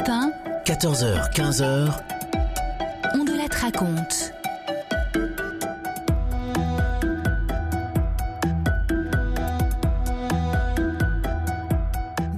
Europe 0.00 0.08
1, 0.08 0.32
14h, 0.64 1.32
15h, 1.34 2.02
on 3.14 3.24
de 3.24 3.36
la 3.36 3.48
te 3.48 3.56
raconte. 3.58 4.32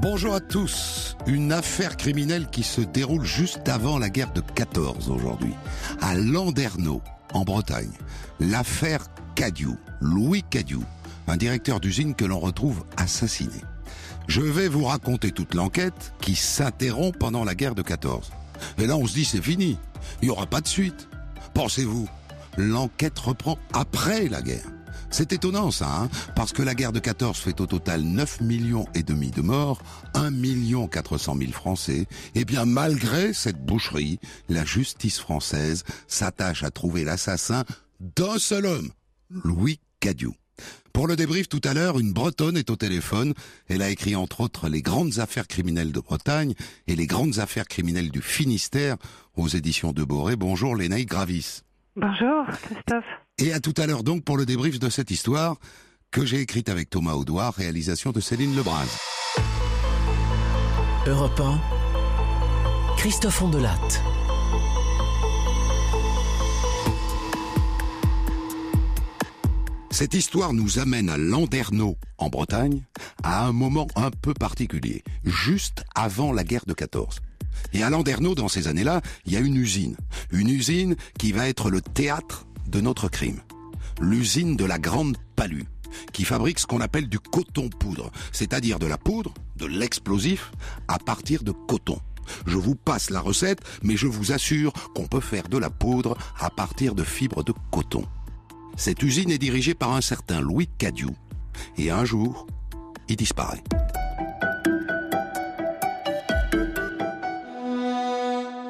Bonjour 0.01 0.35
à 0.35 0.41
tous. 0.41 1.17
Une 1.27 1.53
affaire 1.53 1.97
criminelle 1.97 2.47
qui 2.49 2.65
se 2.65 2.81
déroule 2.81 3.25
juste 3.25 3.69
avant 3.69 3.99
la 3.99 4.09
guerre 4.09 4.33
de 4.33 4.41
14 4.41 5.09
aujourd'hui, 5.11 5.55
à 6.01 6.17
Landerneau, 6.17 7.01
en 7.33 7.45
Bretagne. 7.45 7.93
L'affaire 8.41 9.07
Cadieu, 9.37 9.77
Louis 10.01 10.43
Cadieu, 10.43 10.81
un 11.29 11.37
directeur 11.37 11.79
d'usine 11.79 12.15
que 12.15 12.25
l'on 12.25 12.41
retrouve 12.41 12.85
assassiné. 12.97 13.61
Je 14.29 14.41
vais 14.41 14.69
vous 14.69 14.85
raconter 14.85 15.33
toute 15.33 15.55
l'enquête 15.55 16.15
qui 16.21 16.35
s'interrompt 16.35 17.19
pendant 17.19 17.45
la 17.45 17.55
guerre 17.55 17.75
de 17.75 17.83
14. 17.83 18.33
Et 18.79 18.87
là, 18.87 18.97
on 18.97 19.07
se 19.07 19.15
dit 19.15 19.25
c'est 19.25 19.43
fini. 19.43 19.79
Il 20.21 20.27
n'y 20.27 20.31
aura 20.31 20.47
pas 20.47 20.61
de 20.61 20.69
suite. 20.69 21.09
Pensez-vous, 21.55 22.09
l'enquête 22.57 23.19
reprend 23.19 23.59
après 23.73 24.29
la 24.29 24.43
guerre? 24.43 24.67
C'est 25.11 25.35
étonnant 25.35 25.71
ça, 25.71 25.95
hein? 25.95 26.09
Parce 26.35 26.53
que 26.53 26.63
la 26.63 26.75
guerre 26.75 26.93
de 26.93 26.99
14 26.99 27.37
fait 27.37 27.61
au 27.61 27.67
total 27.67 28.01
9 28.01 28.41
millions 28.41 28.87
et 28.95 29.03
demi 29.03 29.31
de 29.31 29.43
morts, 29.43 29.83
1 30.15 30.31
million 30.31 30.89
400 30.89 31.37
000 31.39 31.53
Français. 31.53 32.07
Et 32.35 32.47
bien 32.47 32.65
malgré 32.65 33.35
cette 33.35 33.63
boucherie, 33.63 34.19
la 34.49 34.65
justice 34.65 35.19
française 35.19 35.85
s'attache 36.09 36.63
à 36.63 36.71
trouver 36.71 37.05
l'assassin 37.05 37.65
d'un 38.01 38.39
seul 38.39 38.65
homme, 38.65 38.91
Louis 39.29 39.81
Cadieu. 40.01 40.33
Pour 40.93 41.07
le 41.07 41.17
débrief 41.17 41.49
tout 41.49 41.61
à 41.65 41.73
l'heure, 41.73 41.99
une 41.99 42.13
Bretonne 42.13 42.57
est 42.57 42.71
au 42.71 42.77
téléphone. 42.77 43.33
Elle 43.69 43.83
a 43.83 43.89
écrit 43.89 44.15
entre 44.15 44.43
autres 44.43 44.69
les 44.69 44.83
grandes 44.83 45.19
affaires 45.19 45.49
criminelles 45.49 45.93
de 45.93 46.01
Bretagne 46.01 46.55
et 46.87 46.97
les 46.97 47.07
grandes 47.07 47.39
affaires 47.39 47.67
criminelles 47.67 48.11
du 48.11 48.21
Finistère 48.21 48.97
aux 49.37 49.49
éditions 49.49 49.93
de 49.93 50.05
Boré. 50.05 50.37
Bonjour 50.37 50.77
Lénaï 50.77 51.07
Gravis. 51.07 51.63
Bonjour, 51.97 52.47
Christophe. 52.63 53.05
Et 53.39 53.53
à 53.53 53.61
tout 53.61 53.75
à 53.77 53.87
l'heure 53.87 54.03
donc 54.03 54.25
pour 54.25 54.37
le 54.37 54.47
débrief 54.47 54.79
de 54.79 54.91
cette 54.91 55.11
histoire 55.11 55.57
que 56.11 56.27
j'ai 56.27 56.41
écrite 56.41 56.69
avec 56.69 56.91
Thomas 56.91 57.15
Audouard, 57.15 57.55
réalisation 57.55 58.13
de 58.13 58.21
Céline 58.21 58.55
Lebras. 58.55 58.87
Europe 61.07 61.41
1, 61.41 62.97
Christophe 62.97 63.43
Ondelatte. 63.43 64.03
Cette 69.93 70.15
histoire 70.15 70.55
nous 70.55 70.79
amène 70.79 71.11
à 71.11 71.19
Landerneau, 71.19 71.99
en 72.17 72.31
Bretagne, 72.31 72.83
à 73.23 73.45
un 73.45 73.53
moment 73.53 73.87
un 73.95 74.11
peu 74.11 74.33
particulier, 74.33 75.05
juste 75.23 75.85
avant 75.95 76.33
la 76.33 76.45
guerre 76.45 76.65
de 76.67 76.73
14. 76.73 77.19
Et 77.75 77.83
à 77.83 77.91
Landerneau, 77.91 78.35
dans 78.35 78.49
ces 78.49 78.69
années-là, 78.69 79.03
il 79.27 79.35
y 79.35 79.37
a 79.37 79.41
une 79.41 79.55
usine. 79.55 79.99
Une 80.33 80.49
usine 80.49 80.97
qui 81.19 81.33
va 81.33 81.47
être 81.47 81.69
le 81.69 81.83
théâtre 81.83 82.47
de 82.69 82.81
notre 82.81 83.11
crime. 83.11 83.43
L'usine 84.01 84.57
de 84.57 84.65
la 84.65 84.79
Grande 84.79 85.19
Palue, 85.37 85.69
qui 86.15 86.25
fabrique 86.25 86.59
ce 86.59 86.67
qu'on 86.67 86.81
appelle 86.81 87.11
du 87.11 87.19
coton 87.19 87.69
poudre, 87.69 88.11
c'est-à-dire 88.33 88.79
de 88.79 88.87
la 88.87 88.97
poudre, 88.97 89.35
de 89.57 89.67
l'explosif, 89.67 90.53
à 90.89 90.99
partir 90.99 91.43
de 91.43 91.53
coton. 91.53 92.01
Je 92.47 92.57
vous 92.57 92.77
passe 92.77 93.11
la 93.11 93.21
recette, 93.21 93.61
mais 93.83 93.99
je 93.99 94.07
vous 94.07 94.33
assure 94.33 94.73
qu'on 94.95 95.07
peut 95.07 95.21
faire 95.21 95.51
de 95.51 95.59
la 95.59 95.69
poudre 95.69 96.17
à 96.41 96.49
partir 96.49 96.95
de 96.95 97.05
fibres 97.05 97.45
de 97.45 97.53
coton. 97.71 98.07
Cette 98.77 99.03
usine 99.03 99.31
est 99.31 99.39
dirigée 99.39 99.75
par 99.75 99.93
un 99.93 100.01
certain 100.01 100.41
Louis 100.41 100.69
Cadieu. 100.79 101.11
Et 101.77 101.91
un 101.91 102.05
jour, 102.05 102.47
il 103.09 103.17
disparaît. 103.17 103.63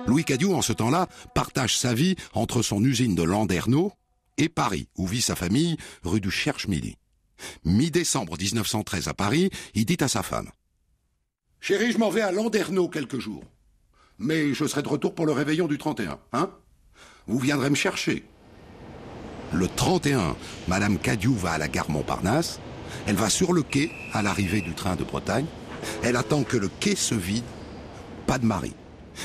Louis 0.07 0.25
Cadieu, 0.25 0.51
en 0.51 0.63
ce 0.63 0.73
temps-là, 0.73 1.09
partage 1.35 1.79
sa 1.79 1.95
vie 1.95 2.17
entre 2.35 2.63
son 2.63 2.85
usine 2.85 3.15
de 3.15 3.23
Landerneau 3.23 3.93
et 4.37 4.49
Paris, 4.49 4.89
où 4.97 5.07
vit 5.07 5.23
sa 5.23 5.37
famille, 5.37 5.77
rue 6.03 6.21
du 6.21 6.31
Cherche-Midi. 6.31 6.97
Mi-décembre 7.65 8.37
1913 8.39 9.09
à 9.09 9.15
Paris, 9.15 9.51
il 9.75 9.85
dit 9.85 9.97
à 10.01 10.09
sa 10.09 10.23
femme 10.23 10.51
Chérie, 11.61 11.93
je 11.93 11.99
m'en 11.99 12.11
vais 12.11 12.21
à 12.21 12.33
Landerneau 12.33 12.89
quelques 12.89 13.21
jours. 13.21 13.45
Mais 14.19 14.53
je 14.53 14.67
serai 14.67 14.83
de 14.83 14.89
retour 14.89 15.15
pour 15.15 15.27
le 15.27 15.33
réveillon 15.33 15.69
du 15.69 15.79
31, 15.79 16.19
hein? 16.33 16.51
Vous 17.27 17.39
viendrez 17.39 17.71
me 17.71 17.77
chercher. 17.77 18.25
Le 19.55 19.69
31, 19.69 20.35
Madame 20.67 20.99
Cadieu 20.99 21.31
va 21.31 21.53
à 21.53 21.59
la 21.59 21.69
gare 21.69 21.91
Montparnasse. 21.91 22.59
Elle 23.07 23.17
va 23.17 23.29
sur 23.29 23.53
le 23.53 23.63
quai 23.63 23.91
à 24.13 24.23
l'arrivée 24.23 24.63
du 24.63 24.73
train 24.73 24.97
de 24.97 25.05
Bretagne. 25.05 25.47
Elle 26.03 26.17
attend 26.17 26.43
que 26.43 26.57
le 26.57 26.69
quai 26.69 26.97
se 26.97 27.15
vide. 27.15 27.45
Pas 28.27 28.39
de 28.39 28.47
mari. 28.47 28.75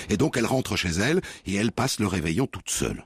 Et 0.09 0.17
donc 0.17 0.35
elle 0.35 0.45
rentre 0.45 0.75
chez 0.75 0.89
elle 0.89 1.21
et 1.45 1.55
elle 1.55 1.71
passe 1.71 1.99
le 1.99 2.07
réveillon 2.07 2.45
toute 2.45 2.69
seule. 2.69 3.05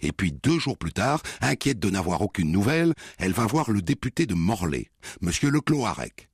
Et 0.00 0.12
puis 0.12 0.32
deux 0.32 0.58
jours 0.58 0.78
plus 0.78 0.92
tard, 0.92 1.22
inquiète 1.40 1.80
de 1.80 1.90
n'avoir 1.90 2.22
aucune 2.22 2.52
nouvelle, 2.52 2.94
elle 3.18 3.32
va 3.32 3.46
voir 3.46 3.70
le 3.70 3.82
député 3.82 4.26
de 4.26 4.34
Morlaix, 4.34 4.90
Monsieur 5.20 5.50
Leclos-Arec. 5.50 6.28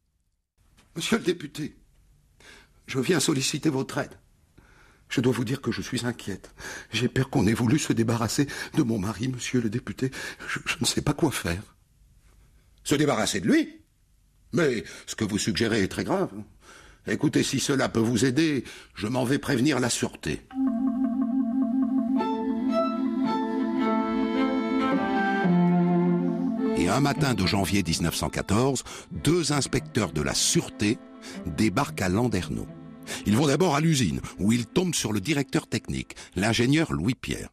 Monsieur 0.97 1.19
le 1.19 1.25
député, 1.25 1.77
je 2.87 2.99
viens 2.99 3.21
solliciter 3.21 3.71
votre 3.71 3.99
aide. 3.99 4.19
Je 5.09 5.21
dois 5.21 5.33
vous 5.33 5.45
dire 5.45 5.61
que 5.61 5.73
je 5.73 5.83
suis 5.83 6.07
inquiète. 6.07 6.51
J'ai 6.93 7.09
peur 7.09 7.31
qu'on 7.31 7.47
ait 7.47 7.55
voulu 7.55 7.79
se 7.79 7.93
débarrasser 7.93 8.47
de 8.75 8.83
mon 8.83 8.99
mari, 8.99 9.29
monsieur 9.29 9.61
le 9.61 9.71
député. 9.71 10.11
Je, 10.49 10.59
ne 10.81 10.87
sais 10.87 11.03
pas 11.03 11.15
quoi 11.15 11.31
faire. 11.31 11.63
Se 12.85 12.95
débarrasser 12.95 13.41
de 13.41 13.49
lui? 13.49 13.81
Mais 14.53 14.85
ce 15.07 15.15
que 15.15 15.25
vous 15.25 15.39
suggérez 15.39 15.83
est 15.83 15.89
très 15.89 16.05
grave. 16.05 16.31
Écoutez, 17.07 17.43
si 17.43 17.59
cela 17.59 17.89
peut 17.89 18.01
vous 18.01 18.25
aider, 18.25 18.65
je 18.95 19.07
m'en 19.07 19.25
vais 19.25 19.39
prévenir 19.39 19.81
la 19.81 19.89
sûreté. 19.89 20.43
Et 26.77 26.89
un 26.89 27.01
matin 27.01 27.35
de 27.35 27.47
janvier 27.47 27.83
1914, 27.83 28.85
deux 29.11 29.53
inspecteurs 29.53 30.13
de 30.13 30.23
la 30.23 30.35
sûreté 30.35 30.99
débarquent 31.47 32.03
à 32.03 32.09
Landerneau. 32.09 32.67
Ils 33.27 33.37
vont 33.37 33.47
d'abord 33.47 33.75
à 33.75 33.81
l'usine, 33.81 34.21
où 34.39 34.53
ils 34.53 34.67
tombent 34.67 34.95
sur 34.95 35.13
le 35.13 35.21
directeur 35.21 35.67
technique, 35.67 36.17
l'ingénieur 36.37 36.93
Louis-Pierre. 36.93 37.51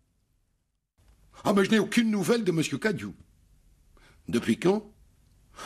Ah, 1.43 1.53
mais 1.53 1.65
je 1.65 1.71
n'ai 1.71 1.79
aucune 1.79 2.09
nouvelle 2.09 2.43
de 2.43 2.51
Monsieur 2.51 2.77
Cadieu. 2.77 3.13
Depuis 4.27 4.57
quand? 4.57 4.91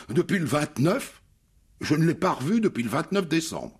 Depuis 0.10 0.40
le 0.40 0.46
29 0.46 1.22
Je 1.82 1.96
ne 1.96 2.06
l'ai 2.06 2.16
pas 2.16 2.34
revu 2.34 2.60
depuis 2.60 2.84
le 2.84 2.90
29 2.90 3.28
décembre. 3.28 3.80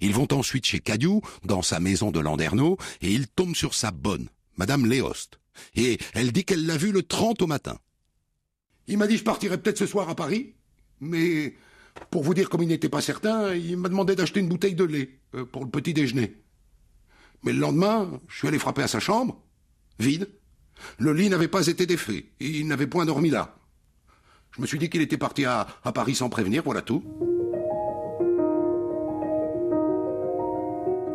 Ils 0.00 0.14
vont 0.14 0.28
ensuite 0.32 0.66
chez 0.66 0.80
Cadieu, 0.80 1.20
dans 1.44 1.62
sa 1.62 1.80
maison 1.80 2.10
de 2.10 2.20
Landerneau, 2.20 2.78
et 3.00 3.12
ils 3.12 3.28
tombent 3.28 3.54
sur 3.54 3.74
sa 3.74 3.90
bonne, 3.90 4.28
Madame 4.56 4.86
Léost. 4.86 5.38
Et 5.74 5.98
elle 6.14 6.32
dit 6.32 6.44
qu'elle 6.44 6.66
l'a 6.66 6.76
vu 6.76 6.92
le 6.92 7.02
30 7.02 7.42
au 7.42 7.46
matin. 7.46 7.78
Il 8.86 8.98
m'a 8.98 9.06
dit 9.06 9.16
je 9.16 9.24
partirai 9.24 9.58
peut-être 9.58 9.78
ce 9.78 9.86
soir 9.86 10.08
à 10.08 10.14
Paris, 10.14 10.54
mais 11.00 11.54
pour 12.10 12.22
vous 12.22 12.34
dire 12.34 12.48
comme 12.48 12.62
il 12.62 12.68
n'était 12.68 12.88
pas 12.88 13.00
certain, 13.00 13.54
il 13.54 13.76
m'a 13.76 13.88
demandé 13.88 14.16
d'acheter 14.16 14.40
une 14.40 14.48
bouteille 14.48 14.74
de 14.74 14.84
lait 14.84 15.20
euh, 15.34 15.44
pour 15.44 15.64
le 15.64 15.70
petit 15.70 15.94
déjeuner. 15.94 16.36
Mais 17.42 17.52
le 17.52 17.58
lendemain, 17.58 18.20
je 18.28 18.38
suis 18.38 18.48
allé 18.48 18.58
frapper 18.58 18.82
à 18.82 18.88
sa 18.88 19.00
chambre, 19.00 19.40
vide. 19.98 20.28
Le 20.98 21.12
lit 21.12 21.28
n'avait 21.28 21.48
pas 21.48 21.66
été 21.66 21.86
défait, 21.86 22.26
et 22.40 22.48
il 22.48 22.66
n'avait 22.66 22.86
point 22.86 23.04
dormi 23.04 23.30
là. 23.30 23.56
Je 24.56 24.62
me 24.62 24.66
suis 24.66 24.78
dit 24.78 24.88
qu'il 24.88 25.02
était 25.02 25.18
parti 25.18 25.44
à, 25.44 25.66
Paris 25.94 26.14
sans 26.14 26.28
prévenir, 26.28 26.62
voilà 26.64 26.82
tout. 26.82 27.02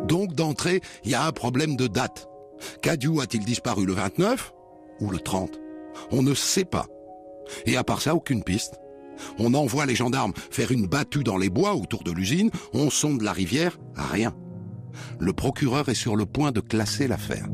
Donc 0.06 0.34
d'entrée, 0.34 0.80
il 1.04 1.10
y 1.10 1.14
a 1.14 1.24
un 1.24 1.32
problème 1.32 1.76
de 1.76 1.86
date. 1.86 2.28
Cadieu 2.82 3.20
a-t-il 3.20 3.44
disparu 3.44 3.86
le 3.86 3.94
29 3.94 4.52
ou 5.00 5.10
le 5.10 5.18
30 5.18 5.58
On 6.10 6.22
ne 6.22 6.34
sait 6.34 6.64
pas. 6.64 6.86
Et 7.64 7.76
à 7.76 7.84
part 7.84 8.02
ça, 8.02 8.14
aucune 8.14 8.44
piste. 8.44 8.78
On 9.38 9.54
envoie 9.54 9.86
les 9.86 9.94
gendarmes 9.94 10.32
faire 10.50 10.72
une 10.72 10.86
battue 10.86 11.24
dans 11.24 11.38
les 11.38 11.50
bois 11.50 11.74
autour 11.74 12.02
de 12.02 12.12
l'usine, 12.12 12.50
on 12.72 12.90
sonde 12.90 13.22
la 13.22 13.32
rivière, 13.32 13.78
rien. 13.94 14.34
Le 15.18 15.32
procureur 15.32 15.88
est 15.88 15.94
sur 15.94 16.16
le 16.16 16.26
point 16.26 16.52
de 16.52 16.60
classer 16.60 17.08
l'affaire. 17.08 17.48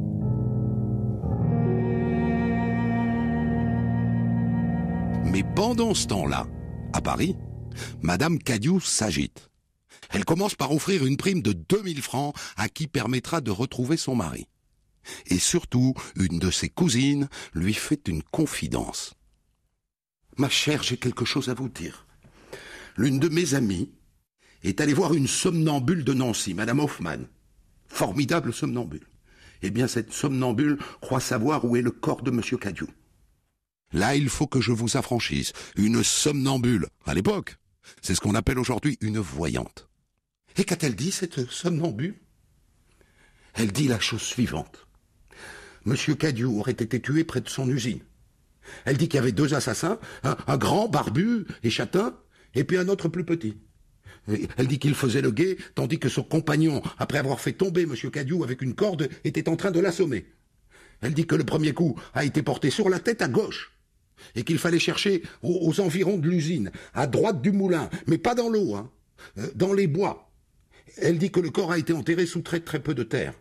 Mais 5.24 5.42
pendant 5.54 5.92
ce 5.92 6.06
temps-là, 6.06 6.46
à 6.92 7.00
Paris, 7.00 7.36
Madame 8.00 8.38
Cadieu 8.38 8.80
s'agite. 8.80 9.50
Elle 10.10 10.24
commence 10.24 10.54
par 10.54 10.72
offrir 10.72 11.04
une 11.04 11.16
prime 11.16 11.42
de 11.42 11.52
2000 11.52 12.00
francs 12.00 12.34
à 12.56 12.68
qui 12.68 12.86
permettra 12.86 13.40
de 13.40 13.50
retrouver 13.50 13.96
son 13.96 14.14
mari. 14.14 14.46
Et 15.26 15.38
surtout, 15.38 15.94
une 16.16 16.38
de 16.38 16.50
ses 16.50 16.68
cousines 16.68 17.28
lui 17.54 17.74
fait 17.74 18.08
une 18.08 18.22
confidence. 18.22 19.14
Ma 20.36 20.48
chère, 20.48 20.82
j'ai 20.82 20.96
quelque 20.98 21.24
chose 21.24 21.48
à 21.48 21.54
vous 21.54 21.68
dire. 21.68 22.06
L'une 22.96 23.18
de 23.18 23.28
mes 23.28 23.54
amies 23.54 23.90
est 24.62 24.80
allée 24.80 24.94
voir 24.94 25.14
une 25.14 25.26
somnambule 25.26 26.04
de 26.04 26.12
Nancy, 26.12 26.52
Madame 26.54 26.80
Hoffman. 26.80 27.24
Formidable 27.88 28.52
somnambule. 28.52 29.06
Eh 29.62 29.70
bien, 29.70 29.86
cette 29.86 30.12
somnambule 30.12 30.78
croit 31.00 31.20
savoir 31.20 31.64
où 31.64 31.76
est 31.76 31.82
le 31.82 31.90
corps 31.90 32.22
de 32.22 32.30
Monsieur 32.30 32.58
Cadieu. 32.58 32.88
Là, 33.92 34.14
il 34.16 34.28
faut 34.28 34.46
que 34.46 34.60
je 34.60 34.72
vous 34.72 34.96
affranchisse. 34.96 35.52
Une 35.76 36.02
somnambule, 36.02 36.88
à 37.06 37.14
l'époque, 37.14 37.56
c'est 38.02 38.14
ce 38.14 38.20
qu'on 38.20 38.34
appelle 38.34 38.58
aujourd'hui 38.58 38.98
une 39.00 39.18
voyante. 39.18 39.88
Et 40.56 40.64
qu'a-t-elle 40.64 40.96
dit, 40.96 41.12
cette 41.12 41.50
somnambule? 41.50 42.16
Elle 43.54 43.72
dit 43.72 43.88
la 43.88 44.00
chose 44.00 44.22
suivante. 44.22 44.86
Monsieur 45.86 46.14
Cadieu 46.14 46.48
aurait 46.48 46.72
été 46.72 47.00
tué 47.00 47.24
près 47.24 47.40
de 47.40 47.48
son 47.48 47.68
usine. 47.70 48.00
Elle 48.84 48.96
dit 48.96 49.08
qu'il 49.08 49.18
y 49.18 49.22
avait 49.22 49.32
deux 49.32 49.54
assassins, 49.54 49.98
un, 50.22 50.56
grand, 50.56 50.88
barbu 50.88 51.46
et 51.62 51.70
châtain, 51.70 52.16
et 52.54 52.64
puis 52.64 52.78
un 52.78 52.88
autre 52.88 53.08
plus 53.08 53.24
petit. 53.24 53.56
Elle 54.56 54.66
dit 54.66 54.78
qu'il 54.78 54.94
faisait 54.94 55.20
le 55.20 55.30
guet, 55.30 55.56
tandis 55.74 55.98
que 55.98 56.08
son 56.08 56.22
compagnon, 56.22 56.82
après 56.98 57.18
avoir 57.18 57.40
fait 57.40 57.52
tomber 57.52 57.82
M. 57.82 57.94
Cadieu 58.10 58.42
avec 58.42 58.62
une 58.62 58.74
corde, 58.74 59.08
était 59.24 59.48
en 59.48 59.56
train 59.56 59.70
de 59.70 59.80
l'assommer. 59.80 60.26
Elle 61.00 61.14
dit 61.14 61.26
que 61.26 61.36
le 61.36 61.44
premier 61.44 61.72
coup 61.72 61.98
a 62.14 62.24
été 62.24 62.42
porté 62.42 62.70
sur 62.70 62.88
la 62.88 62.98
tête 62.98 63.22
à 63.22 63.28
gauche, 63.28 63.72
et 64.34 64.42
qu'il 64.42 64.58
fallait 64.58 64.78
chercher 64.78 65.22
aux, 65.42 65.68
aux 65.68 65.80
environs 65.80 66.16
de 66.16 66.28
l'usine, 66.28 66.72
à 66.94 67.06
droite 67.06 67.42
du 67.42 67.52
moulin, 67.52 67.88
mais 68.06 68.18
pas 68.18 68.34
dans 68.34 68.48
l'eau, 68.48 68.74
hein, 68.74 68.90
euh, 69.38 69.48
dans 69.54 69.72
les 69.72 69.86
bois. 69.86 70.30
Elle 70.98 71.18
dit 71.18 71.30
que 71.30 71.40
le 71.40 71.50
corps 71.50 71.72
a 71.72 71.78
été 71.78 71.92
enterré 71.92 72.26
sous 72.26 72.42
très 72.42 72.60
très 72.60 72.80
peu 72.80 72.94
de 72.94 73.02
terre. 73.02 73.34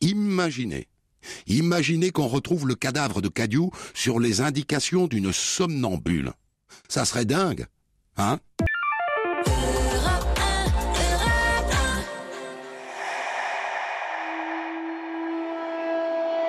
Imaginez, 0.00 0.88
imaginez 1.46 2.10
qu'on 2.10 2.26
retrouve 2.26 2.66
le 2.66 2.74
cadavre 2.74 3.20
de 3.22 3.28
Cadieu 3.28 3.66
sur 3.94 4.20
les 4.20 4.40
indications 4.40 5.06
d'une 5.06 5.32
somnambule. 5.32 6.32
Ça 6.88 7.04
serait 7.04 7.24
dingue, 7.24 7.66
hein? 8.16 8.38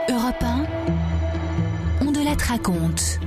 Europe 0.09 0.43
1, 0.43 0.65
on 2.01 2.11
de 2.11 2.23
la 2.23 2.33
raconte. 2.33 3.19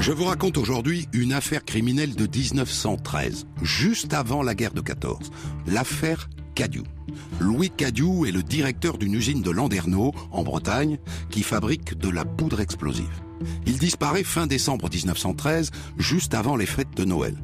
Je 0.00 0.12
vous 0.12 0.24
raconte 0.24 0.58
aujourd'hui 0.58 1.08
une 1.14 1.32
affaire 1.32 1.64
criminelle 1.64 2.14
de 2.14 2.26
1913, 2.26 3.46
juste 3.62 4.12
avant 4.12 4.42
la 4.42 4.54
guerre 4.54 4.74
de 4.74 4.82
14. 4.82 5.30
L'affaire 5.66 6.28
Cadieu. 6.54 6.84
Louis 7.40 7.70
Cadieu 7.70 8.26
est 8.26 8.32
le 8.32 8.42
directeur 8.42 8.96
d'une 8.96 9.14
usine 9.14 9.42
de 9.42 9.50
Landerneau, 9.50 10.12
en 10.30 10.42
Bretagne, 10.42 10.98
qui 11.30 11.42
fabrique 11.42 11.98
de 11.98 12.08
la 12.08 12.24
poudre 12.24 12.60
explosive. 12.60 13.22
Il 13.66 13.78
disparaît 13.78 14.22
fin 14.22 14.46
décembre 14.46 14.88
1913, 14.88 15.70
juste 15.98 16.34
avant 16.34 16.56
les 16.56 16.66
fêtes 16.66 16.96
de 16.96 17.04
Noël. 17.04 17.36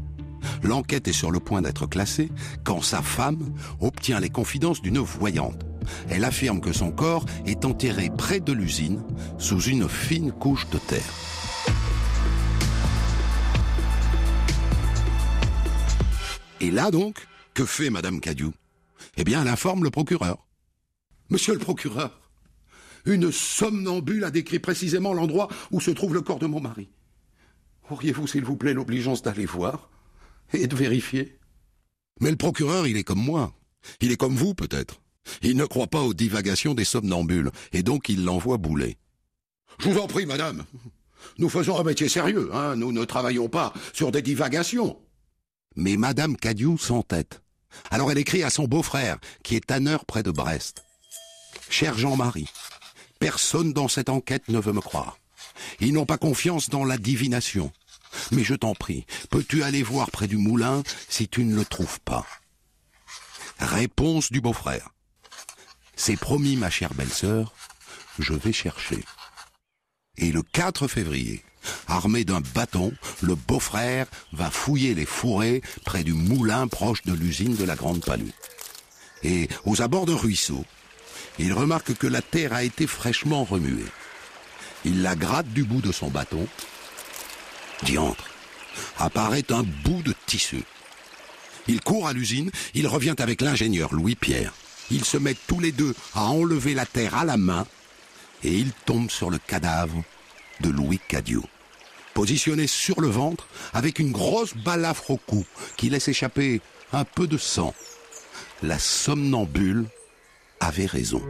L'enquête 0.62 1.09
est 1.09 1.12
sur 1.12 1.31
le 1.31 1.41
point 1.41 1.62
d'être 1.62 1.87
classée 1.87 2.31
quand 2.65 2.83
sa 2.83 3.03
femme 3.03 3.53
obtient 3.81 4.21
les 4.21 4.31
confidences 4.31 4.81
d'une 4.81 4.99
voyante. 4.99 5.67
Elle 6.09 6.25
affirme 6.25 6.61
que 6.61 6.73
son 6.73 6.93
corps 6.93 7.27
est 7.47 7.65
enterré 7.65 8.11
près 8.17 8.41
de 8.41 8.53
l'usine, 8.53 9.03
sous 9.39 9.61
une 9.61 9.89
fine 9.89 10.33
couche 10.33 10.69
de 10.71 10.79
terre. 10.79 11.15
Et 16.61 16.71
là 16.71 16.91
donc, 16.91 17.27
que 17.55 17.65
fait 17.65 17.91
Madame 17.91 18.21
Cadieu? 18.21 18.53
Eh 19.17 19.25
bien, 19.25 19.43
elle 19.43 19.49
informe 19.49 19.85
le 19.85 19.91
procureur. 19.91 20.47
Monsieur 21.31 21.55
le 21.55 21.61
procureur, 21.61 22.21
une 23.05 23.33
somnambule 23.33 24.25
a 24.25 24.31
décrit 24.31 24.59
précisément 24.59 25.12
l'endroit 25.12 25.49
où 25.71 25.81
se 25.81 25.91
trouve 25.91 26.15
le 26.15 26.23
corps 26.23 26.39
de 26.39 26.47
mon 26.47 26.61
mari. 26.61 26.89
Auriez-vous, 27.91 28.27
s'il 28.27 28.45
vous 28.45 28.57
plaît, 28.57 28.75
l'obligeance 28.75 29.23
d'aller 29.23 29.47
voir 29.47 29.91
et 30.53 30.67
de 30.67 30.77
vérifier? 30.77 31.39
Mais 32.21 32.31
le 32.31 32.37
procureur, 32.37 32.87
il 32.87 32.97
est 32.97 33.05
comme 33.05 33.23
moi. 33.23 33.53
Il 34.01 34.12
est 34.12 34.17
comme 34.17 34.37
vous, 34.37 34.55
peut-être. 34.55 35.01
Il 35.43 35.57
ne 35.57 35.65
croit 35.65 35.87
pas 35.87 36.03
aux 36.03 36.15
divagations 36.15 36.75
des 36.75 36.85
somnambules, 36.85 37.51
et 37.73 37.83
donc 37.83 38.09
il 38.09 38.25
l'envoie 38.25 38.59
bouler. 38.59 38.99
Je 39.79 39.89
vous 39.89 39.99
en 39.99 40.07
prie, 40.07 40.27
madame. 40.27 40.65
Nous 41.39 41.49
faisons 41.49 41.79
un 41.79 41.85
métier 41.85 42.09
sérieux, 42.09 42.51
hein. 42.53 42.77
Nous 42.77 42.93
ne 42.93 43.05
travaillons 43.05 43.49
pas 43.49 43.73
sur 43.93 44.11
des 44.11 44.23
divagations. 44.23 44.99
Mais 45.77 45.97
Madame 45.97 46.37
Cadieu 46.37 46.77
s'entête. 46.77 47.43
Alors 47.91 48.11
elle 48.11 48.19
écrit 48.19 48.43
à 48.43 48.51
son 48.51 48.65
beau-frère, 48.65 49.19
qui 49.43 49.57
est 49.57 49.67
tanneur 49.67 50.05
près 50.05 50.23
de 50.23 50.31
Brest. 50.31 50.85
Cher 51.69 51.97
Jean-Marie, 51.97 52.49
personne 53.19 53.73
dans 53.73 53.89
cette 53.89 54.09
enquête 54.09 54.49
ne 54.49 54.59
veut 54.59 54.73
me 54.73 54.81
croire. 54.81 55.19
Ils 55.81 55.93
n'ont 55.93 56.07
pas 56.07 56.19
confiance 56.19 56.69
dans 56.69 56.85
la 56.85 56.99
divination. 56.99 57.73
Mais 58.33 58.43
je 58.43 58.55
t'en 58.55 58.75
prie, 58.75 59.07
peux-tu 59.31 59.63
aller 59.63 59.83
voir 59.83 60.11
près 60.11 60.27
du 60.27 60.37
moulin 60.37 60.83
si 61.09 61.29
tu 61.29 61.45
ne 61.45 61.55
le 61.55 61.65
trouves 61.65 62.01
pas? 62.01 62.27
Réponse 63.59 64.33
du 64.33 64.41
beau-frère. 64.41 64.91
C'est 65.95 66.17
promis, 66.17 66.57
ma 66.57 66.71
chère 66.71 66.95
belle-sœur, 66.95 67.55
je 68.19 68.33
vais 68.33 68.53
chercher. 68.53 69.05
Et 70.17 70.33
le 70.33 70.43
4 70.43 70.89
février, 70.89 71.45
armé 71.89 72.25
d'un 72.25 72.41
bâton, 72.41 72.93
le 73.21 73.35
beau-frère 73.35 74.07
va 74.33 74.51
fouiller 74.51 74.95
les 74.95 75.07
fourrés 75.07 75.62
près 75.85 76.05
du 76.05 76.12
moulin 76.12 76.67
proche 76.69 77.03
de 77.03 77.12
l'usine 77.12 77.57
de 77.57 77.65
la 77.65 77.77
Grande 77.77 78.05
Palue. 78.05 78.33
Et 79.23 79.49
aux 79.65 79.83
abords 79.83 80.07
d'un 80.07 80.17
ruisseau, 80.17 80.65
il 81.39 81.53
remarque 81.53 81.95
que 81.95 82.07
la 82.07 82.23
terre 82.23 82.53
a 82.53 82.65
été 82.65 82.87
fraîchement 82.87 83.45
remuée. 83.45 83.85
Il 84.85 85.03
la 85.03 85.15
gratte 85.15 85.49
du 85.49 85.65
bout 85.65 85.81
de 85.81 85.93
son 85.93 86.09
bâton. 86.09 86.47
Diantre, 87.83 88.25
apparaît 88.99 89.51
un 89.51 89.62
bout 89.62 90.03
de 90.03 90.15
tissu. 90.27 90.62
Il 91.69 91.81
court 91.81 92.09
à 92.09 92.12
l'usine, 92.12 92.51
il 92.75 92.87
revient 92.87 93.15
avec 93.19 93.43
l'ingénieur 93.43 93.95
Louis-Pierre. 93.95 94.53
Ils 94.91 95.05
se 95.05 95.19
mettent 95.19 95.47
tous 95.47 95.61
les 95.61 95.73
deux 95.73 95.95
à 96.15 96.25
enlever 96.25 96.75
la 96.75 96.87
terre 96.87 97.15
à 97.15 97.25
la 97.25 97.37
main 97.37 97.67
et 98.43 98.53
ils 98.53 98.73
tombent 98.87 99.11
sur 99.11 99.31
le 99.31 99.39
cadavre 99.39 100.03
de 100.61 100.71
Louis 100.71 101.01
Cadieu. 101.09 101.43
Positionné 102.15 102.67
sur 102.67 103.01
le 103.01 103.09
ventre, 103.09 103.49
avec 103.73 103.99
une 103.99 104.12
grosse 104.12 104.55
balafre 104.55 105.11
au 105.11 105.17
cou 105.17 105.45
qui 105.76 105.90
laisse 105.90 106.09
échapper 106.09 106.61
un 106.93 107.05
peu 107.05 107.26
de 107.26 107.38
sang. 107.38 107.75
La 108.62 108.79
somnambule 108.79 109.87
avait 110.59 110.87
raison. 110.87 111.23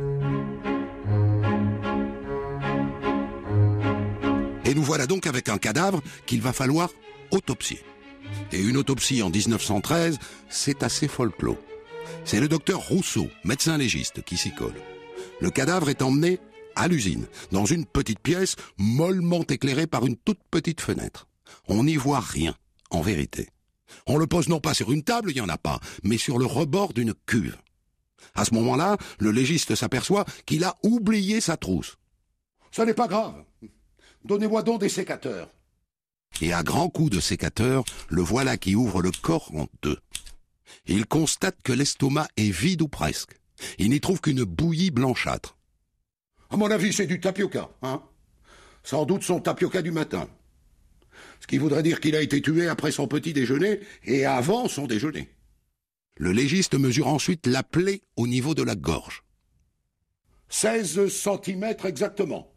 Et 4.64 4.75
nous 4.75 4.82
voilà 4.82 5.06
donc 5.06 5.26
avec 5.26 5.49
un 5.49 5.58
cadavre 5.58 6.00
qu'il 6.26 6.40
va 6.40 6.52
falloir 6.52 6.90
autopsier. 7.30 7.82
Et 8.52 8.60
une 8.60 8.76
autopsie 8.76 9.22
en 9.22 9.30
1913, 9.30 10.18
c'est 10.49 10.82
assez 10.82 11.08
folklore. 11.08 11.56
C'est 12.25 12.40
le 12.40 12.49
docteur 12.49 12.80
Rousseau, 12.80 13.28
médecin 13.44 13.76
légiste, 13.78 14.22
qui 14.22 14.37
s'y 14.37 14.54
colle. 14.54 14.75
Le 15.40 15.50
cadavre 15.50 15.88
est 15.88 16.02
emmené 16.02 16.38
à 16.80 16.88
l'usine, 16.88 17.26
dans 17.52 17.66
une 17.66 17.84
petite 17.84 18.20
pièce 18.20 18.56
mollement 18.78 19.44
éclairée 19.44 19.87
par 19.87 20.06
une 20.06 20.16
toute 20.16 20.40
petite 20.50 20.80
fenêtre. 20.80 21.28
On 21.68 21.84
n'y 21.84 21.96
voit 21.96 22.20
rien, 22.20 22.54
en 22.90 23.02
vérité. 23.02 23.50
On 24.06 24.16
le 24.16 24.26
pose 24.26 24.49
non 24.49 24.60
pas 24.60 24.72
sur 24.72 24.90
une 24.90 25.02
table, 25.02 25.30
il 25.30 25.34
n'y 25.34 25.40
en 25.42 25.49
a 25.50 25.58
pas, 25.58 25.78
mais 26.04 26.16
sur 26.16 26.38
le 26.38 26.46
rebord 26.46 26.94
d'une 26.94 27.12
cuve. 27.26 27.58
À 28.34 28.46
ce 28.46 28.54
moment-là, 28.54 28.96
le 29.18 29.30
légiste 29.30 29.75
s'aperçoit 29.75 30.25
qu'il 30.46 30.64
a 30.64 30.76
oublié 30.82 31.42
sa 31.42 31.58
trousse. 31.58 31.96
Ça 32.72 32.87
n'est 32.87 32.94
pas 32.94 33.08
grave. 33.08 33.44
Donnez-moi 34.25 34.62
donc 34.62 34.80
des 34.80 34.88
sécateurs. 34.88 35.50
Et 36.40 36.54
à 36.54 36.62
grands 36.62 36.88
coups 36.88 37.10
de 37.10 37.20
sécateur, 37.20 37.84
le 38.08 38.22
voilà 38.22 38.56
qui 38.56 38.75
ouvre 38.75 39.02
le 39.02 39.10
corps 39.10 39.54
en 39.54 39.66
deux. 39.82 39.99
Il 40.87 41.04
constate 41.04 41.60
que 41.62 41.75
l'estomac 41.75 42.28
est 42.38 42.50
vide 42.50 42.80
ou 42.80 42.88
presque. 42.88 43.38
Il 43.78 43.90
n'y 43.90 44.00
trouve 44.00 44.22
qu'une 44.22 44.44
bouillie 44.44 44.90
blanchâtre. 44.90 45.56
À 46.50 46.57
mon 46.57 46.71
avis, 46.71 46.92
c'est 46.92 47.07
du 47.07 47.21
tapioca, 47.21 47.71
hein 47.83 48.02
Sans 48.83 49.04
doute 49.07 49.23
son 49.23 49.40
tapioca 49.40 49.83
du 49.83 49.92
matin. 49.92 50.28
Ce 51.40 51.47
qui 51.47 51.59
voudrait 51.59 51.83
dire 51.83 52.00
qu'il 52.00 52.16
a 52.16 52.23
été 52.23 52.42
tué 52.42 52.69
après 52.69 52.90
son 52.90 53.07
petit 53.07 53.33
déjeuner 53.33 53.80
et 54.04 54.26
avant 54.26 54.69
son 54.69 54.87
déjeuner. 54.87 55.30
Le 56.16 56.33
légiste 56.33 56.75
mesure 56.75 57.07
ensuite 57.07 57.47
la 57.47 57.62
plaie 57.62 58.02
au 58.16 58.26
niveau 58.26 58.54
de 58.54 58.62
la 58.62 58.75
gorge. 58.75 59.23
16 60.49 61.09
centimètres 61.09 61.87
exactement. 61.87 62.52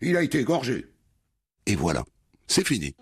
Il 0.00 0.16
a 0.16 0.22
été 0.22 0.40
égorgé. 0.40 0.86
Et 1.66 1.74
voilà, 1.74 2.04
c'est 2.46 2.66
fini. 2.66 2.94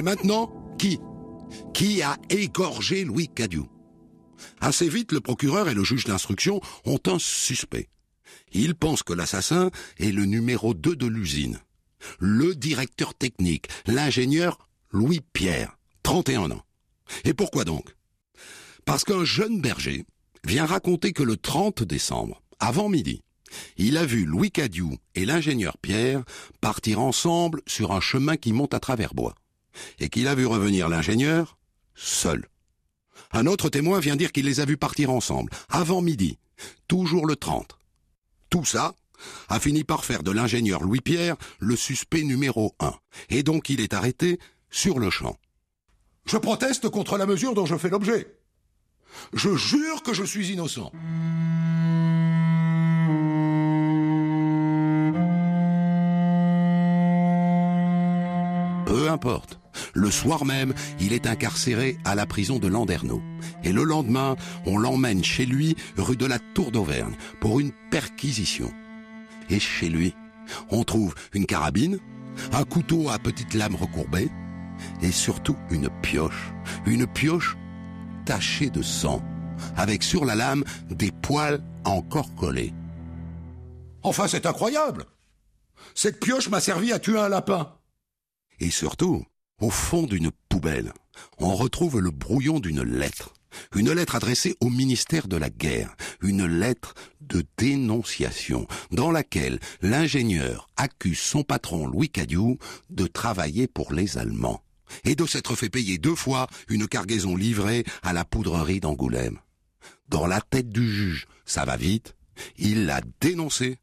Et 0.00 0.02
maintenant, 0.02 0.50
qui? 0.78 0.98
Qui 1.74 2.00
a 2.00 2.16
égorgé 2.30 3.04
Louis 3.04 3.28
Cadieu 3.28 3.64
Assez 4.58 4.88
vite, 4.88 5.12
le 5.12 5.20
procureur 5.20 5.68
et 5.68 5.74
le 5.74 5.84
juge 5.84 6.06
d'instruction 6.06 6.62
ont 6.86 7.00
un 7.04 7.18
suspect. 7.18 7.90
Ils 8.52 8.74
pensent 8.74 9.02
que 9.02 9.12
l'assassin 9.12 9.70
est 9.98 10.10
le 10.10 10.24
numéro 10.24 10.72
2 10.72 10.96
de 10.96 11.06
l'usine. 11.06 11.60
Le 12.18 12.54
directeur 12.54 13.12
technique, 13.12 13.68
l'ingénieur 13.86 14.70
Louis 14.90 15.20
Pierre, 15.34 15.76
31 16.02 16.50
ans. 16.52 16.64
Et 17.24 17.34
pourquoi 17.34 17.66
donc? 17.66 17.94
Parce 18.86 19.04
qu'un 19.04 19.26
jeune 19.26 19.60
berger 19.60 20.06
vient 20.46 20.64
raconter 20.64 21.12
que 21.12 21.22
le 21.22 21.36
30 21.36 21.82
décembre, 21.82 22.40
avant 22.58 22.88
midi, 22.88 23.20
il 23.76 23.98
a 23.98 24.06
vu 24.06 24.24
Louis 24.24 24.50
Cadieu 24.50 24.86
et 25.14 25.26
l'ingénieur 25.26 25.76
Pierre 25.76 26.24
partir 26.62 27.00
ensemble 27.00 27.60
sur 27.66 27.92
un 27.92 28.00
chemin 28.00 28.38
qui 28.38 28.54
monte 28.54 28.72
à 28.72 28.80
travers 28.80 29.12
bois, 29.12 29.34
et 29.98 30.08
qu'il 30.08 30.28
a 30.28 30.34
vu 30.34 30.46
revenir 30.46 30.88
l'ingénieur 30.88 31.58
seul. 31.94 32.48
Un 33.32 33.46
autre 33.46 33.68
témoin 33.68 34.00
vient 34.00 34.16
dire 34.16 34.32
qu'il 34.32 34.46
les 34.46 34.60
a 34.60 34.64
vus 34.64 34.76
partir 34.76 35.10
ensemble, 35.10 35.52
avant 35.68 36.02
midi, 36.02 36.38
toujours 36.88 37.26
le 37.26 37.36
30. 37.36 37.78
Tout 38.48 38.64
ça 38.64 38.94
a 39.48 39.60
fini 39.60 39.84
par 39.84 40.04
faire 40.04 40.22
de 40.22 40.30
l'ingénieur 40.30 40.82
Louis-Pierre 40.82 41.36
le 41.58 41.76
suspect 41.76 42.22
numéro 42.22 42.74
un, 42.80 42.94
et 43.28 43.42
donc 43.42 43.68
il 43.68 43.80
est 43.80 43.94
arrêté 43.94 44.38
sur 44.70 44.98
le 44.98 45.10
champ. 45.10 45.36
Je 46.26 46.38
proteste 46.38 46.88
contre 46.88 47.18
la 47.18 47.26
mesure 47.26 47.54
dont 47.54 47.66
je 47.66 47.76
fais 47.76 47.90
l'objet. 47.90 48.36
Je 49.32 49.56
jure 49.56 50.02
que 50.02 50.14
je 50.14 50.24
suis 50.24 50.52
innocent. 50.52 50.92
Le 59.94 60.10
soir 60.10 60.44
même, 60.44 60.74
il 61.00 61.12
est 61.12 61.26
incarcéré 61.26 61.98
à 62.04 62.14
la 62.14 62.26
prison 62.26 62.58
de 62.58 62.68
Landerneau. 62.68 63.22
Et 63.64 63.72
le 63.72 63.84
lendemain, 63.84 64.36
on 64.66 64.78
l'emmène 64.78 65.24
chez 65.24 65.46
lui, 65.46 65.76
rue 65.96 66.16
de 66.16 66.26
la 66.26 66.38
Tour 66.38 66.70
d'Auvergne, 66.70 67.16
pour 67.40 67.60
une 67.60 67.72
perquisition. 67.90 68.72
Et 69.48 69.60
chez 69.60 69.88
lui, 69.88 70.14
on 70.70 70.84
trouve 70.84 71.14
une 71.32 71.46
carabine, 71.46 71.98
un 72.52 72.64
couteau 72.64 73.10
à 73.10 73.18
petite 73.18 73.54
lame 73.54 73.74
recourbée, 73.74 74.30
et 75.02 75.12
surtout 75.12 75.56
une 75.70 75.88
pioche. 76.02 76.52
Une 76.86 77.06
pioche 77.06 77.56
tachée 78.24 78.70
de 78.70 78.82
sang, 78.82 79.22
avec 79.76 80.02
sur 80.02 80.24
la 80.24 80.34
lame 80.34 80.64
des 80.88 81.10
poils 81.10 81.62
encore 81.84 82.34
collés. 82.34 82.72
Enfin, 84.02 84.28
c'est 84.28 84.46
incroyable 84.46 85.04
Cette 85.94 86.20
pioche 86.20 86.48
m'a 86.48 86.60
servi 86.60 86.92
à 86.92 86.98
tuer 86.98 87.18
un 87.18 87.28
lapin. 87.28 87.74
Et 88.60 88.70
surtout, 88.70 89.24
au 89.60 89.70
fond 89.70 90.04
d'une 90.04 90.30
poubelle, 90.48 90.92
on 91.38 91.54
retrouve 91.54 92.00
le 92.00 92.10
brouillon 92.10 92.60
d'une 92.60 92.82
lettre. 92.82 93.34
Une 93.74 93.92
lettre 93.92 94.14
adressée 94.14 94.54
au 94.60 94.70
ministère 94.70 95.26
de 95.26 95.36
la 95.36 95.50
Guerre, 95.50 95.96
une 96.20 96.46
lettre 96.46 96.94
de 97.20 97.44
dénonciation, 97.56 98.68
dans 98.92 99.10
laquelle 99.10 99.58
l'ingénieur 99.82 100.68
accuse 100.76 101.18
son 101.18 101.42
patron 101.42 101.86
Louis 101.86 102.10
Cadieu 102.10 102.58
de 102.90 103.06
travailler 103.06 103.66
pour 103.66 103.92
les 103.92 104.18
Allemands 104.18 104.62
et 105.04 105.14
de 105.14 105.26
s'être 105.26 105.56
fait 105.56 105.68
payer 105.68 105.98
deux 105.98 106.14
fois 106.14 106.48
une 106.68 106.86
cargaison 106.86 107.34
livrée 107.34 107.84
à 108.02 108.12
la 108.12 108.24
poudrerie 108.24 108.80
d'Angoulême. 108.80 109.38
Dans 110.08 110.26
la 110.26 110.40
tête 110.40 110.68
du 110.68 110.88
juge, 110.88 111.26
ça 111.44 111.64
va 111.64 111.76
vite, 111.76 112.14
il 112.56 112.86
l'a 112.86 113.00
dénoncé 113.20 113.78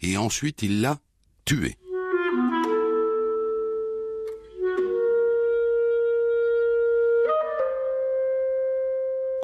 et 0.00 0.16
ensuite 0.16 0.62
il 0.62 0.80
l'a 0.80 1.00
tué. 1.44 1.76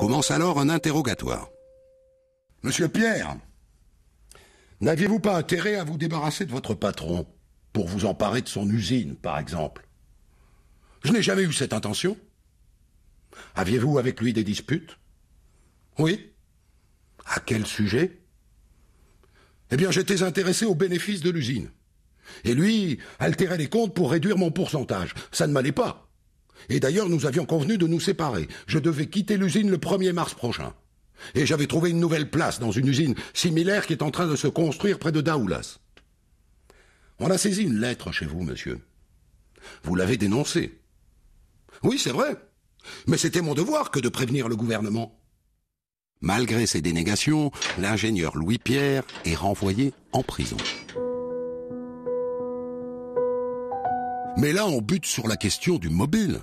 Commence 0.05 0.31
alors 0.31 0.61
un 0.61 0.69
interrogatoire. 0.69 1.49
Monsieur 2.63 2.89
Pierre, 2.89 3.39
n'aviez-vous 4.83 5.19
pas 5.19 5.35
intérêt 5.35 5.77
à 5.77 5.85
vous 5.85 5.97
débarrasser 5.97 6.45
de 6.45 6.51
votre 6.51 6.75
patron 6.75 7.27
pour 7.73 7.89
vous 7.89 8.05
emparer 8.05 8.43
de 8.43 8.49
son 8.49 8.69
usine, 8.69 9.17
par 9.17 9.39
exemple? 9.39 9.89
Je 11.05 11.11
n'ai 11.11 11.23
jamais 11.23 11.45
eu 11.45 11.55
cette 11.55 11.73
intention. 11.73 12.19
Aviez-vous 13.55 13.99
avec 13.99 14.21
lui 14.21 14.35
des 14.35 14.45
disputes? 14.45 14.99
Oui. 15.99 16.35
À 17.25 17.41
quel 17.41 17.65
sujet? 17.65 18.21
Eh 19.71 19.79
bien, 19.79 19.91
j'étais 19.91 20.23
intéressé 20.23 20.67
aux 20.67 20.75
bénéfices 20.75 21.23
de 21.23 21.31
l'usine. 21.31 21.71
Et 22.45 22.53
lui 22.53 22.99
altérait 23.21 23.57
les 23.57 23.71
comptes 23.71 23.95
pour 23.95 24.11
réduire 24.11 24.37
mon 24.37 24.51
pourcentage. 24.51 25.15
Ça 25.33 25.47
ne 25.47 25.55
m'allait 25.55 25.73
pas. 25.73 26.04
Et 26.69 26.81
d'ailleurs, 26.81 27.09
nous 27.09 27.27
avions 27.27 27.47
convenu 27.47 27.79
de 27.79 27.87
nous 27.87 28.01
séparer. 28.01 28.49
Je 28.67 28.79
devais 28.79 29.07
quitter 29.07 29.37
l'usine 29.37 29.71
le 29.71 29.79
1er 29.79 30.13
mars 30.13 30.35
prochain. 30.35 30.75
Et 31.35 31.47
j'avais 31.47 31.67
trouvé 31.67 31.91
une 31.91 32.01
nouvelle 32.01 32.31
place 32.31 32.59
dans 32.59 32.71
une 32.71 32.89
usine 32.89 33.15
similaire 33.33 33.87
qui 33.87 33.93
est 33.93 34.03
en 34.03 34.11
train 34.11 34.27
de 34.27 34.37
se 34.37 34.49
construire 34.49 34.99
près 34.99 35.13
de 35.13 35.21
Daoulas. 35.21 35.79
On 37.19 37.31
a 37.31 37.39
saisi 37.39 37.63
une 37.63 37.79
lettre 37.79 38.13
chez 38.13 38.27
vous, 38.27 38.43
monsieur. 38.43 38.81
Vous 39.83 39.95
l'avez 39.95 40.17
dénoncée. 40.17 40.81
Oui, 41.83 41.99
c'est 41.99 42.11
vrai. 42.11 42.37
Mais 43.07 43.17
c'était 43.17 43.41
mon 43.41 43.55
devoir 43.55 43.91
que 43.91 44.01
de 44.01 44.09
prévenir 44.09 44.49
le 44.49 44.57
gouvernement. 44.57 45.19
Malgré 46.21 46.67
ces 46.67 46.81
dénégations, 46.81 47.51
l'ingénieur 47.79 48.37
Louis 48.37 48.59
Pierre 48.59 49.05
est 49.25 49.35
renvoyé 49.35 49.93
en 50.13 50.23
prison. 50.23 50.57
Mais 54.37 54.53
là, 54.53 54.67
on 54.67 54.81
bute 54.81 55.07
sur 55.07 55.29
la 55.29 55.37
question 55.37 55.79
du 55.79 55.91
mobile. 55.91 56.41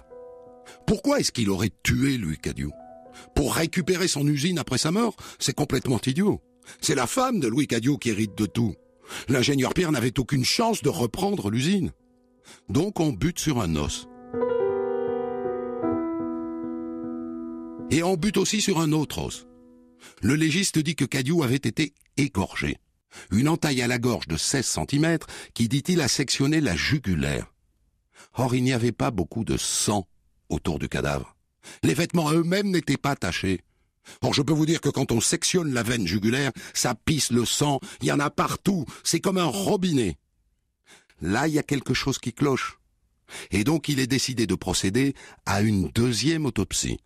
Pourquoi 0.86 1.20
est-ce 1.20 1.32
qu'il 1.32 1.50
aurait 1.50 1.72
tué 1.84 2.18
Louis 2.18 2.38
Cadieu 2.38 2.70
Pour 3.36 3.56
récupérer 3.56 4.08
son 4.08 4.28
usine 4.28 4.60
après 4.60 4.78
sa 4.78 4.92
mort 4.92 5.16
C'est 5.40 5.56
complètement 5.56 6.00
idiot. 6.06 6.42
C'est 6.82 6.96
la 6.96 7.08
femme 7.08 7.40
de 7.40 7.48
Louis 7.48 7.68
Cadieu 7.68 7.98
qui 7.98 8.10
hérite 8.10 8.38
de 8.38 8.46
tout. 8.46 8.76
L'ingénieur 9.28 9.74
Pierre 9.74 9.92
n'avait 9.92 10.20
aucune 10.20 10.46
chance 10.46 10.82
de 10.82 10.90
reprendre 10.90 11.50
l'usine. 11.50 11.92
Donc 12.70 13.00
on 13.00 13.12
bute 13.12 13.40
sur 13.40 13.62
un 13.62 13.76
os. 13.76 14.08
Et 17.90 18.04
on 18.04 18.16
bute 18.16 18.38
aussi 18.38 18.62
sur 18.62 18.80
un 18.80 18.94
autre 18.94 19.20
os. 19.20 19.48
Le 20.22 20.36
légiste 20.36 20.80
dit 20.80 20.96
que 20.96 21.06
Cadieu 21.06 21.42
avait 21.44 21.56
été 21.56 21.94
égorgé. 22.18 22.78
Une 23.32 23.50
entaille 23.50 23.82
à 23.82 23.88
la 23.88 24.00
gorge 24.00 24.28
de 24.28 24.38
16 24.38 24.66
cm 24.66 25.18
qui, 25.54 25.68
dit-il, 25.68 26.00
a 26.00 26.08
sectionné 26.08 26.62
la 26.62 26.76
jugulaire. 26.76 27.54
Or, 28.36 28.56
il 28.56 28.64
n'y 28.64 28.72
avait 28.72 28.94
pas 28.94 29.12
beaucoup 29.12 29.44
de 29.44 29.58
sang 29.58 30.08
autour 30.52 30.80
du 30.80 30.90
cadavre. 30.90 31.36
Les 31.84 31.94
vêtements 31.94 32.32
eux-mêmes 32.32 32.70
n'étaient 32.70 32.98
pas 32.98 33.16
tachés. 33.16 33.62
Or, 34.22 34.34
je 34.34 34.42
peux 34.42 34.54
vous 34.54 34.66
dire 34.66 34.82
que 34.82 34.90
quand 34.90 35.12
on 35.12 35.22
sectionne 35.22 35.74
la 35.74 35.84
veine 35.84 36.08
jugulaire, 36.08 36.52
ça 36.74 36.96
pisse 36.96 37.32
le 37.32 37.46
sang, 37.46 37.80
il 38.02 38.08
y 38.08 38.12
en 38.12 38.20
a 38.20 38.30
partout, 38.30 38.86
c'est 39.04 39.20
comme 39.20 39.38
un 39.38 39.46
robinet. 39.46 40.18
Là, 41.22 41.48
il 41.48 41.54
y 41.54 41.60
a 41.60 41.64
quelque 41.64 41.94
chose 41.94 42.18
qui 42.18 42.34
cloche. 42.34 42.80
Et 43.52 43.64
donc, 43.64 43.88
il 43.90 44.00
est 44.00 44.08
décidé 44.08 44.48
de 44.48 44.56
procéder 44.56 45.14
à 45.46 45.62
une 45.62 45.90
deuxième 45.90 46.46
autopsie. 46.46 47.00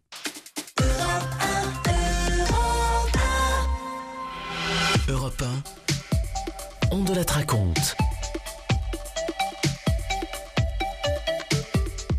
Europe 5.08 5.44
1, 6.90 6.92
on 6.92 7.04
de 7.04 7.14
la 7.14 7.24
raconte. 7.24 7.96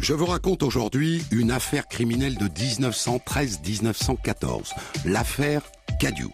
Je 0.07 0.15
vous 0.15 0.27
raconte 0.27 0.63
aujourd'hui 0.63 1.25
une 1.33 1.51
affaire 1.51 1.89
criminelle 1.89 2.37
de 2.37 2.47
1913-1914, 2.47 4.71
l'affaire 5.05 5.63
Cadieu. 5.99 6.29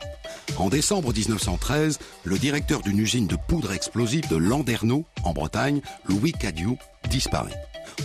En 0.59 0.69
décembre 0.69 1.15
1913, 1.15 1.99
le 2.25 2.39
directeur 2.39 2.83
d'une 2.83 2.99
usine 2.99 3.27
de 3.27 3.39
poudre 3.49 3.73
explosive 3.73 4.29
de 4.29 4.37
Landerneau, 4.37 5.07
en 5.25 5.33
Bretagne, 5.33 5.81
Louis 6.07 6.33
Cadieu, 6.33 6.77
disparaît. 7.09 7.57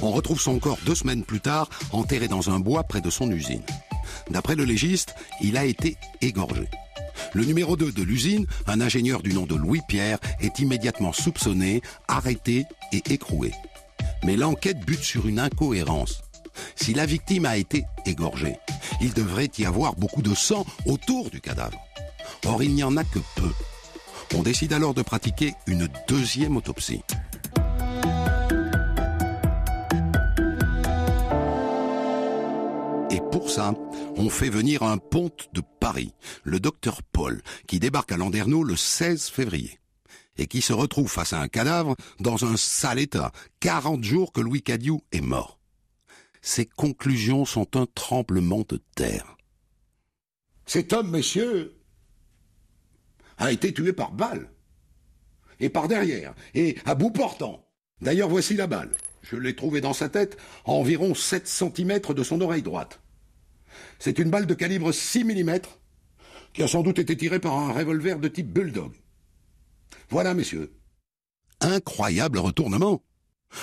On 0.02 0.12
retrouve 0.12 0.40
son 0.40 0.58
corps 0.60 0.80
deux 0.86 0.96
semaines 0.96 1.26
plus 1.26 1.42
tard, 1.42 1.68
enterré 1.92 2.30
dans 2.30 2.50
un 2.50 2.62
bois 2.62 2.84
près 2.84 3.02
de 3.02 3.10
son 3.10 3.30
usine. 3.30 3.64
D'après 4.30 4.56
le 4.56 4.64
légiste, 4.64 5.16
il 5.42 5.58
a 5.58 5.66
été 5.66 5.98
égorgé. 6.22 6.70
Le 7.34 7.44
numéro 7.44 7.76
2 7.76 7.92
de 7.92 8.04
l'usine, 8.04 8.48
un 8.68 8.80
ingénieur 8.80 9.22
du 9.22 9.34
nom 9.34 9.46
de 9.46 9.56
Louis 9.56 9.82
Pierre, 9.86 10.20
est 10.40 10.60
immédiatement 10.60 11.12
soupçonné, 11.12 11.82
arrêté 12.08 12.64
et 12.94 13.04
écroué. 13.10 13.52
Mais 14.24 14.36
l'enquête 14.36 14.80
bute 14.80 15.04
sur 15.04 15.28
une 15.28 15.40
incohérence. 15.40 16.22
Si 16.76 16.94
la 16.94 17.06
victime 17.06 17.46
a 17.46 17.58
été 17.58 17.86
égorgée, 18.06 18.58
il 19.02 19.14
devrait 19.14 19.52
y 19.58 19.66
avoir 19.66 19.96
beaucoup 19.96 20.22
de 20.22 20.34
sang 20.34 20.66
autour 20.86 21.30
du 21.30 21.42
cadavre. 21.42 21.80
Or, 22.46 22.64
il 22.64 22.74
n'y 22.74 22.84
en 22.84 22.98
a 22.98 23.04
que 23.04 23.20
peu. 23.36 23.52
On 24.36 24.44
décide 24.44 24.74
alors 24.74 24.94
de 24.94 25.02
pratiquer 25.02 25.54
une 25.68 25.88
deuxième 26.08 26.58
autopsie. 26.58 27.02
Et 33.10 33.22
pour 33.32 33.50
ça, 33.50 33.74
on 34.18 34.30
fait 34.30 34.50
venir 34.50 34.84
un 34.84 34.98
ponte 34.98 35.50
de 35.54 35.62
Paris, 35.80 36.14
le 36.44 36.60
docteur 36.60 37.02
Paul, 37.04 37.42
qui 37.68 37.80
débarque 37.80 38.12
à 38.12 38.18
Landerneau 38.18 38.64
le 38.64 38.76
16 38.76 39.28
février 39.28 39.80
et 40.38 40.48
qui 40.48 40.62
se 40.62 40.74
retrouve 40.74 41.10
face 41.10 41.34
à 41.34 41.42
un 41.42 41.48
cadavre 41.48 41.96
dans 42.20 42.46
un 42.46 42.58
sale 42.58 43.00
état, 43.00 43.32
40 43.60 44.04
jours 44.04 44.32
que 44.32 44.42
Louis 44.42 44.62
Cadieu 44.62 44.96
est 45.12 45.22
mort. 45.22 45.60
Ses 46.42 46.66
conclusions 46.66 47.46
sont 47.46 47.76
un 47.76 47.88
tremblement 47.94 48.64
de 48.68 48.80
terre. 48.96 49.38
Cet 50.66 50.94
homme, 50.94 51.10
messieurs, 51.10 51.76
a 53.38 53.52
été 53.52 53.74
tué 53.74 53.94
par 53.94 54.12
balle. 54.12 54.50
Et 55.60 55.70
par 55.70 55.88
derrière, 55.88 56.36
et 56.54 56.78
à 56.86 56.94
bout 56.94 57.10
portant. 57.10 57.66
D'ailleurs, 58.02 58.30
voici 58.30 58.56
la 58.56 58.68
balle. 58.68 58.92
Je 59.24 59.36
l'ai 59.36 59.56
trouvée 59.56 59.82
dans 59.82 59.94
sa 59.94 60.08
tête, 60.08 60.38
à 60.66 60.72
environ 60.72 61.16
7 61.16 61.48
cm 61.48 62.00
de 62.00 62.24
son 62.24 62.40
oreille 62.42 62.62
droite. 62.62 63.02
C'est 64.00 64.20
une 64.20 64.30
balle 64.30 64.46
de 64.46 64.54
calibre 64.54 64.92
6 64.92 65.24
mm, 65.24 65.60
qui 66.54 66.64
a 66.64 66.68
sans 66.68 66.84
doute 66.84 67.00
été 67.00 67.18
tirée 67.18 67.40
par 67.40 67.58
un 67.58 67.74
revolver 67.74 68.20
de 68.20 68.28
type 68.28 68.52
Bulldog. 68.52 68.94
Voilà, 70.10 70.34
messieurs. 70.34 70.74
Incroyable 71.62 72.40
retournement. 72.40 73.04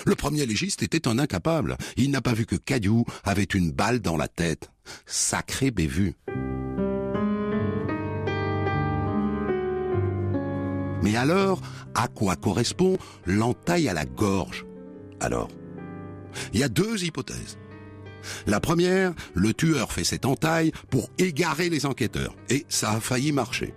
Le 0.07 0.15
premier 0.15 0.47
légiste 0.47 0.83
était 0.83 1.07
un 1.09 1.19
incapable. 1.19 1.77
Il 1.97 2.11
n'a 2.11 2.21
pas 2.21 2.33
vu 2.33 2.47
que 2.47 2.57
Cadieu 2.57 3.05
avait 3.23 3.43
une 3.45 3.71
balle 3.71 4.01
dans 4.01 4.17
la 4.17 4.29
tête. 4.29 4.71
Sacré 5.07 5.71
bévu. 5.71 6.15
Mais 11.03 11.17
alors, 11.17 11.61
à 11.95 12.09
quoi 12.09 12.35
correspond 12.35 12.97
l'entaille 13.27 13.89
à 13.89 13.93
la 13.93 14.07
gorge? 14.07 14.65
Alors, 15.21 15.51
il 16.55 16.61
y 16.61 16.63
a 16.63 16.69
deux 16.69 17.05
hypothèses. 17.05 17.59
La 18.47 18.59
première, 18.59 19.13
le 19.35 19.53
tueur 19.53 19.93
fait 19.93 20.03
cette 20.03 20.25
entaille 20.25 20.73
pour 20.89 21.11
égarer 21.19 21.69
les 21.69 21.85
enquêteurs, 21.85 22.35
et 22.49 22.65
ça 22.71 22.93
a 22.93 23.01
failli 23.01 23.33
marcher. 23.33 23.75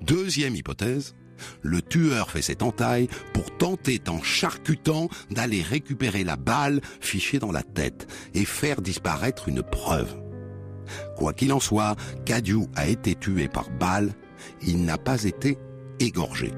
Deuxième 0.00 0.56
hypothèse, 0.56 1.14
le 1.62 1.82
tueur 1.82 2.30
fait 2.30 2.42
cette 2.42 2.62
entaille 2.62 3.08
pour 3.32 3.56
tenter 3.56 4.00
en 4.08 4.22
charcutant 4.22 5.08
d'aller 5.30 5.62
récupérer 5.62 6.24
la 6.24 6.36
balle 6.36 6.80
fichée 7.00 7.38
dans 7.38 7.52
la 7.52 7.62
tête 7.62 8.06
et 8.34 8.44
faire 8.44 8.80
disparaître 8.80 9.48
une 9.48 9.62
preuve. 9.62 10.16
Quoi 11.16 11.32
qu'il 11.32 11.52
en 11.52 11.60
soit, 11.60 11.96
Cadieu 12.24 12.60
a 12.74 12.88
été 12.88 13.14
tué 13.14 13.48
par 13.48 13.70
balle, 13.70 14.14
il 14.62 14.84
n'a 14.84 14.98
pas 14.98 15.24
été 15.24 15.58
égorgé. 15.98 16.52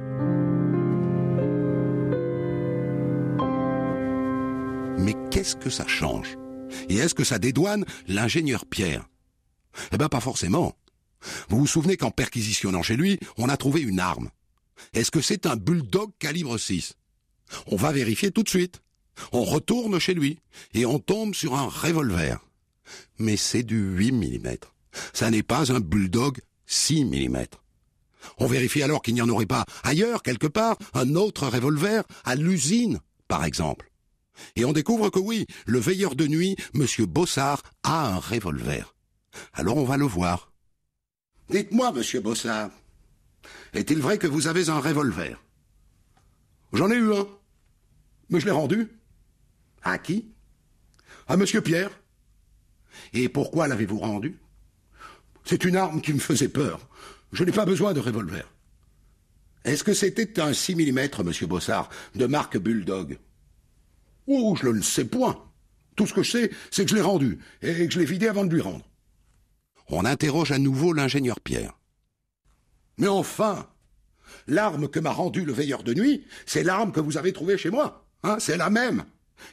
Mais 4.98 5.14
qu'est-ce 5.30 5.56
que 5.56 5.70
ça 5.70 5.86
change? 5.86 6.38
Et 6.88 6.96
est-ce 6.96 7.14
que 7.14 7.24
ça 7.24 7.38
dédouane 7.38 7.84
l'ingénieur 8.06 8.66
Pierre? 8.66 9.08
Eh 9.92 9.96
ben 9.98 10.08
pas 10.08 10.20
forcément. 10.20 10.74
Vous 11.48 11.58
vous 11.58 11.66
souvenez 11.66 11.96
qu'en 11.96 12.10
perquisitionnant 12.10 12.82
chez 12.82 12.96
lui, 12.96 13.18
on 13.36 13.48
a 13.48 13.56
trouvé 13.56 13.80
une 13.80 14.00
arme. 14.00 14.30
Est-ce 14.92 15.10
que 15.10 15.20
c'est 15.20 15.46
un 15.46 15.56
bulldog 15.56 16.10
calibre 16.18 16.58
6 16.58 16.94
On 17.66 17.76
va 17.76 17.92
vérifier 17.92 18.30
tout 18.30 18.42
de 18.42 18.48
suite. 18.48 18.82
On 19.32 19.44
retourne 19.44 19.98
chez 19.98 20.14
lui 20.14 20.38
et 20.74 20.86
on 20.86 20.98
tombe 20.98 21.34
sur 21.34 21.54
un 21.54 21.68
revolver. 21.68 22.38
Mais 23.18 23.36
c'est 23.36 23.62
du 23.62 23.78
8 23.78 24.12
mm. 24.12 24.56
Ça 25.12 25.30
n'est 25.30 25.42
pas 25.42 25.72
un 25.72 25.80
bulldog 25.80 26.40
6 26.66 27.04
mm. 27.04 27.44
On 28.38 28.46
vérifie 28.46 28.82
alors 28.82 29.02
qu'il 29.02 29.14
n'y 29.14 29.22
en 29.22 29.28
aurait 29.28 29.46
pas 29.46 29.64
ailleurs, 29.82 30.22
quelque 30.22 30.46
part, 30.46 30.76
un 30.94 31.14
autre 31.14 31.48
revolver, 31.48 32.04
à 32.24 32.34
l'usine, 32.34 33.00
par 33.28 33.44
exemple. 33.44 33.90
Et 34.56 34.64
on 34.64 34.72
découvre 34.72 35.10
que 35.10 35.18
oui, 35.18 35.46
le 35.66 35.78
veilleur 35.78 36.14
de 36.14 36.26
nuit, 36.26 36.56
M. 36.74 36.86
Bossard, 37.06 37.62
a 37.82 38.08
un 38.08 38.18
revolver. 38.18 38.94
Alors 39.52 39.76
on 39.76 39.84
va 39.84 39.96
le 39.96 40.06
voir. 40.06 40.52
Dites-moi, 41.50 41.92
monsieur 41.92 42.20
Bossard, 42.20 42.70
est-il 43.74 43.98
vrai 44.00 44.18
que 44.18 44.26
vous 44.26 44.46
avez 44.46 44.68
un 44.68 44.80
revolver? 44.80 45.42
J'en 46.72 46.90
ai 46.90 46.96
eu 46.96 47.12
un. 47.12 47.26
Mais 48.30 48.40
je 48.40 48.46
l'ai 48.46 48.52
rendu. 48.52 48.88
À 49.82 49.98
qui? 49.98 50.32
À 51.28 51.36
monsieur 51.36 51.60
Pierre. 51.60 51.90
Et 53.12 53.28
pourquoi 53.28 53.68
l'avez-vous 53.68 53.98
rendu? 53.98 54.38
C'est 55.44 55.64
une 55.64 55.76
arme 55.76 56.00
qui 56.00 56.12
me 56.12 56.18
faisait 56.18 56.48
peur. 56.48 56.88
Je 57.32 57.44
n'ai 57.44 57.52
pas 57.52 57.64
besoin 57.64 57.92
de 57.92 58.00
revolver. 58.00 58.48
Est-ce 59.64 59.84
que 59.84 59.94
c'était 59.94 60.40
un 60.40 60.52
6 60.52 60.74
mm, 60.74 61.22
monsieur 61.24 61.46
Bossard, 61.46 61.88
de 62.14 62.26
marque 62.26 62.58
Bulldog? 62.58 63.18
Oh, 64.26 64.56
je 64.60 64.66
ne 64.66 64.72
le 64.72 64.82
sais 64.82 65.04
point. 65.04 65.42
Tout 65.96 66.06
ce 66.06 66.14
que 66.14 66.22
je 66.22 66.30
sais, 66.30 66.50
c'est 66.70 66.84
que 66.84 66.90
je 66.90 66.94
l'ai 66.94 67.02
rendu, 67.02 67.38
et 67.60 67.86
que 67.86 67.92
je 67.92 67.98
l'ai 67.98 68.04
vidé 68.04 68.28
avant 68.28 68.44
de 68.44 68.54
lui 68.54 68.60
rendre. 68.60 68.88
On 69.88 70.04
interroge 70.04 70.52
à 70.52 70.58
nouveau 70.58 70.92
l'ingénieur 70.92 71.40
Pierre. 71.40 71.78
Mais 73.02 73.08
enfin, 73.08 73.66
l'arme 74.46 74.88
que 74.88 75.00
m'a 75.00 75.10
rendue 75.10 75.44
le 75.44 75.52
veilleur 75.52 75.82
de 75.82 75.92
nuit, 75.92 76.24
c'est 76.46 76.62
l'arme 76.62 76.92
que 76.92 77.00
vous 77.00 77.16
avez 77.16 77.32
trouvée 77.32 77.58
chez 77.58 77.68
moi. 77.68 78.06
Hein, 78.22 78.36
c'est 78.38 78.56
la 78.56 78.70
même. 78.70 79.04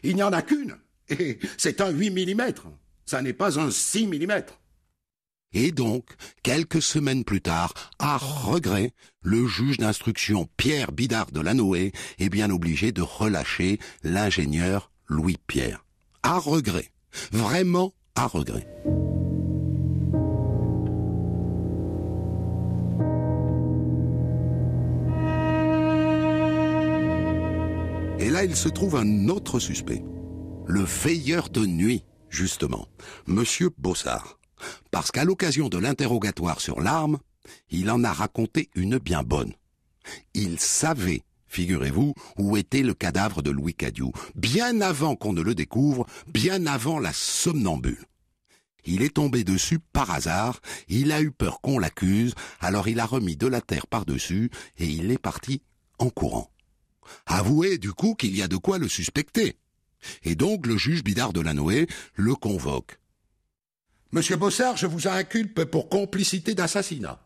Il 0.04 0.16
n'y 0.16 0.22
en 0.22 0.32
a 0.32 0.44
qu'une. 0.44 0.78
Et 1.10 1.40
c'est 1.58 1.82
un 1.82 1.90
8 1.90 2.12
mm. 2.12 2.54
Ça 3.08 3.24
n'est 3.24 3.34
pas 3.34 3.60
un 3.60 3.72
6 3.72 4.06
mm. 4.06 4.44
Et 5.54 5.72
donc, 5.72 6.06
quelques 6.44 6.84
semaines 6.84 7.24
plus 7.24 7.42
tard, 7.42 7.74
à 7.98 8.18
regret, 8.18 8.94
le 9.24 9.48
juge 9.48 9.78
d'instruction 9.78 10.48
Pierre 10.56 10.92
Bidard 10.92 11.32
de 11.32 11.40
Lanoé 11.40 11.92
est 12.20 12.30
bien 12.30 12.52
obligé 12.52 12.92
de 12.92 13.02
relâcher 13.02 13.80
l'ingénieur 14.04 14.92
Louis 15.08 15.38
Pierre. 15.48 15.84
À 16.22 16.38
regret. 16.38 16.92
Vraiment 17.32 17.96
à 18.14 18.28
regret. 18.28 18.68
Il 28.44 28.56
se 28.56 28.70
trouve 28.70 28.96
un 28.96 29.28
autre 29.30 29.60
suspect. 29.60 30.04
Le 30.68 30.84
veilleur 30.84 31.50
de 31.50 31.66
nuit, 31.66 32.04
justement. 32.30 32.88
Monsieur 33.28 33.70
Bossard 33.78 34.40
parce 34.92 35.12
qu'à 35.12 35.26
l'occasion 35.26 35.70
de 35.70 35.78
l'interrogatoire 35.78 36.62
sur 36.62 36.82
l'arme, 36.82 37.20
il 37.70 37.90
en 37.90 38.04
a 38.04 38.12
raconté 38.12 38.70
une 38.76 38.98
bien 38.98 39.24
bonne. 39.24 39.54
Il 40.34 40.60
savait, 40.60 41.24
figurez-vous, 41.48 42.14
où 42.38 42.58
était 42.58 42.84
le 42.84 42.94
cadavre 42.94 43.42
de 43.42 43.52
Louis 43.52 43.74
Cadieu, 43.74 44.08
bien 44.36 44.82
avant 44.82 45.16
qu'on 45.16 45.34
ne 45.34 45.42
le 45.42 45.56
découvre, 45.56 46.06
bien 46.28 46.66
avant 46.66 47.00
la 47.00 47.14
somnambule. 47.14 48.06
Il 48.86 49.02
est 49.02 49.16
tombé 49.16 49.44
dessus 49.44 49.80
par 49.80 50.10
hasard, 50.12 50.62
il 50.88 51.12
a 51.12 51.22
eu 51.22 51.32
peur 51.32 51.62
qu'on 51.62 51.80
l'accuse, 51.80 52.34
alors 52.60 52.88
il 52.88 53.00
a 53.00 53.06
remis 53.06 53.36
de 53.36 53.48
la 53.48 53.62
terre 53.62 53.88
par-dessus 53.88 54.50
et 54.78 54.86
il 54.86 55.12
est 55.12 55.18
parti 55.18 55.62
en 56.00 56.10
courant. 56.10 56.50
Avouez 57.26 57.78
du 57.78 57.92
coup 57.92 58.16
qu'il 58.16 58.36
y 58.36 58.42
a 58.42 58.48
de 58.48 58.58
quoi 58.58 58.78
le 58.78 58.88
suspecter. 58.88 59.58
Et 60.24 60.36
donc 60.36 60.66
le 60.66 60.78
juge 60.78 61.04
Bidard 61.04 61.34
de 61.34 61.42
Lanoé 61.42 61.88
le 62.16 62.36
convoque. 62.36 63.00
Monsieur 64.12 64.38
Bossard, 64.38 64.78
je 64.78 64.88
vous 64.88 65.08
inculpe 65.08 65.66
pour 65.66 65.90
complicité 65.90 66.56
d'assassinat. 66.56 67.26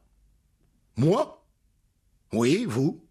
Moi? 0.98 1.48
Oui, 2.34 2.66
vous. 2.68 3.04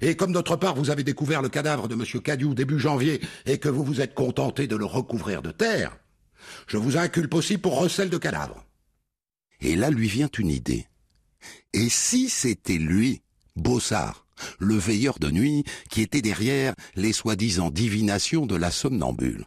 Et 0.00 0.16
comme 0.16 0.32
d'autre 0.32 0.56
part 0.56 0.74
vous 0.74 0.90
avez 0.90 1.04
découvert 1.04 1.42
le 1.42 1.48
cadavre 1.48 1.86
de 1.86 1.94
Monsieur 1.94 2.20
Cadieu 2.20 2.54
début 2.54 2.78
janvier 2.78 3.20
et 3.46 3.58
que 3.58 3.68
vous 3.68 3.84
vous 3.84 4.00
êtes 4.00 4.14
contenté 4.14 4.66
de 4.66 4.76
le 4.76 4.84
recouvrir 4.84 5.42
de 5.42 5.52
terre, 5.52 5.96
je 6.66 6.76
vous 6.76 6.96
inculpe 6.96 7.34
aussi 7.34 7.58
pour 7.58 7.78
recel 7.78 8.10
de 8.10 8.18
cadavre. 8.18 8.64
Et 9.60 9.76
là 9.76 9.90
lui 9.90 10.08
vient 10.08 10.30
une 10.38 10.50
idée. 10.50 10.86
Et 11.72 11.88
si 11.88 12.28
c'était 12.28 12.78
lui, 12.78 13.22
Bossard, 13.56 14.26
le 14.58 14.76
veilleur 14.76 15.18
de 15.18 15.30
nuit, 15.30 15.64
qui 15.90 16.02
était 16.02 16.22
derrière 16.22 16.74
les 16.94 17.12
soi-disant 17.12 17.70
divinations 17.70 18.46
de 18.46 18.56
la 18.56 18.70
somnambule 18.70 19.46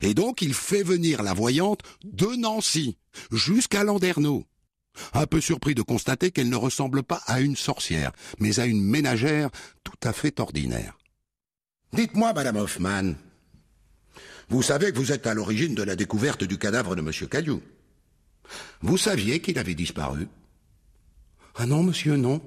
et 0.00 0.14
donc 0.14 0.42
il 0.42 0.54
fait 0.54 0.82
venir 0.82 1.22
la 1.22 1.34
voyante 1.34 1.80
de 2.04 2.36
Nancy 2.36 2.98
jusqu'à 3.32 3.84
Landerneau. 3.84 4.44
Un 5.12 5.26
peu 5.26 5.40
surpris 5.40 5.74
de 5.74 5.82
constater 5.82 6.30
qu'elle 6.30 6.48
ne 6.48 6.56
ressemble 6.56 7.02
pas 7.02 7.22
à 7.26 7.40
une 7.40 7.56
sorcière, 7.56 8.12
mais 8.38 8.60
à 8.60 8.66
une 8.66 8.82
ménagère 8.82 9.50
tout 9.84 9.98
à 10.02 10.12
fait 10.12 10.40
ordinaire. 10.40 10.96
Dites-moi, 11.92 12.32
Madame 12.32 12.56
Hoffman, 12.56 13.14
vous 14.48 14.62
savez 14.62 14.92
que 14.92 14.98
vous 14.98 15.12
êtes 15.12 15.26
à 15.26 15.34
l'origine 15.34 15.74
de 15.74 15.82
la 15.82 15.96
découverte 15.96 16.44
du 16.44 16.58
cadavre 16.58 16.96
de 16.96 17.02
M. 17.02 17.28
Caillou. 17.28 17.62
Vous 18.80 18.96
saviez 18.96 19.40
qu'il 19.40 19.58
avait 19.58 19.74
disparu 19.74 20.28
Ah 21.56 21.66
non, 21.66 21.82
monsieur, 21.82 22.16
non. 22.16 22.40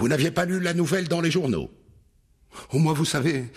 Vous 0.00 0.08
n'aviez 0.08 0.30
pas 0.30 0.46
lu 0.46 0.60
la 0.60 0.72
nouvelle 0.72 1.08
dans 1.08 1.20
les 1.20 1.30
journaux 1.30 1.70
Oh, 2.72 2.78
moi, 2.78 2.94
vous 2.94 3.04
savez, 3.04 3.52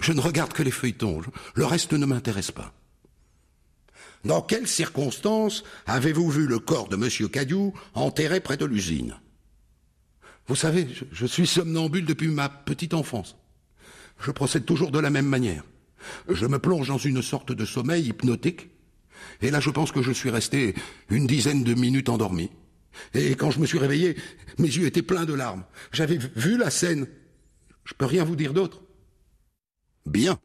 je, 0.00 0.12
ne 0.12 0.20
regarde 0.20 0.54
que 0.54 0.62
les 0.62 0.70
feuilletons. 0.70 1.20
Le 1.54 1.66
reste 1.66 1.92
ne 1.92 2.06
m'intéresse 2.06 2.50
pas. 2.50 2.72
Dans 4.24 4.40
quelles 4.40 4.66
circonstances 4.66 5.64
avez-vous 5.84 6.30
vu 6.30 6.46
le 6.46 6.58
corps 6.58 6.88
de 6.88 6.96
M. 6.96 7.28
Cadieu 7.28 7.72
enterré 7.92 8.40
près 8.40 8.56
de 8.56 8.64
l'usine 8.64 9.16
Vous 10.46 10.56
savez, 10.56 10.88
je, 10.92 11.04
je, 11.12 11.26
suis 11.26 11.46
somnambule 11.46 12.06
depuis 12.06 12.28
ma 12.28 12.48
petite 12.48 12.94
enfance. 12.94 13.36
Je 14.18 14.30
procède 14.30 14.64
toujours 14.64 14.92
de 14.92 14.98
la 14.98 15.10
même 15.10 15.28
manière. 15.28 15.62
Je 16.26 16.46
me 16.46 16.58
plonge 16.58 16.88
dans 16.88 16.98
une 16.98 17.20
sorte 17.20 17.52
de 17.52 17.66
sommeil 17.66 18.08
hypnotique, 18.08 18.70
et 19.42 19.50
là 19.50 19.60
je 19.60 19.70
pense 19.70 19.92
que 19.92 20.02
je 20.02 20.10
suis 20.10 20.30
resté 20.30 20.74
une 21.10 21.26
dizaine 21.26 21.62
de 21.64 21.74
minutes 21.74 22.08
endormi. 22.08 22.50
Et 23.14 23.34
quand 23.34 23.50
je 23.50 23.60
me 23.60 23.66
suis 23.66 23.78
réveillé, 23.78 24.16
mes 24.58 24.68
yeux 24.68 24.86
étaient 24.86 25.02
pleins 25.02 25.24
de 25.24 25.34
larmes. 25.34 25.64
J'avais 25.92 26.18
vu 26.18 26.56
la 26.56 26.70
scène 26.70 27.06
je 27.84 27.94
peux 27.94 28.06
rien 28.06 28.24
vous 28.24 28.36
dire 28.36 28.52
d'autre. 28.52 28.82
Bien. 30.06 30.38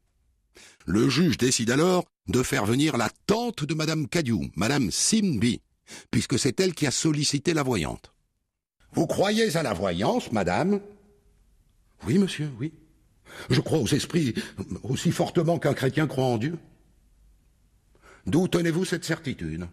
Le 0.85 1.09
juge 1.09 1.37
décide 1.37 1.71
alors 1.71 2.05
de 2.27 2.43
faire 2.43 2.65
venir 2.65 2.97
la 2.97 3.09
tante 3.25 3.63
de 3.63 3.73
Madame 3.73 4.07
Cadieu, 4.07 4.37
Madame 4.55 4.91
Simby, 4.91 5.61
puisque 6.11 6.39
c'est 6.39 6.59
elle 6.59 6.73
qui 6.73 6.87
a 6.87 6.91
sollicité 6.91 7.53
la 7.53 7.63
voyante. 7.63 8.13
Vous 8.93 9.07
croyez 9.07 9.55
à 9.55 9.63
la 9.63 9.73
voyance, 9.73 10.31
Madame? 10.31 10.79
Oui, 12.05 12.17
monsieur, 12.17 12.49
oui. 12.59 12.73
Je 13.49 13.59
crois 13.59 13.79
aux 13.79 13.87
esprits 13.87 14.33
aussi 14.83 15.11
fortement 15.11 15.59
qu'un 15.59 15.73
chrétien 15.73 16.07
croit 16.07 16.25
en 16.25 16.37
Dieu. 16.37 16.57
D'où 18.25 18.47
tenez-vous 18.47 18.85
cette 18.85 19.05
certitude? 19.05 19.67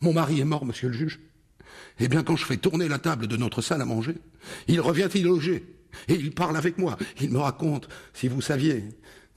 Mon 0.00 0.12
mari 0.12 0.40
est 0.40 0.44
mort, 0.44 0.64
monsieur 0.64 0.88
le 0.88 0.94
juge. 0.94 1.20
Eh 1.98 2.08
bien, 2.08 2.22
quand 2.22 2.36
je 2.36 2.44
fais 2.44 2.56
tourner 2.56 2.88
la 2.88 2.98
table 2.98 3.26
de 3.26 3.36
notre 3.36 3.62
salle 3.62 3.80
à 3.80 3.86
manger, 3.86 4.16
il 4.68 4.80
revient 4.80 5.08
y 5.14 5.22
loger. 5.22 5.64
Et 6.08 6.14
il 6.14 6.32
parle 6.32 6.56
avec 6.56 6.76
moi. 6.78 6.98
Il 7.20 7.30
me 7.30 7.38
raconte, 7.38 7.88
si 8.12 8.28
vous 8.28 8.42
saviez, 8.42 8.84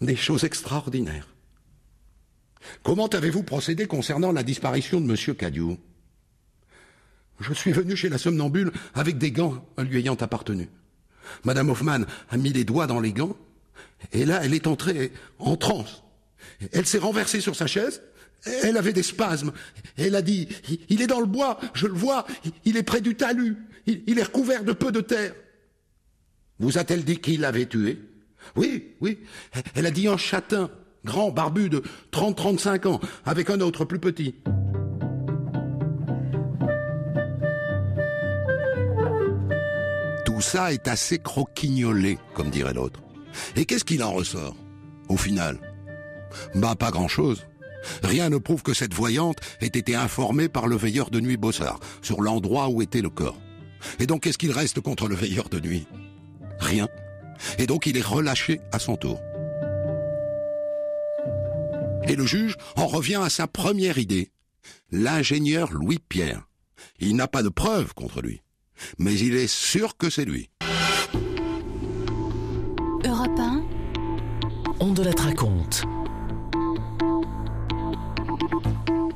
des 0.02 0.16
choses 0.16 0.44
extraordinaires. 0.44 1.28
Comment 2.84 3.08
avez-vous 3.08 3.44
procédé 3.44 3.88
concernant 3.88 4.32
la 4.32 4.44
disparition 4.44 5.00
de 5.00 5.06
monsieur 5.06 5.34
Cadieu 5.34 5.78
Je 7.40 7.54
suis 7.54 7.72
venu 7.72 7.96
chez 7.96 8.10
la 8.10 8.18
somnambule 8.18 8.72
avec 8.94 9.18
des 9.18 9.32
gants 9.32 9.66
lui 9.78 10.00
ayant 10.00 10.16
appartenu. 10.16 10.70
Madame 11.46 11.70
Hoffman 11.70 12.02
a 12.30 12.38
mis 12.38 12.52
les 12.52 12.66
doigts 12.66 12.88
dans 12.88 13.00
les 13.00 13.14
gants, 13.14 13.38
et 14.12 14.26
là, 14.26 14.42
elle 14.44 14.54
est 14.54 14.68
entrée 14.68 15.12
en 15.38 15.56
transe. 15.56 16.04
Elle 16.74 16.86
s'est 16.86 16.98
renversée 16.98 17.42
sur 17.42 17.56
sa 17.56 17.68
chaise, 17.68 18.02
elle 18.46 18.78
avait 18.78 18.94
des 18.94 19.04
spasmes. 19.04 19.52
Elle 19.98 20.16
a 20.16 20.22
dit, 20.22 20.48
il 20.90 21.02
est 21.02 21.08
dans 21.08 21.20
le 21.20 21.26
bois, 21.26 21.60
je 21.74 21.88
le 21.88 21.94
vois, 21.94 22.26
il 22.66 22.78
est 22.78 22.84
près 22.84 23.02
du 23.02 23.16
talus, 23.16 23.58
il 23.88 24.18
est 24.18 24.24
recouvert 24.24 24.64
de 24.64 24.72
peu 24.72 24.92
de 24.92 25.02
terre. 25.02 25.34
Vous 26.60 26.78
a-t-elle 26.78 27.06
dit 27.06 27.18
qui 27.18 27.38
l'avait 27.38 27.66
tué? 27.66 28.00
Oui, 28.56 28.96
oui. 29.02 29.20
Elle 29.76 29.86
a 29.86 29.92
dit 29.92 30.08
un 30.08 30.18
châtain, 30.18 30.70
grand, 31.06 31.32
barbu 31.32 31.70
de 31.70 31.84
30-35 32.12 32.88
ans, 32.88 33.00
avec 33.26 33.50
un 33.50 33.62
autre 33.62 33.86
plus 33.86 34.00
petit. 34.00 34.36
Tout 40.26 40.42
ça 40.42 40.74
est 40.74 40.88
assez 40.88 41.20
croquignolé, 41.20 42.18
comme 42.34 42.50
dirait 42.50 42.74
l'autre. 42.74 43.02
Et 43.56 43.66
qu'est-ce 43.66 43.86
qu'il 43.86 44.04
en 44.04 44.12
ressort, 44.12 44.56
au 45.08 45.18
final? 45.18 45.58
Bah, 46.56 46.76
pas 46.76 46.92
grand-chose. 46.92 47.46
Rien 48.04 48.30
ne 48.30 48.38
prouve 48.38 48.64
que 48.64 48.74
cette 48.74 48.94
voyante 48.94 49.38
ait 49.62 49.68
été 49.68 49.96
informée 49.96 50.50
par 50.50 50.68
le 50.68 50.76
veilleur 50.76 51.10
de 51.10 51.20
nuit 51.20 51.38
Bossard 51.38 51.80
sur 52.02 52.22
l'endroit 52.22 52.70
où 52.70 52.82
était 52.82 53.02
le 53.02 53.10
corps. 53.10 53.40
Et 54.00 54.06
donc 54.06 54.24
qu'est-ce 54.24 54.38
qu'il 54.38 54.52
reste 54.52 54.82
contre 54.82 55.08
le 55.08 55.16
veilleur 55.16 55.50
de 55.50 55.60
nuit? 55.60 55.88
Rien. 56.60 56.88
Et 57.58 57.68
donc 57.68 57.86
il 57.86 57.98
est 57.98 58.06
relâché 58.06 58.60
à 58.72 58.80
son 58.80 58.96
tour. 58.96 59.20
Et 62.08 62.16
le 62.16 62.26
juge 62.26 62.56
en 62.76 62.88
revient 62.88 63.22
à 63.24 63.30
sa 63.30 63.48
première 63.48 63.98
idée. 63.98 64.32
L'ingénieur 64.92 65.72
Louis 65.72 66.00
Pierre. 66.00 66.48
Il 67.00 67.16
n'a 67.16 67.28
pas 67.28 67.44
de 67.44 67.50
preuves 67.50 67.94
contre 67.94 68.22
lui. 68.22 68.42
Mais 68.98 69.18
il 69.18 69.36
est 69.36 69.48
sûr 69.48 69.98
que 69.98 70.10
c'est 70.10 70.26
lui. 70.26 70.50
Europe 73.06 73.40
1. 73.40 73.64
On 74.80 74.92
de 74.94 75.04
la 75.04 75.12
raconte. 75.12 75.84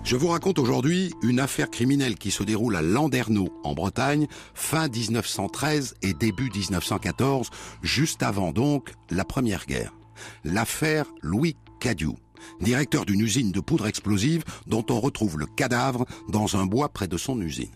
Je 0.03 0.17
vous 0.17 0.27
raconte 0.27 0.59
aujourd'hui 0.59 1.13
une 1.21 1.39
affaire 1.39 1.71
criminelle 1.71 2.15
qui 2.15 2.29
se 2.29 2.43
déroule 2.43 2.75
à 2.75 2.81
Landerneau, 2.81 3.47
en 3.63 3.73
Bretagne, 3.73 4.27
fin 4.53 4.89
1913 4.89 5.95
et 6.01 6.13
début 6.13 6.49
1914, 6.53 7.49
juste 7.81 8.21
avant 8.21 8.51
donc 8.51 8.91
la 9.09 9.23
Première 9.23 9.65
Guerre. 9.65 9.93
L'affaire 10.43 11.05
Louis 11.21 11.55
Cadieu, 11.79 12.11
directeur 12.59 13.05
d'une 13.05 13.21
usine 13.21 13.53
de 13.53 13.61
poudre 13.61 13.87
explosive 13.87 14.43
dont 14.67 14.85
on 14.89 14.99
retrouve 14.99 15.39
le 15.39 15.45
cadavre 15.45 16.05
dans 16.27 16.57
un 16.57 16.65
bois 16.65 16.89
près 16.89 17.07
de 17.07 17.17
son 17.17 17.39
usine. 17.39 17.71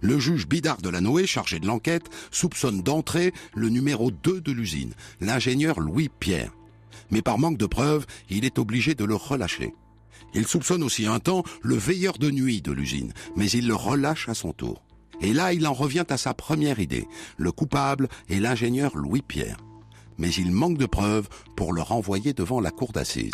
Le 0.00 0.18
juge 0.18 0.48
Bidard 0.48 0.82
de 0.82 0.88
la 0.88 1.00
Noé, 1.00 1.24
chargé 1.24 1.60
de 1.60 1.68
l'enquête, 1.68 2.10
soupçonne 2.32 2.82
d'entrée 2.82 3.32
le 3.54 3.68
numéro 3.68 4.10
2 4.10 4.40
de 4.40 4.52
l'usine, 4.52 4.94
l'ingénieur 5.20 5.78
Louis 5.78 6.10
Pierre. 6.18 6.52
Mais 7.12 7.22
par 7.22 7.38
manque 7.38 7.58
de 7.58 7.66
preuves, 7.66 8.06
il 8.28 8.44
est 8.44 8.58
obligé 8.58 8.96
de 8.96 9.04
le 9.04 9.14
relâcher. 9.14 9.72
Il 10.34 10.46
soupçonne 10.46 10.82
aussi 10.82 11.06
un 11.06 11.18
temps 11.18 11.42
le 11.62 11.76
veilleur 11.76 12.18
de 12.18 12.30
nuit 12.30 12.62
de 12.62 12.72
l'usine, 12.72 13.12
mais 13.36 13.50
il 13.50 13.66
le 13.66 13.74
relâche 13.74 14.28
à 14.28 14.34
son 14.34 14.52
tour. 14.52 14.82
Et 15.20 15.32
là, 15.32 15.52
il 15.52 15.66
en 15.66 15.74
revient 15.74 16.06
à 16.08 16.16
sa 16.16 16.34
première 16.34 16.80
idée. 16.80 17.06
Le 17.36 17.52
coupable 17.52 18.08
est 18.28 18.40
l'ingénieur 18.40 18.96
Louis 18.96 19.22
Pierre. 19.22 19.58
Mais 20.18 20.30
il 20.30 20.52
manque 20.52 20.78
de 20.78 20.86
preuves 20.86 21.28
pour 21.56 21.72
le 21.72 21.82
renvoyer 21.82 22.32
devant 22.32 22.60
la 22.60 22.70
cour 22.70 22.92
d'assises. 22.92 23.32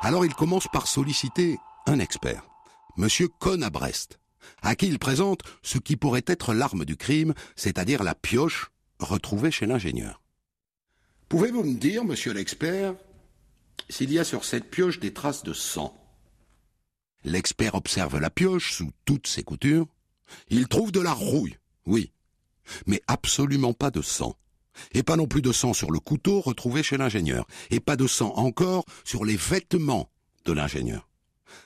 Alors 0.00 0.24
il 0.24 0.34
commence 0.34 0.68
par 0.72 0.86
solliciter 0.86 1.58
un 1.86 1.98
expert, 1.98 2.44
Monsieur 2.96 3.28
Cohn 3.40 3.62
à 3.64 3.70
Brest, 3.70 4.20
à 4.62 4.76
qui 4.76 4.86
il 4.86 4.98
présente 4.98 5.40
ce 5.62 5.78
qui 5.78 5.96
pourrait 5.96 6.24
être 6.26 6.54
l'arme 6.54 6.84
du 6.84 6.96
crime, 6.96 7.34
c'est-à-dire 7.56 8.04
la 8.04 8.14
pioche 8.14 8.70
retrouvée 9.00 9.50
chez 9.50 9.66
l'ingénieur. 9.66 10.20
Pouvez-vous 11.28 11.64
me 11.64 11.74
dire, 11.74 12.04
monsieur 12.04 12.32
l'expert, 12.32 12.94
s'il 13.88 14.12
y 14.12 14.18
a 14.18 14.24
sur 14.24 14.44
cette 14.44 14.70
pioche 14.70 15.00
des 15.00 15.12
traces 15.12 15.42
de 15.42 15.52
sang. 15.52 15.94
L'expert 17.24 17.74
observe 17.74 18.18
la 18.18 18.30
pioche 18.30 18.72
sous 18.72 18.90
toutes 19.04 19.26
ses 19.26 19.42
coutures. 19.42 19.86
Il 20.48 20.68
trouve 20.68 20.92
de 20.92 21.00
la 21.00 21.12
rouille, 21.12 21.56
oui, 21.86 22.12
mais 22.86 23.02
absolument 23.06 23.72
pas 23.72 23.90
de 23.90 24.02
sang. 24.02 24.36
Et 24.92 25.02
pas 25.02 25.16
non 25.16 25.26
plus 25.26 25.42
de 25.42 25.50
sang 25.50 25.72
sur 25.72 25.90
le 25.90 25.98
couteau 25.98 26.40
retrouvé 26.40 26.82
chez 26.82 26.96
l'ingénieur, 26.96 27.46
et 27.70 27.80
pas 27.80 27.96
de 27.96 28.06
sang 28.06 28.32
encore 28.36 28.84
sur 29.04 29.24
les 29.24 29.36
vêtements 29.36 30.10
de 30.44 30.52
l'ingénieur. 30.52 31.08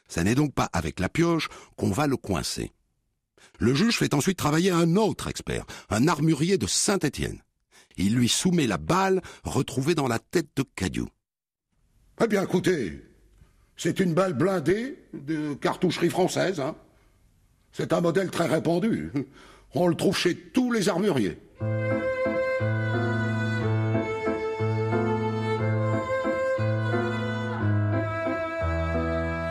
Ça 0.08 0.24
n'est 0.24 0.34
donc 0.34 0.54
pas 0.54 0.70
avec 0.72 1.00
la 1.00 1.08
pioche 1.08 1.48
qu'on 1.76 1.90
va 1.90 2.06
le 2.06 2.16
coincer. 2.16 2.72
Le 3.58 3.74
juge 3.74 3.98
fait 3.98 4.14
ensuite 4.14 4.38
travailler 4.38 4.70
un 4.70 4.96
autre 4.96 5.28
expert, 5.28 5.66
un 5.90 6.08
armurier 6.08 6.56
de 6.56 6.66
Saint-Étienne. 6.66 7.42
Il 7.96 8.14
lui 8.14 8.28
soumet 8.28 8.66
la 8.66 8.78
balle 8.78 9.20
retrouvée 9.44 9.94
dans 9.94 10.08
la 10.08 10.18
tête 10.18 10.48
de 10.56 10.64
Cadieu. 10.74 11.06
Eh 12.24 12.28
bien, 12.28 12.44
écoutez, 12.44 13.02
c'est 13.76 13.98
une 13.98 14.14
balle 14.14 14.34
blindée 14.34 14.96
de 15.12 15.54
cartoucherie 15.54 16.08
française. 16.08 16.60
Hein. 16.60 16.76
C'est 17.72 17.92
un 17.92 18.00
modèle 18.00 18.30
très 18.30 18.46
répandu. 18.46 19.10
On 19.74 19.88
le 19.88 19.96
trouve 19.96 20.16
chez 20.16 20.36
tous 20.36 20.70
les 20.70 20.88
armuriers. 20.88 21.38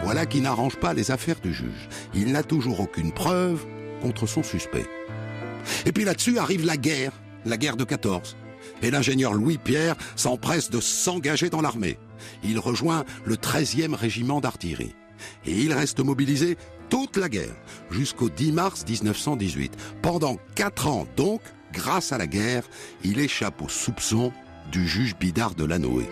Voilà 0.03 0.25
qui 0.25 0.39
n'arrange 0.39 0.77
pas 0.77 0.93
les 0.93 1.11
affaires 1.11 1.41
du 1.41 1.53
juge. 1.53 1.89
Il 2.13 2.31
n'a 2.31 2.43
toujours 2.43 2.79
aucune 2.79 3.11
preuve 3.11 3.65
contre 4.01 4.27
son 4.27 4.43
suspect. 4.43 4.87
Et 5.85 5.91
puis 5.91 6.05
là-dessus 6.05 6.37
arrive 6.37 6.65
la 6.65 6.77
guerre, 6.77 7.11
la 7.45 7.57
guerre 7.57 7.75
de 7.75 7.83
14. 7.83 8.37
Et 8.81 8.91
l'ingénieur 8.91 9.33
Louis 9.33 9.57
Pierre 9.57 9.95
s'empresse 10.15 10.69
de 10.69 10.79
s'engager 10.79 11.49
dans 11.49 11.61
l'armée 11.61 11.97
il 12.43 12.59
rejoint 12.59 13.05
le 13.25 13.35
13e 13.35 13.93
régiment 13.93 14.41
d'artillerie. 14.41 14.95
Et 15.45 15.53
il 15.53 15.73
reste 15.73 15.99
mobilisé 15.99 16.57
toute 16.89 17.17
la 17.17 17.29
guerre, 17.29 17.55
jusqu'au 17.89 18.29
10 18.29 18.51
mars 18.51 18.85
1918. 18.87 19.77
Pendant 20.01 20.37
quatre 20.55 20.87
ans 20.87 21.07
donc, 21.15 21.41
grâce 21.71 22.11
à 22.11 22.17
la 22.17 22.27
guerre, 22.27 22.63
il 23.03 23.19
échappe 23.19 23.61
aux 23.61 23.69
soupçons 23.69 24.33
du 24.71 24.87
juge 24.87 25.15
Bidard 25.17 25.55
de 25.55 25.65
Lanoé. 25.65 26.07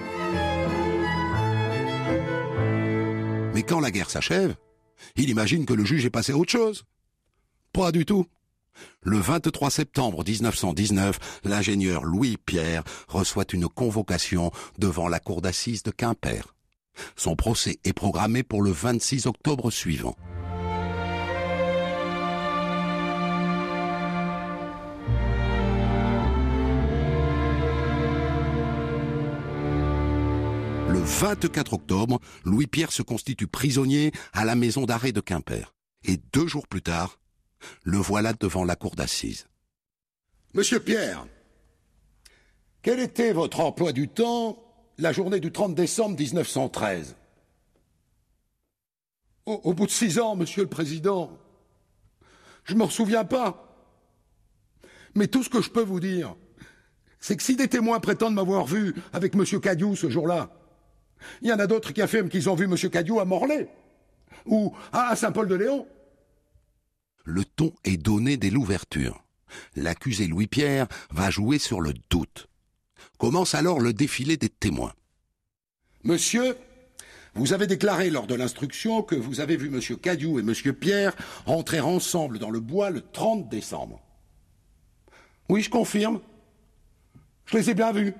Mais 3.53 3.63
quand 3.63 3.79
la 3.79 3.91
guerre 3.91 4.09
s'achève, 4.09 4.55
il 5.15 5.29
imagine 5.29 5.65
que 5.65 5.73
le 5.73 5.85
juge 5.85 6.05
est 6.05 6.09
passé 6.09 6.33
à 6.33 6.37
autre 6.37 6.51
chose. 6.51 6.83
Pas 7.73 7.91
du 7.91 8.05
tout. 8.05 8.25
Le 9.01 9.17
23 9.17 9.69
septembre 9.69 10.23
1919, 10.25 11.41
l'ingénieur 11.45 12.03
Louis 12.03 12.37
Pierre 12.37 12.83
reçoit 13.07 13.45
une 13.53 13.67
convocation 13.67 14.51
devant 14.77 15.07
la 15.07 15.19
cour 15.19 15.41
d'assises 15.41 15.83
de 15.83 15.91
Quimper. 15.91 16.55
Son 17.15 17.35
procès 17.35 17.79
est 17.83 17.93
programmé 17.93 18.43
pour 18.43 18.61
le 18.61 18.71
26 18.71 19.25
octobre 19.25 19.71
suivant. 19.71 20.15
Le 30.89 30.99
24 30.99 31.73
octobre, 31.73 32.19
Louis-Pierre 32.43 32.91
se 32.91 33.03
constitue 33.03 33.47
prisonnier 33.47 34.11
à 34.33 34.43
la 34.43 34.55
maison 34.55 34.85
d'arrêt 34.85 35.11
de 35.11 35.21
Quimper. 35.21 35.73
Et 36.03 36.17
deux 36.33 36.47
jours 36.47 36.67
plus 36.67 36.81
tard, 36.81 37.19
le 37.83 37.97
voilà 37.97 38.33
devant 38.33 38.63
la 38.63 38.75
cour 38.75 38.95
d'assises. 38.95 39.47
Monsieur 40.53 40.79
Pierre, 40.79 41.27
quel 42.81 42.99
était 42.99 43.33
votre 43.33 43.59
emploi 43.59 43.91
du 43.91 44.07
temps 44.07 44.63
la 44.97 45.11
journée 45.11 45.39
du 45.39 45.51
30 45.51 45.75
décembre 45.75 46.17
1913 46.17 47.15
au, 49.45 49.73
bout 49.73 49.85
de 49.87 49.91
six 49.91 50.19
ans, 50.19 50.35
Monsieur 50.35 50.63
le 50.63 50.69
Président, 50.69 51.31
je 52.65 52.73
ne 52.73 52.79
m'en 52.79 52.89
souviens 52.89 53.25
pas. 53.25 53.65
Mais 55.15 55.27
tout 55.27 55.43
ce 55.43 55.49
que 55.49 55.61
je 55.61 55.71
peux 55.71 55.81
vous 55.81 55.99
dire, 55.99 56.35
c'est 57.19 57.35
que 57.35 57.43
si 57.43 57.55
des 57.55 57.67
témoins 57.67 57.99
prétendent 57.99 58.35
m'avoir 58.35 58.65
vu 58.65 58.93
avec 59.11 59.33
M. 59.35 59.43
Cadieu 59.59 59.95
ce 59.95 60.09
jour-là, 60.09 60.51
il 61.41 61.49
y 61.49 61.53
en 61.53 61.59
a 61.59 61.67
d'autres 61.67 61.93
qui 61.93 62.01
affirment 62.01 62.29
qu'ils 62.29 62.49
ont 62.49 62.55
vu 62.55 62.65
M. 62.65 62.77
Cadieu 62.91 63.19
à 63.19 63.25
Morlaix 63.25 63.67
ou 64.45 64.73
à 64.91 65.15
Saint-Paul-de-Léon. 65.15 65.87
Le 67.23 67.45
ton 67.45 67.73
est 67.83 67.97
donné 67.97 68.37
dès 68.37 68.49
l'ouverture. 68.49 69.23
L'accusé 69.75 70.27
Louis-Pierre 70.27 70.87
va 71.11 71.29
jouer 71.29 71.57
sur 71.57 71.81
le 71.81 71.93
doute. 72.09 72.47
Commence 73.17 73.55
alors 73.55 73.79
le 73.79 73.93
défilé 73.93 74.37
des 74.37 74.49
témoins. 74.49 74.93
Monsieur, 76.03 76.55
vous 77.35 77.53
avez 77.53 77.67
déclaré 77.67 78.09
lors 78.09 78.27
de 78.27 78.35
l'instruction 78.35 79.03
que 79.03 79.15
vous 79.15 79.39
avez 79.39 79.57
vu 79.57 79.67
M. 79.67 79.97
Cadieu 79.97 80.39
et 80.39 80.39
M. 80.39 80.73
Pierre 80.73 81.15
entrer 81.45 81.79
ensemble 81.79 82.39
dans 82.39 82.51
le 82.51 82.59
bois 82.59 82.89
le 82.89 83.01
30 83.01 83.49
décembre. 83.49 84.01
Oui, 85.49 85.61
je 85.61 85.69
confirme. 85.69 86.21
Je 87.45 87.57
les 87.57 87.69
ai 87.71 87.73
bien 87.73 87.91
vus. 87.91 88.13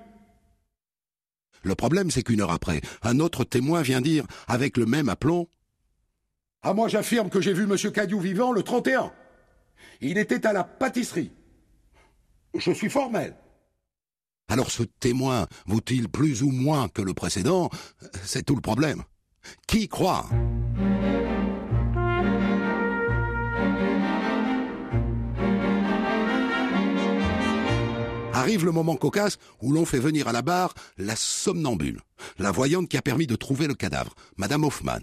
Le 1.62 1.74
problème, 1.74 2.10
c'est 2.10 2.22
qu'une 2.22 2.40
heure 2.40 2.50
après, 2.50 2.80
un 3.02 3.20
autre 3.20 3.44
témoin 3.44 3.82
vient 3.82 4.00
dire, 4.00 4.26
avec 4.48 4.76
le 4.76 4.86
même 4.86 5.08
aplomb, 5.08 5.48
Ah, 6.62 6.74
moi 6.74 6.88
j'affirme 6.88 7.30
que 7.30 7.40
j'ai 7.40 7.54
vu 7.54 7.64
M. 7.64 7.76
Cadieu 7.92 8.18
vivant 8.18 8.52
le 8.52 8.62
31. 8.62 9.12
Il 10.02 10.18
était 10.18 10.46
à 10.46 10.52
la 10.52 10.62
pâtisserie. 10.62 11.32
Je 12.54 12.70
suis 12.70 12.90
formel. 12.90 13.34
Alors 14.48 14.70
ce 14.70 14.82
témoin 14.82 15.46
vaut-il 15.66 16.08
plus 16.08 16.42
ou 16.42 16.50
moins 16.50 16.88
que 16.88 17.00
le 17.00 17.14
précédent? 17.14 17.70
C'est 18.24 18.44
tout 18.44 18.56
le 18.56 18.60
problème. 18.60 19.04
Qui 19.66 19.88
croit? 19.88 20.28
Arrive 28.34 28.64
le 28.64 28.72
moment 28.72 28.96
cocasse 28.96 29.38
où 29.62 29.72
l'on 29.72 29.86
fait 29.86 29.98
venir 29.98 30.28
à 30.28 30.32
la 30.32 30.42
barre 30.42 30.74
la 30.98 31.16
somnambule, 31.16 32.00
la 32.38 32.50
voyante 32.50 32.88
qui 32.88 32.98
a 32.98 33.02
permis 33.02 33.26
de 33.26 33.36
trouver 33.36 33.66
le 33.66 33.74
cadavre, 33.74 34.14
Madame 34.36 34.64
Hoffman. 34.64 35.00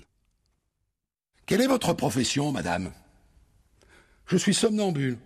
Quelle 1.47 1.61
est 1.61 1.67
votre 1.67 1.93
profession, 1.93 2.51
madame? 2.51 2.91
Je 4.25 4.35
suis 4.35 4.53
somnambule. 4.53 5.17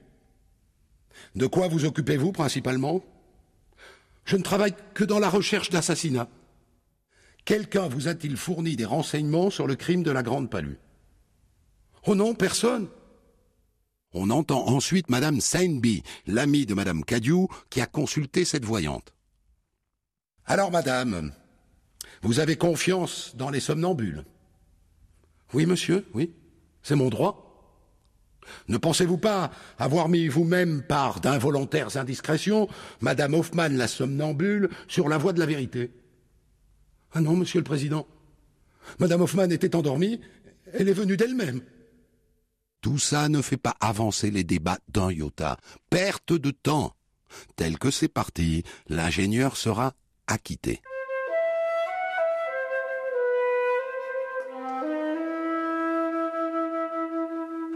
De 1.35 1.47
quoi 1.47 1.67
vous 1.67 1.85
occupez-vous 1.85 2.31
principalement? 2.31 3.03
Je 4.23 4.37
ne 4.37 4.43
travaille 4.43 4.75
que 4.93 5.03
dans 5.03 5.17
la 5.17 5.31
recherche 5.31 5.71
d'assassinat. 5.71 6.29
Quelqu'un 7.43 7.87
vous 7.87 8.07
a-t-il 8.07 8.37
fourni 8.37 8.75
des 8.75 8.85
renseignements 8.85 9.49
sur 9.49 9.65
le 9.65 9.75
crime 9.75 10.03
de 10.03 10.11
la 10.11 10.21
Grande 10.21 10.51
Palue? 10.51 10.77
Oh 12.05 12.13
non, 12.13 12.35
personne. 12.35 12.87
On 14.13 14.29
entend 14.29 14.67
ensuite 14.67 15.09
Madame 15.09 15.41
Sainby, 15.41 16.03
l'amie 16.27 16.67
de 16.67 16.75
Madame 16.75 17.03
Cadieu, 17.03 17.47
qui 17.71 17.81
a 17.81 17.87
consulté 17.87 18.45
cette 18.45 18.65
voyante. 18.65 19.15
Alors, 20.45 20.69
Madame, 20.69 21.33
vous 22.21 22.39
avez 22.39 22.57
confiance 22.57 23.35
dans 23.35 23.49
les 23.49 23.59
somnambules? 23.59 24.23
Oui, 25.53 25.65
monsieur, 25.65 26.05
oui, 26.13 26.33
c'est 26.83 26.95
mon 26.95 27.09
droit. 27.09 27.47
Ne 28.67 28.77
pensez-vous 28.77 29.17
pas 29.17 29.51
avoir 29.77 30.09
mis 30.09 30.27
vous-même 30.27 30.81
par 30.81 31.19
d'involontaires 31.19 31.97
indiscrétions 31.97 32.67
Madame 32.99 33.33
Hoffman, 33.33 33.69
la 33.69 33.87
somnambule, 33.87 34.69
sur 34.87 35.09
la 35.09 35.17
voie 35.17 35.33
de 35.33 35.39
la 35.39 35.45
vérité? 35.45 35.91
Ah 37.13 37.21
non, 37.21 37.35
monsieur 37.35 37.59
le 37.59 37.65
Président. 37.65 38.07
Madame 38.99 39.21
Hoffman 39.21 39.49
était 39.49 39.75
endormie, 39.75 40.21
elle 40.73 40.89
est 40.89 40.93
venue 40.93 41.17
d'elle-même. 41.17 41.61
Tout 42.81 42.97
ça 42.97 43.29
ne 43.29 43.41
fait 43.41 43.57
pas 43.57 43.75
avancer 43.79 44.31
les 44.31 44.43
débats 44.43 44.79
d'un 44.87 45.11
iota. 45.11 45.57
Perte 45.89 46.33
de 46.33 46.51
temps. 46.51 46.95
Tel 47.55 47.77
que 47.77 47.91
c'est 47.91 48.07
parti, 48.07 48.63
l'ingénieur 48.87 49.55
sera 49.55 49.93
acquitté. 50.27 50.81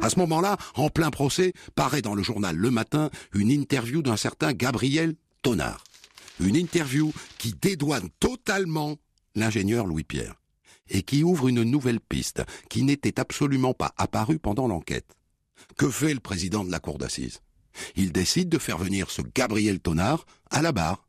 À 0.06 0.10
ce 0.12 0.20
moment-là, 0.20 0.58
en 0.76 0.90
plein 0.90 1.10
procès, 1.10 1.52
paraît 1.74 2.04
dans 2.04 2.14
le 2.14 2.22
journal 2.22 2.56
Le 2.56 2.70
Matin 2.70 3.10
une 3.34 3.50
interview 3.50 4.04
d'un 4.04 4.18
certain 4.18 4.54
Gabriel 4.54 5.16
Tonard. 5.42 5.84
Une 6.40 6.56
interview 6.56 7.12
qui 7.40 7.56
dédouane 7.60 8.10
totalement 8.20 8.98
l'ingénieur 9.34 9.88
Louis-Pierre 9.88 10.36
et 10.92 11.02
qui 11.02 11.24
ouvre 11.24 11.48
une 11.48 11.64
nouvelle 11.64 12.00
piste 12.00 12.44
qui 12.70 12.84
n'était 12.84 13.20
absolument 13.20 13.74
pas 13.74 13.96
apparue 13.98 14.38
pendant 14.38 14.68
l'enquête. 14.68 15.12
Que 15.76 15.90
fait 15.90 16.14
le 16.14 16.20
président 16.20 16.64
de 16.64 16.70
la 16.70 16.78
cour 16.80 17.00
d'assises? 17.00 17.42
Il 17.96 18.12
décide 18.12 18.50
de 18.50 18.60
faire 18.60 18.78
venir 18.78 19.10
ce 19.10 19.24
Gabriel 19.34 19.80
Tonard 19.80 20.28
à 20.52 20.62
la 20.62 20.72
barre. 20.72 21.08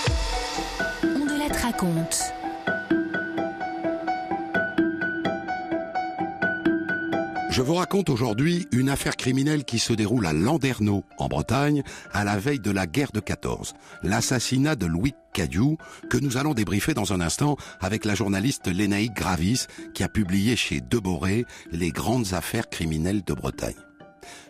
Je 7.54 7.62
vous 7.62 7.76
raconte 7.76 8.10
aujourd'hui 8.10 8.68
une 8.72 8.90
affaire 8.90 9.16
criminelle 9.16 9.64
qui 9.64 9.78
se 9.78 9.94
déroule 9.94 10.26
à 10.26 10.34
Landerneau, 10.34 11.04
en 11.20 11.28
Bretagne, 11.28 11.84
à 12.12 12.24
la 12.24 12.40
veille 12.40 12.60
de 12.60 12.72
la 12.72 12.88
guerre 12.88 13.12
de 13.12 13.20
14. 13.20 13.76
L'assassinat 14.02 14.76
de 14.76 14.88
Louis 14.88 15.14
Cadieu, 15.34 15.78
que 16.10 16.18
nous 16.18 16.38
allons 16.38 16.56
débriefer 16.56 16.96
dans 16.96 17.14
un 17.14 17.22
instant 17.22 17.56
avec 17.80 18.06
la 18.06 18.16
journaliste 18.16 18.68
Lénaïque 18.68 19.14
Gravis, 19.14 19.68
qui 19.94 20.04
a 20.04 20.10
publié 20.10 20.56
chez 20.56 20.82
Deboré 20.82 21.46
les 21.72 21.92
grandes 21.92 22.34
affaires 22.34 22.70
criminelles 22.70 23.24
de 23.24 23.34
Bretagne. 23.34 23.76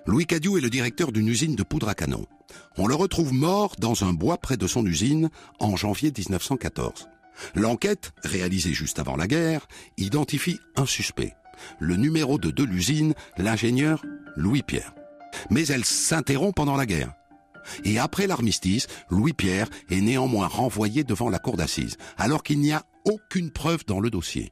Louis 0.06 0.26
Cadieu 0.26 0.58
est 0.58 0.62
le 0.62 0.70
directeur 0.70 1.12
d'une 1.12 1.28
usine 1.28 1.56
de 1.56 1.64
poudre 1.64 1.90
à 1.90 1.96
canon. 1.96 2.26
On 2.78 2.88
le 2.88 2.96
retrouve 2.96 3.34
mort 3.34 3.76
dans 3.80 4.06
un 4.06 4.14
bois 4.14 4.38
près 4.38 4.56
de 4.56 4.66
son 4.66 4.86
usine 4.86 5.30
en 5.60 5.76
janvier 5.76 6.14
1914. 6.18 7.10
L'enquête, 7.56 8.12
réalisée 8.24 8.74
juste 8.74 9.00
avant 9.00 9.16
la 9.16 9.28
guerre, 9.28 9.68
identifie 9.98 10.60
un 10.76 10.86
suspect 10.86 11.34
le 11.80 11.96
numéro 11.96 12.38
2 12.38 12.52
de 12.52 12.64
l'usine, 12.64 13.14
l'ingénieur 13.38 14.04
Louis-Pierre. 14.36 14.94
Mais 15.50 15.66
elle 15.68 15.86
s'interrompt 15.86 16.56
pendant 16.56 16.78
la 16.78 16.86
guerre. 16.86 17.14
Et 17.86 17.98
après 17.98 18.28
l'armistice, 18.28 18.88
Louis-Pierre 19.10 19.70
est 19.90 20.02
néanmoins 20.02 20.48
renvoyé 20.48 21.04
devant 21.04 21.30
la 21.30 21.40
cour 21.40 21.56
d'assises, 21.56 21.98
alors 22.18 22.44
qu'il 22.44 22.60
n'y 22.60 22.74
a 22.74 22.84
aucune 23.06 23.52
preuve 23.52 23.86
dans 23.86 24.00
le 24.00 24.10
dossier. 24.10 24.52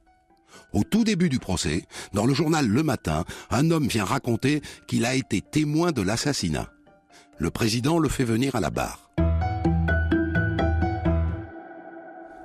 Au 0.72 0.82
tout 0.82 1.04
début 1.04 1.28
du 1.28 1.38
procès, 1.38 1.84
dans 2.14 2.26
le 2.26 2.34
journal 2.34 2.66
Le 2.66 2.82
Matin, 2.82 3.24
un 3.50 3.70
homme 3.70 3.88
vient 3.88 4.04
raconter 4.04 4.62
qu'il 4.86 5.04
a 5.04 5.14
été 5.14 5.40
témoin 5.42 5.92
de 5.92 6.02
l'assassinat. 6.02 6.70
Le 7.38 7.50
président 7.50 7.98
le 7.98 8.08
fait 8.08 8.24
venir 8.24 8.54
à 8.54 8.60
la 8.60 8.70
barre. 8.70 9.12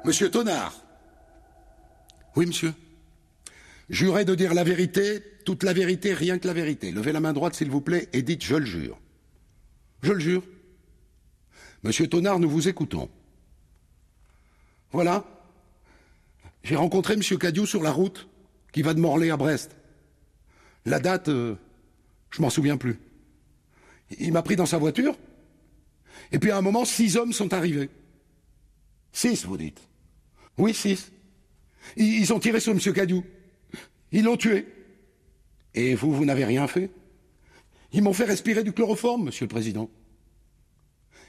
Monsieur 0.07 0.31
Tonard. 0.31 0.73
Oui, 2.37 2.45
monsieur. 2.45 2.73
Jurez 3.89 4.23
de 4.23 4.35
dire 4.35 4.53
la 4.53 4.63
vérité, 4.63 5.21
toute 5.43 5.63
la 5.63 5.73
vérité, 5.73 6.13
rien 6.13 6.39
que 6.39 6.47
la 6.47 6.53
vérité. 6.53 6.93
Levez 6.93 7.11
la 7.11 7.19
main 7.19 7.33
droite, 7.33 7.55
s'il 7.55 7.69
vous 7.69 7.81
plaît, 7.81 8.07
et 8.13 8.21
dites 8.21 8.41
je 8.41 8.55
le 8.55 8.65
jure. 8.65 8.97
Je 10.03 10.13
le 10.13 10.19
jure. 10.19 10.43
Monsieur 11.83 12.07
Tonard, 12.07 12.39
nous 12.39 12.49
vous 12.49 12.69
écoutons. 12.69 13.09
Voilà. 14.93 15.25
J'ai 16.63 16.77
rencontré 16.77 17.17
Monsieur 17.17 17.37
Cadieu 17.37 17.65
sur 17.65 17.83
la 17.83 17.91
route 17.91 18.29
qui 18.71 18.83
va 18.83 18.93
de 18.93 19.01
Morlaix 19.01 19.29
à 19.29 19.35
Brest. 19.35 19.75
La 20.85 21.01
date, 21.01 21.27
euh, 21.27 21.55
je 22.31 22.41
m'en 22.41 22.49
souviens 22.49 22.77
plus. 22.77 22.97
Il 24.19 24.31
m'a 24.31 24.41
pris 24.41 24.55
dans 24.55 24.65
sa 24.65 24.77
voiture. 24.77 25.17
Et 26.31 26.39
puis 26.39 26.51
à 26.51 26.57
un 26.57 26.61
moment, 26.61 26.85
six 26.85 27.17
hommes 27.17 27.33
sont 27.33 27.53
arrivés. 27.53 27.89
Six, 29.11 29.45
vous 29.45 29.57
dites. 29.57 29.86
Oui, 30.57 30.73
six. 30.73 31.11
Ils 31.95 32.33
ont 32.33 32.39
tiré 32.39 32.59
sur 32.59 32.73
Monsieur 32.73 32.93
Cadieu. 32.93 33.23
Ils 34.11 34.23
l'ont 34.23 34.37
tué. 34.37 34.65
Et 35.73 35.95
vous, 35.95 36.13
vous 36.13 36.25
n'avez 36.25 36.45
rien 36.45 36.67
fait? 36.67 36.89
Ils 37.93 38.01
m'ont 38.01 38.13
fait 38.13 38.25
respirer 38.25 38.63
du 38.63 38.73
chloroforme, 38.73 39.25
Monsieur 39.25 39.45
le 39.45 39.49
Président. 39.49 39.89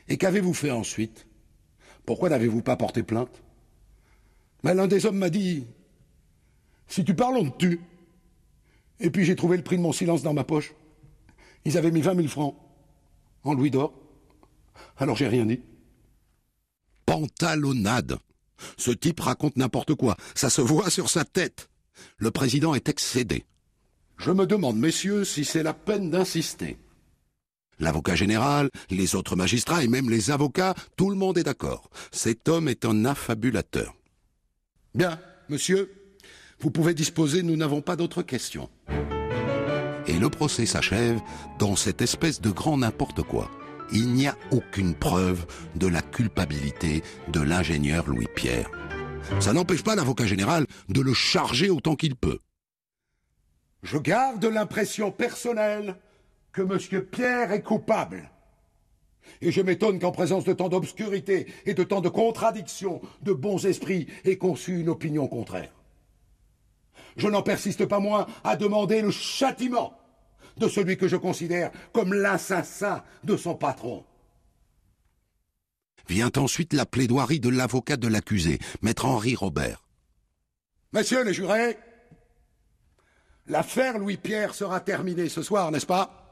Et 0.09 0.17
qu'avez-vous 0.17 0.55
fait 0.55 0.71
ensuite? 0.71 1.27
Pourquoi 2.07 2.31
n'avez-vous 2.31 2.63
pas 2.63 2.77
porté 2.77 3.03
plainte? 3.03 3.43
Ben, 4.65 4.75
L'un 4.75 4.87
des 4.87 5.07
hommes 5.07 5.19
m'a 5.19 5.31
dit 5.31 5.67
Si 6.89 7.05
tu 7.05 7.15
parles, 7.15 7.37
on 7.37 7.51
te 7.51 7.59
tue. 7.59 7.81
Et 9.01 9.11
puis 9.11 9.25
j'ai 9.25 9.37
trouvé 9.37 9.57
le 9.57 9.63
prix 9.63 9.77
de 9.77 9.83
mon 9.83 9.93
silence 9.93 10.23
dans 10.23 10.35
ma 10.35 10.45
poche. 10.45 10.73
Ils 11.65 11.77
avaient 11.77 11.91
mis 11.91 12.01
vingt 12.01 12.15
mille 12.15 12.29
francs 12.29 12.57
en 13.45 13.55
louis 13.55 13.71
d'or. 13.71 13.93
Alors 14.97 15.17
j'ai 15.17 15.29
rien 15.29 15.47
dit. 15.47 15.61
Pantalonnade. 17.07 18.19
Ce 18.77 18.91
type 18.91 19.21
raconte 19.21 19.57
n'importe 19.57 19.95
quoi. 19.95 20.17
Ça 20.35 20.51
se 20.51 20.61
voit 20.61 20.91
sur 20.91 21.11
sa 21.11 21.25
tête. 21.25 21.69
Le 22.19 22.31
président 22.31 22.75
est 22.75 22.89
excédé. 22.89 23.45
Je 24.19 24.31
me 24.31 24.47
demande, 24.47 24.79
messieurs, 24.79 25.25
si 25.25 25.45
c'est 25.45 25.63
la 25.63 25.75
peine 25.75 26.11
d'insister. 26.11 26.79
L'avocat 27.81 28.17
général, 28.17 28.71
les 28.91 29.15
autres 29.15 29.37
magistrats 29.37 29.85
et 29.85 29.89
même 29.89 30.11
les 30.11 30.31
avocats, 30.33 30.75
tout 30.97 31.11
le 31.11 31.17
monde 31.17 31.39
est 31.39 31.45
d'accord. 31.45 31.91
Cet 32.11 32.49
homme 32.49 32.69
est 32.69 32.85
un 32.85 33.05
affabulateur. 33.05 33.95
Bien, 34.95 35.21
monsieur, 35.49 35.93
Vous 36.61 36.73
pouvez 36.73 36.93
disposer, 36.93 37.43
nous 37.45 37.57
n'avons 37.57 37.83
pas 37.83 37.95
d'autres 37.95 38.23
questions. 38.23 38.69
Et 40.09 40.19
le 40.19 40.29
procès 40.29 40.67
s'achève 40.67 41.21
dans 41.59 41.77
cette 41.77 42.03
espèce 42.03 42.41
de 42.41 42.51
grand 42.51 42.79
n'importe 42.79 43.23
quoi. 43.23 43.49
Il 43.93 44.13
n'y 44.13 44.27
a 44.27 44.37
aucune 44.51 44.95
preuve 44.95 45.47
de 45.75 45.87
la 45.87 46.03
culpabilité 46.03 47.03
de 47.29 47.41
l'ingénieur 47.41 48.07
Louis-Pierre. 48.07 48.71
Ça 49.41 49.53
n'empêche 49.53 49.83
pas 49.83 49.95
l'avocat 49.95 50.27
général 50.27 50.67
de 50.89 51.01
le 51.01 51.15
charger 51.15 51.71
autant 51.71 51.97
qu'il 51.97 52.15
peut. 52.15 52.39
Je 53.83 53.99
garde 53.99 54.45
l'impression 54.45 55.11
personnelle 55.11 55.97
que 56.53 56.63
M. 56.63 57.05
Pierre 57.07 57.53
est 57.53 57.63
coupable. 57.63 58.31
Et 59.41 59.53
je 59.53 59.61
m'étonne 59.61 59.99
qu'en 59.99 60.13
présence 60.13 60.45
de 60.45 60.53
tant 60.53 60.69
d'obscurité 60.69 61.47
et 61.65 61.75
de 61.75 61.85
tant 61.85 62.01
de 62.01 62.09
contradictions, 62.09 63.01
de 63.23 63.33
bons 63.33 63.67
esprits 63.67 64.07
aient 64.25 64.39
conçu 64.39 64.81
une 64.81 64.89
opinion 64.89 65.29
contraire. 65.29 65.73
Je 67.17 67.29
n'en 67.29 67.43
persiste 67.43 67.87
pas 67.87 68.01
moins 68.01 68.27
à 68.45 68.57
demander 68.57 69.01
le 69.01 69.11
châtiment 69.11 69.98
de 70.59 70.69
celui 70.69 70.97
que 70.97 71.09
je 71.09 71.17
considère 71.17 71.71
comme 71.93 72.15
l'assassin 72.15 73.03
de 73.25 73.37
son 73.37 73.55
patron. 73.55 74.05
Vient 76.09 76.31
ensuite 76.37 76.73
la 76.73 76.87
plaidoirie 76.87 77.41
de 77.41 77.51
l'avocat 77.51 77.97
de 77.97 78.09
l'accusé, 78.09 78.59
maître 78.83 79.05
Henri 79.05 79.35
Robert. 79.35 79.85
Messieurs 80.93 81.23
les 81.23 81.35
jurés, 81.35 81.79
l'affaire 83.47 83.99
Louis-Pierre 83.99 84.55
sera 84.55 84.81
terminée 84.81 85.29
ce 85.29 85.43
soir, 85.43 85.71
n'est-ce 85.71 85.87
pas? 85.87 86.25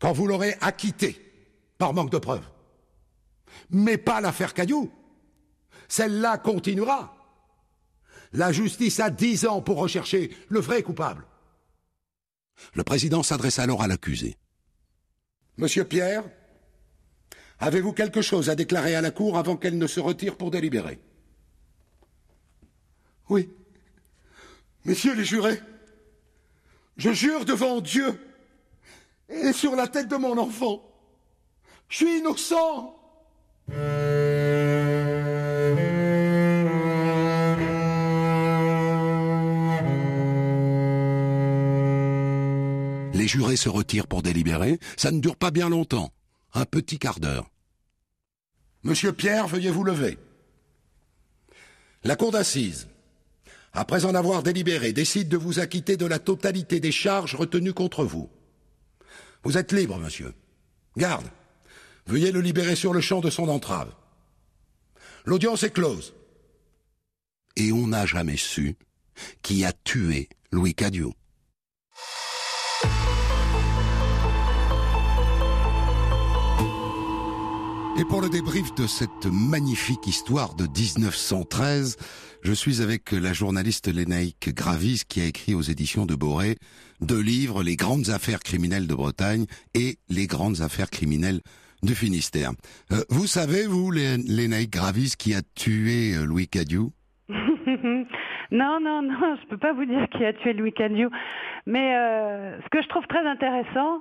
Quand 0.00 0.12
vous 0.12 0.26
l'aurez 0.26 0.54
acquitté 0.60 1.20
par 1.78 1.94
manque 1.94 2.10
de 2.10 2.18
preuves. 2.18 2.46
Mais 3.70 3.96
pas 3.96 4.20
l'affaire 4.20 4.52
Caillou. 4.52 4.92
Celle-là 5.88 6.36
continuera. 6.38 7.14
La 8.32 8.52
justice 8.52 9.00
a 9.00 9.08
dix 9.08 9.46
ans 9.46 9.62
pour 9.62 9.78
rechercher 9.78 10.36
le 10.48 10.60
vrai 10.60 10.82
coupable. 10.82 11.24
Le 12.74 12.84
président 12.84 13.22
s'adresse 13.22 13.58
alors 13.58 13.82
à 13.82 13.86
l'accusé. 13.86 14.36
Monsieur 15.56 15.84
Pierre, 15.84 16.24
avez-vous 17.58 17.92
quelque 17.92 18.22
chose 18.22 18.50
à 18.50 18.54
déclarer 18.54 18.94
à 18.94 19.00
la 19.00 19.10
Cour 19.10 19.38
avant 19.38 19.56
qu'elle 19.56 19.78
ne 19.78 19.86
se 19.86 20.00
retire 20.00 20.36
pour 20.36 20.50
délibérer? 20.50 21.00
Oui. 23.28 23.50
Messieurs 24.84 25.14
les 25.14 25.24
jurés, 25.24 25.60
je 26.96 27.12
jure 27.12 27.44
devant 27.44 27.80
Dieu 27.80 28.18
et 29.28 29.52
sur 29.52 29.76
la 29.76 29.88
tête 29.88 30.08
de 30.08 30.16
mon 30.16 30.38
enfant, 30.38 30.82
je 31.88 31.96
suis 31.96 32.18
innocent. 32.18 32.94
Les 43.28 43.32
jurés 43.32 43.56
se 43.56 43.68
retirent 43.68 44.06
pour 44.06 44.22
délibérer. 44.22 44.80
Ça 44.96 45.10
ne 45.10 45.20
dure 45.20 45.36
pas 45.36 45.50
bien 45.50 45.68
longtemps. 45.68 46.14
Un 46.54 46.64
petit 46.64 46.98
quart 46.98 47.20
d'heure. 47.20 47.50
Monsieur 48.84 49.12
Pierre, 49.12 49.46
veuillez 49.46 49.70
vous 49.70 49.84
lever. 49.84 50.16
La 52.04 52.16
cour 52.16 52.32
d'assises, 52.32 52.88
après 53.74 54.06
en 54.06 54.14
avoir 54.14 54.42
délibéré, 54.42 54.94
décide 54.94 55.28
de 55.28 55.36
vous 55.36 55.58
acquitter 55.58 55.98
de 55.98 56.06
la 56.06 56.18
totalité 56.18 56.80
des 56.80 56.90
charges 56.90 57.34
retenues 57.34 57.74
contre 57.74 58.02
vous. 58.02 58.30
Vous 59.42 59.58
êtes 59.58 59.72
libre, 59.72 59.98
monsieur. 59.98 60.32
Garde. 60.96 61.30
Veuillez 62.06 62.32
le 62.32 62.40
libérer 62.40 62.76
sur 62.76 62.94
le 62.94 63.02
champ 63.02 63.20
de 63.20 63.28
son 63.28 63.50
entrave. 63.50 63.92
L'audience 65.26 65.64
est 65.64 65.74
close. 65.74 66.14
Et 67.56 67.72
on 67.72 67.88
n'a 67.88 68.06
jamais 68.06 68.38
su 68.38 68.78
qui 69.42 69.66
a 69.66 69.74
tué 69.84 70.30
Louis 70.50 70.72
Cadieux. 70.72 71.12
Et 77.98 78.04
pour 78.04 78.20
le 78.20 78.28
débrief 78.28 78.72
de 78.76 78.86
cette 78.86 79.26
magnifique 79.26 80.06
histoire 80.06 80.54
de 80.54 80.64
1913, 80.64 81.96
je 82.42 82.52
suis 82.52 82.80
avec 82.80 83.10
la 83.10 83.32
journaliste 83.32 83.92
Lénaïque 83.92 84.54
Gravis 84.54 85.02
qui 85.08 85.20
a 85.20 85.24
écrit 85.24 85.56
aux 85.56 85.62
éditions 85.62 86.06
de 86.06 86.14
Boré 86.14 86.58
deux 87.00 87.20
livres, 87.20 87.64
Les 87.64 87.74
grandes 87.74 88.10
affaires 88.10 88.38
criminelles 88.38 88.86
de 88.86 88.94
Bretagne 88.94 89.46
et 89.74 89.96
Les 90.08 90.28
grandes 90.28 90.60
affaires 90.60 90.90
criminelles 90.90 91.40
du 91.82 91.96
Finistère. 91.96 92.52
Euh, 92.92 93.02
vous 93.10 93.26
savez, 93.26 93.66
vous, 93.66 93.90
Lénaïque 93.90 94.72
Gravis, 94.72 95.14
qui 95.18 95.34
a 95.34 95.42
tué 95.56 96.14
euh, 96.14 96.24
Louis 96.24 96.46
Cadieux? 96.46 96.90
Non, 98.50 98.80
non, 98.80 99.02
non, 99.02 99.36
je 99.42 99.46
peux 99.46 99.58
pas 99.58 99.72
vous 99.72 99.84
dire 99.84 100.08
qui 100.08 100.24
a 100.24 100.32
tué 100.32 100.52
Louis 100.52 100.72
Cadieux. 100.72 101.10
Mais 101.66 101.96
euh, 101.96 102.58
ce 102.62 102.68
que 102.70 102.82
je 102.82 102.88
trouve 102.88 103.06
très 103.06 103.26
intéressant, 103.26 104.00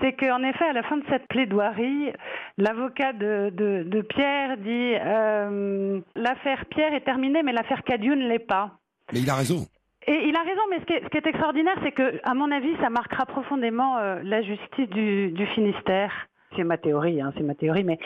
c'est 0.00 0.14
qu'en 0.14 0.42
effet, 0.42 0.64
à 0.64 0.72
la 0.72 0.82
fin 0.82 0.96
de 0.96 1.04
cette 1.10 1.26
plaidoirie, 1.28 2.12
l'avocat 2.56 3.12
de, 3.12 3.50
de, 3.52 4.00
Pierre 4.02 4.56
dit 4.56 4.94
euh, 4.94 6.00
l'affaire 6.16 6.64
Pierre 6.66 6.94
est 6.94 7.04
terminée, 7.04 7.42
mais 7.42 7.52
l'affaire 7.52 7.82
Cadieux 7.84 8.14
ne 8.14 8.26
l'est 8.28 8.38
pas. 8.38 8.70
Mais 9.12 9.20
il 9.20 9.30
a 9.30 9.34
raison. 9.34 9.66
Et 10.06 10.28
il 10.28 10.34
a 10.34 10.40
raison, 10.40 10.62
mais 10.70 10.80
ce 10.80 10.84
qui 10.86 10.92
est, 10.94 11.04
ce 11.04 11.08
qui 11.08 11.18
est 11.18 11.26
extraordinaire, 11.26 11.76
c'est 11.82 11.92
que, 11.92 12.20
à 12.24 12.34
mon 12.34 12.50
avis, 12.50 12.74
ça 12.80 12.90
marquera 12.90 13.24
profondément 13.26 13.98
euh, 13.98 14.20
la 14.24 14.42
justice 14.42 14.88
du, 14.88 15.30
du 15.30 15.46
Finistère. 15.48 16.10
C'est 16.56 16.64
ma 16.64 16.76
théorie, 16.76 17.20
hein, 17.20 17.32
c'est 17.36 17.44
ma 17.44 17.54
théorie, 17.54 17.84
mais 17.84 17.98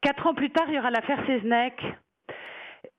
quatre 0.00 0.26
ans 0.26 0.34
plus 0.34 0.50
tard, 0.50 0.64
il 0.68 0.74
y 0.74 0.78
aura 0.78 0.90
l'affaire 0.90 1.18
Seznec. 1.26 1.74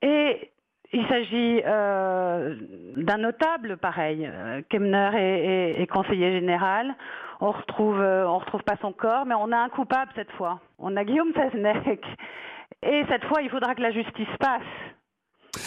Et 0.01 0.51
il 0.93 1.05
s'agit 1.07 1.61
euh, 1.65 2.55
d'un 2.95 3.17
notable, 3.17 3.77
pareil. 3.77 4.25
Euh, 4.25 4.61
Kemner 4.69 5.11
est, 5.15 5.87
conseiller 5.87 6.39
général. 6.39 6.95
On 7.41 7.51
retrouve, 7.51 7.99
euh, 7.99 8.27
on 8.27 8.39
retrouve 8.39 8.63
pas 8.63 8.77
son 8.81 8.93
corps, 8.93 9.25
mais 9.25 9.35
on 9.35 9.51
a 9.51 9.57
un 9.57 9.69
coupable 9.69 10.11
cette 10.15 10.31
fois. 10.31 10.61
On 10.79 10.95
a 10.95 11.03
Guillaume 11.03 11.33
Fesneck. 11.33 12.03
Et 12.83 13.03
cette 13.09 13.25
fois, 13.25 13.41
il 13.41 13.49
faudra 13.49 13.75
que 13.75 13.81
la 13.81 13.91
justice 13.91 14.27
passe. 14.39 14.61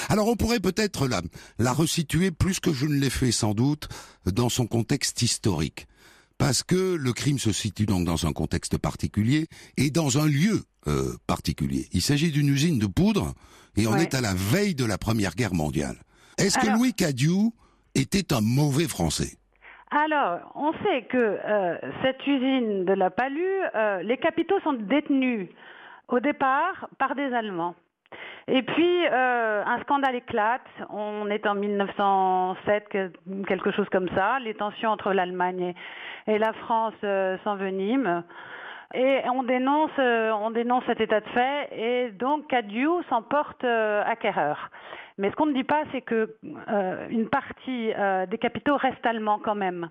Alors 0.09 0.29
on 0.29 0.37
pourrait 0.37 0.61
peut-être 0.61 1.09
la 1.59 1.73
resituer 1.73 2.31
plus 2.31 2.61
que 2.61 2.73
je 2.73 2.87
ne 2.87 2.95
l'ai 3.01 3.11
fait 3.11 3.33
sans 3.33 3.55
doute 3.55 3.89
dans 4.27 4.49
son 4.49 4.67
contexte 4.67 5.21
historique. 5.23 5.87
Parce 6.41 6.63
que 6.63 6.97
le 6.97 7.13
crime 7.13 7.39
se 7.39 7.53
situe 7.53 7.85
donc 7.85 8.07
dans 8.07 8.27
un 8.27 8.33
contexte 8.33 8.79
particulier 8.79 9.47
et 9.77 9.91
dans 9.91 10.19
un 10.19 10.27
lieu 10.27 10.65
particulier. 11.27 11.87
Il 11.93 12.01
s'agit 12.01 12.33
d'une 12.33 12.49
usine 12.49 12.79
de 12.79 12.87
poudre 12.87 13.35
et 13.77 13.87
on 13.87 13.95
est 13.97 14.15
à 14.15 14.23
la 14.23 14.33
veille 14.35 14.75
de 14.75 14.87
la 14.87 14.97
Première 14.97 15.35
Guerre 15.35 15.53
mondiale. 15.55 15.97
Est-ce 16.39 16.59
que 16.59 16.75
Louis 16.75 16.95
Cadieux 16.95 17.53
était 17.95 18.33
un 18.33 18.41
mauvais 18.41 18.89
Français? 18.89 19.37
Alors, 19.91 20.41
on 20.55 20.73
sait 20.85 21.03
que 21.11 21.19
euh, 21.19 21.77
cette 22.03 22.27
usine 22.27 22.85
de 22.87 22.93
la 22.95 23.11
Palue, 23.11 23.45
euh, 23.75 24.03
les 24.03 24.17
capitaux 24.17 24.59
sont 24.61 24.73
détenus 24.73 25.49
au 26.09 26.21
départ 26.21 26.89
par 26.99 27.15
des 27.17 27.35
Allemands. 27.35 27.75
Et 28.53 28.63
puis, 28.63 29.07
euh, 29.07 29.63
un 29.65 29.81
scandale 29.83 30.17
éclate. 30.17 30.67
On 30.91 31.31
est 31.31 31.47
en 31.47 31.55
1907, 31.55 32.89
quelque 33.47 33.71
chose 33.71 33.89
comme 33.91 34.09
ça. 34.11 34.41
Les 34.41 34.55
tensions 34.55 34.91
entre 34.91 35.13
l'Allemagne 35.13 35.75
et, 36.27 36.39
la 36.39 36.53
France 36.53 36.95
s'enveniment. 37.45 38.25
Et 38.93 39.21
on 39.33 39.45
dénonce, 39.45 39.91
euh, 40.01 40.33
on 40.33 40.51
dénonce 40.51 40.85
cet 40.87 41.01
état 41.01 41.21
de 41.21 41.29
fait, 41.29 41.69
et 41.73 42.11
donc 42.11 42.49
Cadieux 42.49 43.03
s'emporte 43.09 43.63
euh, 43.63 44.03
acquéreur. 44.05 44.71
Mais 45.17 45.31
ce 45.31 45.37
qu'on 45.37 45.47
ne 45.47 45.55
dit 45.55 45.65
pas, 45.65 45.85
c'est 45.93 46.01
que 46.01 46.35
euh, 46.69 47.07
une 47.09 47.29
partie 47.29 47.93
des 48.29 48.39
capitaux 48.39 48.77
reste 48.77 49.05
allemand 49.05 49.39
quand 49.43 49.55
même. 49.55 49.91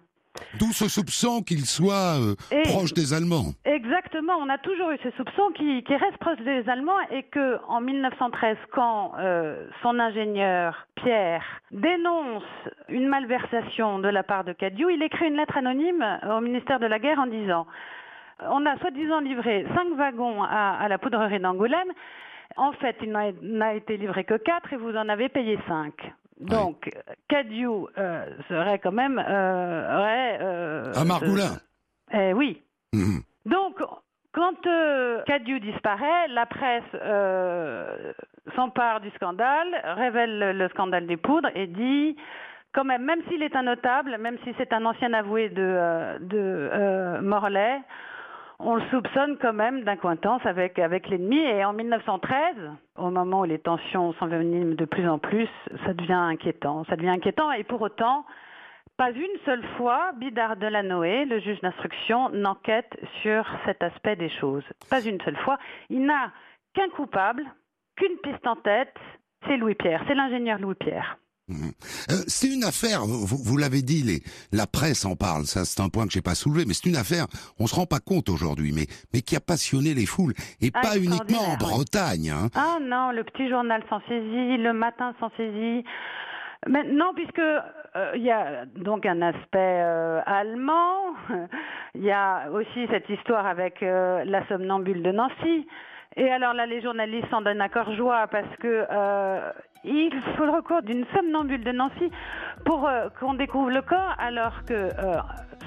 D'où 0.60 0.72
ce 0.72 0.88
soupçon 0.88 1.42
qu'il 1.42 1.65
soit 1.65 2.18
proche 2.65 2.94
des 2.94 3.13
Allemands. 3.13 3.54
Exactement, 3.65 4.34
on 4.39 4.50
a 4.50 4.58
toujours 4.58 4.92
eu 4.92 4.98
ce 5.04 5.12
soupçon 5.12 5.52
qui, 5.56 5.84
qui 5.84 5.96
reste 5.96 6.18
proche 6.18 6.39
des 6.39 6.68
Allemands 6.70 7.00
et 7.12 7.24
que 7.24 7.58
en 7.68 7.82
1913, 7.82 8.58
quand 8.72 9.13
son 9.82 10.00
ingénieur 10.00 10.88
Pierre 10.95 11.43
dénonce 11.72 12.43
une 12.88 13.08
malversation 13.08 13.99
de 13.99 14.08
la 14.08 14.24
part 14.24 14.43
de 14.43 14.53
Cadieux, 14.53 14.91
il 14.91 15.03
écrit 15.03 15.28
une 15.28 15.36
lettre 15.36 15.58
anonyme 15.58 16.06
au 16.30 16.41
ministère 16.41 16.80
de 16.80 16.86
la 16.86 16.99
Guerre 16.99 17.20
en 17.20 17.28
disant 17.28 17.68
on 18.41 18.66
a 18.66 18.78
soi-disant 18.78 19.20
livré 19.20 19.66
cinq 19.76 19.95
wagons 19.97 20.43
à, 20.43 20.88
la 20.88 20.97
poudrerie 20.97 21.39
d'Angoulême. 21.39 21.91
En 22.56 22.72
fait, 22.74 22.95
il 23.01 23.12
n'a 23.12 23.74
été 23.74 23.97
livré 23.97 24.24
que 24.24 24.36
quatre 24.36 24.74
et 24.74 24.78
vous 24.78 24.95
en 24.95 25.10
avez 25.10 25.30
payé 25.30 25.58
cinq. 25.68 25.93
Donc, 26.40 26.90
Cadieux 27.28 27.70
euh, 27.98 28.26
serait 28.48 28.80
quand 28.80 28.92
même... 28.92 29.20
Euh, 29.20 29.98
aurait, 29.98 30.38
euh, 30.42 30.94
un 30.96 31.06
Margoulin 31.06 31.58
eh, 32.14 32.34
Oui. 32.34 32.62
Mhm. 32.94 33.22
Donc, 33.46 33.78
quand 34.32 34.68
euh, 34.68 35.22
Cadieux 35.26 35.60
disparaît, 35.60 36.28
la 36.30 36.46
presse 36.46 36.84
s'empare 38.56 39.02
du 39.02 39.10
scandale, 39.12 39.68
révèle 39.84 40.58
le, 40.58 40.70
scandale 40.70 41.08
des 41.08 41.18
poudres 41.18 41.50
et 41.56 41.68
dit 41.68 42.16
quand 42.74 42.86
même, 42.86 43.04
même 43.04 43.22
s'il 43.28 43.44
est 43.44 43.56
un 43.56 43.64
notable, 43.64 44.18
même 44.20 44.38
si 44.44 44.54
c'est 44.58 44.72
un 44.74 44.86
ancien 44.86 45.12
avoué 45.14 45.50
de, 45.50 46.20
de 46.20 47.20
Morlaix, 47.22 47.82
on 48.60 48.76
le 48.76 48.84
soupçonne 48.89 49.38
quand 49.38 49.53
même 49.53 49.84
d'incointance 49.84 50.45
avec, 50.45 50.80
avec 50.80 51.07
l'ennemi. 51.07 51.38
Et 51.38 51.64
en 51.64 51.74
1913, 51.74 52.55
au 52.97 53.10
moment 53.10 53.41
où 53.41 53.45
les 53.45 53.60
tensions 53.60 54.14
s'enveniment 54.14 54.76
de 54.76 54.86
plus 54.86 55.07
en 55.07 55.18
plus, 55.18 55.47
ça 55.86 55.93
devient 55.93 56.14
inquiétant. 56.14 56.84
Ça 56.86 56.97
devient 56.97 57.10
inquiétant 57.10 57.51
et 57.51 57.64
pour 57.64 57.82
autant, 57.82 58.26
pas 58.97 59.12
une 59.12 59.39
seule 59.45 59.64
fois, 59.78 60.12
Bidard 60.18 60.57
de 60.57 60.68
la 60.68 60.84
Noé, 60.84 61.24
le 61.24 61.39
juge 61.39 61.62
d'instruction, 61.62 62.30
n'enquête 62.32 62.99
sur 63.22 63.47
cet 63.66 63.82
aspect 63.82 64.18
des 64.18 64.30
choses. 64.30 64.66
Pas 64.89 65.01
une 65.01 65.22
seule 65.22 65.38
fois. 65.38 65.57
Il 65.89 66.05
n'a 66.05 66.32
qu'un 66.74 66.89
coupable, 66.89 67.45
qu'une 67.95 68.18
piste 68.18 68.45
en 68.45 68.57
tête, 68.57 68.93
c'est 69.47 69.55
Louis 69.55 69.76
Pierre, 69.76 70.03
c'est 70.05 70.16
l'ingénieur 70.16 70.60
Louis 70.60 70.76
Pierre. 70.76 71.18
Euh, 71.18 71.28
c'est 72.28 72.47
une 72.47 72.64
affaire, 72.64 73.02
vous, 73.06 73.58
l'avez 73.58 73.82
dit, 73.82 74.04
les, 74.04 74.22
la 74.52 74.68
presse 74.68 75.06
en 75.06 75.16
parle, 75.16 75.45
ça 75.45 75.66
c'est 75.66 75.82
un 75.82 75.89
point 75.89 76.06
que 76.06 76.12
j'ai 76.12 76.22
pas 76.22 76.36
soulevé, 76.36 76.66
mais 76.66 76.74
c'est 76.74 76.89
une 76.89 76.95
affaire, 76.95 77.26
on 77.60 77.68
se 77.68 77.76
rend 77.76 77.86
pas 77.86 78.00
compte 78.00 78.30
aujourd'hui, 78.30 78.72
mais, 78.74 78.88
mais 79.14 79.22
qui 79.22 79.36
a 79.36 79.39
passionné 79.39 79.93
les 79.93 80.06
foules, 80.06 80.34
et 80.62 80.72
Ah, 80.74 80.82
pas 80.82 80.97
uniquement 80.97 81.54
en. 81.54 81.58
Bretagne. 81.58 82.30
Hein. 82.30 82.50
Ah 82.56 82.78
non, 82.82 83.12
le 83.12 83.24
petit 83.24 83.50
journal 83.50 83.84
s'en 83.89 84.00
saisit, 84.08 84.58
le 84.58 84.74
matin 84.74 85.14
s'en 85.20 85.30
saisit. 85.38 85.84
Mais 86.68 86.84
non, 86.84 87.14
puisque 87.16 87.39
euh, 87.39 88.12
il 88.16 88.24
y 88.24 88.32
a 88.32 88.66
donc 88.66 89.06
un 89.06 89.22
aspect 89.22 89.58
euh, 89.82 90.22
allemand, 90.26 91.16
il 91.95 92.04
y 92.04 92.12
a 92.12 92.50
aussi 92.52 92.88
cette 92.91 93.10
histoire 93.10 93.45
avec 93.45 93.82
euh, 93.82 94.24
la 94.26 94.45
somnambule 94.47 95.02
de 95.04 95.12
Nancy. 95.12 95.68
Et 96.16 96.30
alors 96.30 96.54
là, 96.54 96.66
les 96.66 96.82
journalistes 96.82 97.30
s'en 97.30 97.41
donnent 97.41 97.62
à 97.62 97.70
cœur 97.70 97.93
joie 97.95 98.28
parce 98.28 98.56
que 98.60 98.86
euh, 98.91 99.52
il 99.84 100.11
faut 100.38 100.45
le 100.45 100.51
recours 100.51 100.82
d'une 100.82 101.05
somnambule 101.15 101.63
de 101.63 101.71
Nancy 101.71 102.11
pour 102.65 102.88
euh, 102.88 103.07
qu'on 103.19 103.34
découvre 103.34 103.69
le 103.69 103.82
corps, 103.82 104.15
alors 104.17 104.63
que 104.65 104.73
euh, 104.73 105.17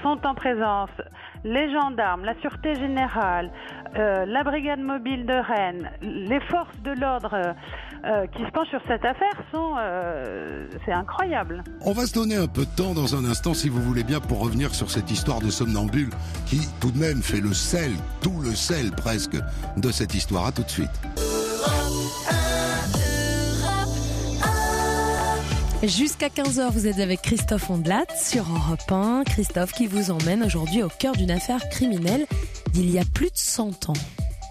sont 0.03 0.19
en 0.27 0.35
présence 0.35 0.91
les 1.45 1.73
gendarmes, 1.73 2.25
la 2.25 2.35
sûreté 2.41 2.75
générale, 2.75 3.51
euh, 3.97 4.27
la 4.27 4.43
brigade 4.43 4.81
mobile 4.81 5.27
de 5.27 5.35
Rennes, 5.35 5.91
les 6.03 6.41
forces 6.41 6.81
de 6.83 6.93
l'ordre 6.93 7.55
qui 8.33 8.45
se 8.45 8.51
penchent 8.51 8.69
sur 8.71 8.83
cette 8.89 9.05
affaire 9.05 9.31
c'est 10.85 10.91
incroyable. 10.91 11.63
On 11.83 11.93
va 11.93 12.05
se 12.05 12.15
donner 12.15 12.35
un 12.35 12.49
peu 12.49 12.63
de 12.63 12.77
temps 12.77 12.95
dans 12.95 13.15
un 13.15 13.25
instant, 13.31 13.55
si 13.55 13.69
vous 13.69 13.81
voulez 13.81 14.03
bien, 14.03 14.19
pour 14.19 14.41
revenir 14.41 14.75
sur 14.75 14.91
cette 14.91 15.09
histoire 15.13 15.41
de 15.41 15.51
somnambule 15.51 16.11
qui, 16.47 16.59
tout 16.81 16.91
de 16.91 16.99
même, 16.99 17.23
fait 17.23 17.41
le 17.41 17.53
sel, 17.53 17.93
tout 18.21 18.41
le 18.43 18.57
sel 18.57 18.91
presque, 18.91 19.37
de 19.77 19.91
cette 19.93 20.15
histoire. 20.15 20.47
À 20.47 20.53
tout 20.53 20.65
de 20.65 20.71
suite. 20.71 20.91
Jusqu'à 25.83 26.29
15h, 26.29 26.71
vous 26.71 26.87
êtes 26.87 27.01
avec 27.01 27.23
Christophe 27.23 27.69
Ondelat 27.69 28.07
sur 28.17 28.45
Europe 28.49 28.93
1. 28.93 29.25
Christophe 29.25 29.73
qui 29.73 29.89
vous 29.89 30.13
emmène 30.13 30.45
aujourd'hui 30.45 30.81
au 30.85 30.89
cœur 30.89 31.17
d'une 31.17 31.33
affaire 31.33 31.69
criminelle 31.71 32.25
d'il 32.73 32.89
y 32.89 33.01
a 33.01 33.05
plus 33.05 33.31
de 33.31 33.37
100 33.37 33.91
ans. 33.91 33.95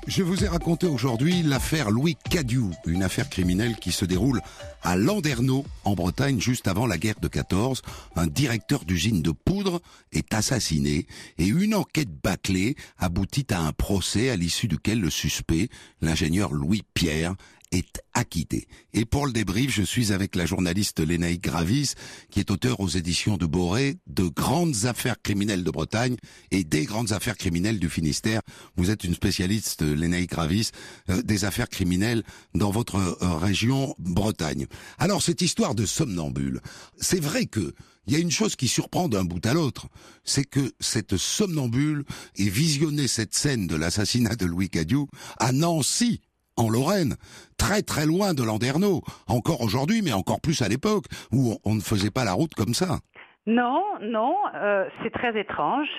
Je 0.08 0.24
vous 0.24 0.44
ai 0.44 0.50
raconté 0.50 0.88
aujourd'hui 0.88 1.42
l'affaire 1.42 1.90
Louis 1.90 2.18
Cadieu, 2.30 2.66
une 2.86 3.02
affaire 3.02 3.30
criminelle 3.30 3.78
qui 3.78 3.94
se 3.94 4.04
déroule 4.04 4.42
à 4.84 4.98
Landerneau, 4.98 5.64
en 5.86 5.94
Bretagne, 5.94 6.42
juste 6.42 6.68
avant 6.68 6.86
la 6.86 6.98
guerre 6.98 7.22
de 7.22 7.30
14. 7.30 7.82
Un 8.18 8.28
directeur 8.28 8.84
d'usine 8.84 9.22
de 9.22 9.32
poudre 9.32 9.82
est 10.12 10.34
assassiné 10.34 11.08
et 11.38 11.46
une 11.46 11.76
enquête 11.76 12.12
bâclée 12.22 12.76
aboutit 12.98 13.48
à 13.52 13.62
un 13.62 13.72
procès 13.72 14.32
à 14.32 14.36
l'issue 14.36 14.68
duquel 14.68 15.00
le 15.00 15.10
suspect, 15.10 15.70
l'ingénieur 16.02 16.52
Louis 16.52 16.84
Pierre, 16.94 17.36
est 17.72 18.02
acquitté. 18.14 18.68
Et 18.94 19.06
pour 19.06 19.26
le 19.26 19.32
débrief, 19.32 19.72
je 19.72 19.84
suis 19.84 20.12
avec 20.12 20.36
la 20.36 20.46
journaliste 20.46 21.00
Lénaïque 21.00 21.44
Gravis, 21.44 21.94
qui 22.30 22.40
est 22.40 22.52
auteur 22.52 22.80
aux 22.80 22.90
éditions 22.90 23.38
de 23.38 23.46
Boré 23.46 23.98
de 24.08 24.24
grandes 24.28 24.86
affaires 24.86 25.22
criminelles 25.22 25.64
de 25.64 25.72
Bretagne 25.72 26.18
et 26.52 26.64
des 26.64 26.86
grandes 26.86 27.14
affaires 27.14 27.38
criminelles 27.38 27.80
du 27.80 27.90
Finistère. 27.90 28.42
Vous 28.76 28.92
êtes 28.92 29.04
une 29.04 29.16
spécialiste, 29.16 29.82
Lénaïque 29.82 30.32
Gravis, 30.32 30.72
euh, 31.10 31.22
des 31.22 31.46
affaires 31.46 31.70
criminelles 31.70 32.24
dans 32.54 32.72
votre 32.72 32.96
euh, 32.96 33.38
région 33.38 33.96
Bretagne. 34.00 34.68
Alors, 34.98 35.22
cette 35.22 35.42
histoire 35.42 35.76
de 35.76 35.86
somnambule, 35.86 36.62
c'est 36.98 37.22
vrai 37.22 37.46
que 37.46 37.74
il 38.08 38.14
y 38.14 38.16
a 38.16 38.20
une 38.20 38.32
chose 38.32 38.56
qui 38.56 38.68
surprend 38.68 39.08
d'un 39.08 39.24
bout 39.24 39.46
à 39.46 39.54
l'autre, 39.54 39.88
c'est 40.24 40.44
que 40.44 40.72
cette 40.80 41.18
somnambule 41.18 42.04
ait 42.36 42.50
visionné 42.50 43.08
cette 43.08 43.36
scène 43.36 43.68
de 43.68 43.76
l'assassinat 43.76 44.36
de 44.36 44.48
Louis 44.48 44.70
Cadieu 44.70 45.06
à 45.38 45.52
Nancy, 45.52 46.20
en 46.58 46.70
Lorraine, 46.70 47.16
très 47.58 47.82
très 47.82 48.06
loin 48.06 48.34
de 48.34 48.44
Landerneau, 48.44 49.02
encore 49.28 49.62
aujourd'hui, 49.62 50.02
mais 50.04 50.14
encore 50.14 50.42
plus 50.42 50.62
à 50.62 50.68
l'époque, 50.68 51.06
où 51.32 51.54
on, 51.54 51.72
on 51.72 51.76
ne 51.76 51.82
faisait 51.82 52.12
pas 52.12 52.24
la 52.26 52.34
route 52.34 52.54
comme 52.56 52.74
ça. 52.74 53.00
Non, 53.48 53.84
non, 54.02 54.36
euh, 54.56 54.86
c'est 55.02 55.12
très 55.12 55.40
étrange. 55.40 55.90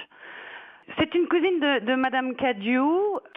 C'est 0.98 1.14
une 1.14 1.26
cousine 1.26 1.60
de, 1.60 1.86
de 1.86 1.94
Madame 1.94 2.34
Cadieu 2.34 2.82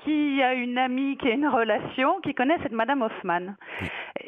qui 0.03 0.41
a 0.41 0.55
une 0.55 0.77
amie 0.77 1.15
qui 1.17 1.27
a 1.27 1.31
une 1.31 1.47
relation, 1.47 2.19
qui 2.21 2.33
connaît 2.33 2.57
cette 2.63 2.73
Madame 2.73 3.03
Hoffman. 3.03 3.55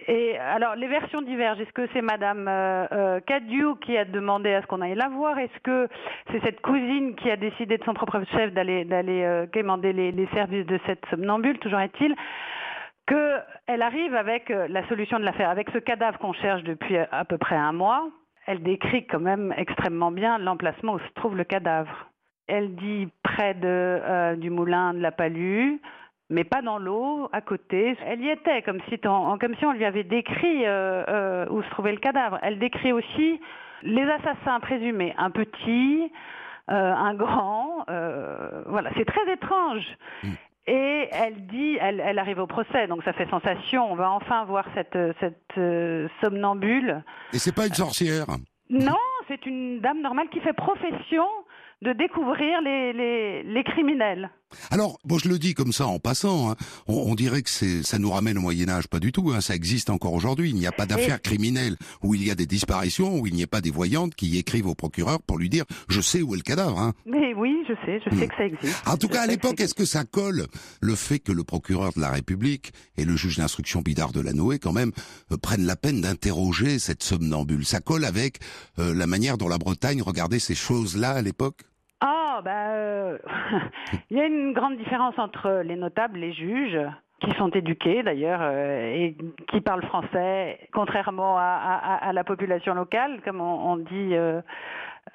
Et 0.07 0.37
alors, 0.37 0.75
les 0.75 0.87
versions 0.87 1.21
divergent. 1.21 1.59
Est-ce 1.59 1.73
que 1.73 1.87
c'est 1.93 2.01
Madame 2.01 2.47
euh, 2.47 2.85
euh, 2.91 3.19
Cadieu 3.25 3.73
qui 3.83 3.97
a 3.97 4.05
demandé 4.05 4.53
à 4.53 4.61
ce 4.61 4.67
qu'on 4.67 4.81
aille 4.81 4.95
la 4.95 5.09
voir? 5.09 5.37
Est-ce 5.39 5.59
que 5.63 5.89
c'est 6.31 6.41
cette 6.41 6.61
cousine 6.61 7.15
qui 7.15 7.29
a 7.29 7.35
décidé 7.37 7.77
de 7.77 7.83
son 7.83 7.93
propre 7.95 8.21
chef 8.31 8.53
d'aller 8.53 8.85
d'aller 8.85 9.23
euh, 9.23 9.45
quémander 9.47 9.93
les, 9.93 10.11
les 10.11 10.27
services 10.27 10.67
de 10.67 10.79
cette 10.85 11.03
somnambule? 11.09 11.57
Toujours 11.59 11.79
est-il 11.79 12.15
qu'elle 13.07 13.81
arrive 13.81 14.15
avec 14.15 14.51
euh, 14.51 14.67
la 14.69 14.87
solution 14.87 15.19
de 15.19 15.23
l'affaire, 15.25 15.49
avec 15.49 15.69
ce 15.71 15.79
cadavre 15.79 16.19
qu'on 16.19 16.33
cherche 16.33 16.63
depuis 16.63 16.97
à 16.97 17.25
peu 17.25 17.37
près 17.37 17.55
un 17.55 17.71
mois. 17.71 18.07
Elle 18.45 18.63
décrit 18.63 19.05
quand 19.07 19.19
même 19.19 19.53
extrêmement 19.57 20.11
bien 20.11 20.37
l'emplacement 20.37 20.93
où 20.93 20.99
se 20.99 21.13
trouve 21.15 21.35
le 21.35 21.43
cadavre. 21.43 22.07
Elle 22.47 22.75
dit 22.75 23.09
près 23.23 23.53
de, 23.55 23.65
euh, 23.65 24.35
du 24.35 24.49
moulin 24.49 24.93
de 24.93 24.99
la 24.99 25.11
Palue, 25.11 25.81
mais 26.29 26.43
pas 26.45 26.61
dans 26.61 26.77
l'eau, 26.77 27.29
à 27.33 27.41
côté. 27.41 27.97
Elle 28.05 28.21
y 28.21 28.29
était, 28.29 28.61
comme 28.61 28.79
si, 28.87 28.99
on, 29.05 29.37
comme 29.37 29.55
si 29.55 29.65
on 29.65 29.71
lui 29.73 29.83
avait 29.85 30.03
décrit 30.03 30.65
euh, 30.65 31.03
euh, 31.07 31.45
où 31.49 31.61
se 31.61 31.69
trouvait 31.71 31.91
le 31.91 31.99
cadavre. 31.99 32.39
Elle 32.41 32.59
décrit 32.59 32.93
aussi 32.93 33.39
les 33.83 34.03
assassins 34.03 34.59
présumés, 34.61 35.13
un 35.17 35.29
petit, 35.29 36.11
euh, 36.69 36.93
un 36.93 37.13
grand. 37.15 37.85
euh, 37.89 38.63
voilà, 38.65 38.91
c'est 38.97 39.05
très 39.05 39.31
étrange. 39.31 39.85
Et 40.67 41.07
elle 41.11 41.47
dit, 41.47 41.77
elle, 41.79 42.01
elle 42.01 42.19
arrive 42.19 42.39
au 42.39 42.47
procès, 42.47 42.87
donc 42.87 43.01
ça 43.03 43.13
fait 43.13 43.29
sensation. 43.29 43.89
On 43.89 43.95
va 43.95 44.11
enfin 44.11 44.43
voir 44.43 44.65
cette, 44.75 44.97
cette 45.19 45.57
euh, 45.57 46.09
somnambule. 46.21 47.03
Et 47.33 47.37
c'est 47.39 47.55
pas 47.55 47.67
une 47.67 47.73
sorcière. 47.73 48.25
Non, 48.69 48.97
c'est 49.29 49.45
une 49.45 49.79
dame 49.79 50.01
normale 50.01 50.27
qui 50.29 50.41
fait 50.41 50.51
profession 50.51 51.25
de 51.81 51.93
découvrir 51.93 52.61
les, 52.61 52.91
les, 52.91 53.43
les 53.43 53.63
criminels. 53.63 54.29
Alors, 54.71 54.97
bon, 55.05 55.17
je 55.17 55.29
le 55.29 55.39
dis 55.39 55.53
comme 55.53 55.73
ça 55.73 55.87
en 55.87 55.99
passant, 55.99 56.51
hein, 56.51 56.55
on, 56.87 57.11
on 57.11 57.15
dirait 57.15 57.41
que 57.41 57.49
c'est, 57.49 57.83
ça 57.83 57.99
nous 57.99 58.09
ramène 58.11 58.37
au 58.37 58.41
Moyen 58.41 58.69
Âge, 58.69 58.87
pas 58.87 58.99
du 58.99 59.11
tout. 59.11 59.31
Hein, 59.31 59.41
ça 59.41 59.55
existe 59.55 59.89
encore 59.89 60.13
aujourd'hui. 60.13 60.49
Il 60.49 60.55
n'y 60.55 60.67
a 60.67 60.71
pas 60.71 60.85
d'affaires 60.85 61.21
criminelles 61.21 61.77
où 62.03 62.15
il 62.15 62.25
y 62.25 62.31
a 62.31 62.35
des 62.35 62.45
disparitions, 62.45 63.19
où 63.19 63.27
il 63.27 63.33
n'y 63.33 63.43
a 63.43 63.47
pas 63.47 63.61
des 63.61 63.71
voyantes 63.71 64.15
qui 64.15 64.37
écrivent 64.37 64.67
au 64.67 64.75
procureur 64.75 65.21
pour 65.21 65.37
lui 65.37 65.49
dire 65.49 65.65
je 65.89 66.01
sais 66.01 66.21
où 66.21 66.33
est 66.33 66.37
le 66.37 66.43
cadavre. 66.43 66.79
Hein. 66.79 66.93
Mais 67.05 67.33
oui, 67.33 67.55
je 67.67 67.73
sais, 67.85 67.99
je 68.05 68.17
sais 68.17 68.27
que 68.27 68.35
ça 68.35 68.45
existe. 68.45 68.87
En 68.87 68.97
tout 68.97 69.07
Je 69.07 69.13
cas, 69.13 69.23
à 69.23 69.27
l'époque, 69.27 69.59
est-ce 69.59 69.73
que 69.73 69.85
ça 69.85 70.03
colle 70.03 70.47
le 70.81 70.95
fait 70.95 71.19
que 71.19 71.31
le 71.31 71.43
procureur 71.43 71.93
de 71.93 72.01
la 72.01 72.09
République 72.09 72.71
et 72.97 73.05
le 73.05 73.15
juge 73.15 73.37
d'instruction 73.37 73.81
Bidard 73.81 74.11
de 74.11 74.21
la 74.21 74.33
Noé, 74.33 74.59
quand 74.59 74.73
même, 74.73 74.91
euh, 75.31 75.37
prennent 75.37 75.65
la 75.65 75.75
peine 75.75 76.01
d'interroger 76.01 76.79
cette 76.79 77.03
somnambule 77.03 77.65
Ça 77.65 77.79
colle 77.79 78.05
avec 78.05 78.39
euh, 78.79 78.93
la 78.93 79.07
manière 79.07 79.37
dont 79.37 79.47
la 79.47 79.57
Bretagne 79.57 80.01
regardait 80.01 80.39
ces 80.39 80.55
choses-là 80.55 81.11
à 81.11 81.21
l'époque? 81.21 81.61
Ah, 82.37 82.41
bah, 82.43 82.69
euh, 82.71 83.17
il 84.11 84.17
y 84.17 84.21
a 84.21 84.25
une 84.25 84.53
grande 84.53 84.77
différence 84.77 85.17
entre 85.17 85.61
les 85.63 85.75
notables, 85.75 86.19
les 86.19 86.33
juges, 86.33 86.79
qui 87.21 87.31
sont 87.37 87.49
éduqués 87.49 88.03
d'ailleurs 88.03 88.41
euh, 88.43 88.93
et 88.93 89.17
qui 89.49 89.61
parlent 89.61 89.83
français, 89.85 90.59
contrairement 90.71 91.37
à, 91.37 91.41
à- 91.43 92.07
à 92.09 92.13
la 92.13 92.23
population 92.23 92.73
locale, 92.75 93.21
comme 93.25 93.41
on, 93.41 93.71
on 93.71 93.77
dit. 93.77 94.15
euh, 94.15 94.41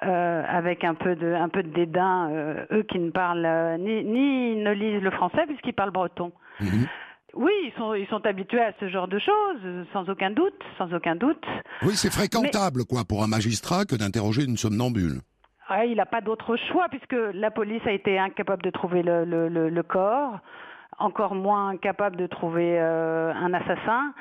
euh, 0.01 0.43
avec 0.49 0.83
un 0.83 0.95
peu 0.95 1.15
de 1.15 1.33
un 1.33 1.49
peu 1.49 1.61
de 1.61 1.69
dédain, 1.69 2.27
eux 2.71 2.81
qui 2.89 2.97
ne 2.97 3.11
parlent 3.11 3.77
ni, 3.79 4.03
ni 4.03 4.55
ne 4.55 4.71
lisent 4.71 5.03
le 5.03 5.11
français 5.11 5.45
puisqu'ils 5.45 5.73
parlent 5.73 5.91
breton. 5.91 6.31
Mhm. 6.59 6.87
Oui, 7.35 7.51
ils 7.65 7.73
sont 7.77 7.93
ils 7.93 8.07
sont 8.07 8.25
habitués 8.25 8.59
à 8.61 8.73
ce 8.79 8.89
genre 8.89 9.07
de 9.07 9.19
choses, 9.19 9.85
sans 9.93 10.09
aucun 10.09 10.31
doute, 10.31 10.59
sans 10.79 10.91
aucun 10.95 11.15
doute. 11.15 11.45
Oui, 11.83 11.93
c'est 11.93 12.11
fréquentable, 12.11 12.85
quoi, 12.89 13.01
pour 13.07 13.23
un 13.23 13.27
magistrat 13.27 13.85
que 13.85 13.95
d'interroger 13.95 14.43
une 14.45 14.57
somnambule. 14.57 15.21
Il 15.85 15.95
n'a 15.95 16.05
pas 16.05 16.21
d'autre 16.21 16.55
choix 16.71 16.87
puisque 16.89 17.15
la 17.33 17.51
police 17.51 17.81
a 17.85 17.91
été 17.91 18.19
incapable 18.19 18.63
de 18.63 18.69
trouver 18.69 19.01
le, 19.03 19.81
corps, 19.81 20.39
encore 20.99 21.35
moins 21.35 21.69
incapable 21.69 22.17
de 22.17 22.27
trouver 22.27 22.79
euh, 22.79 23.33
un 23.33 23.53
assassin. 23.53 24.13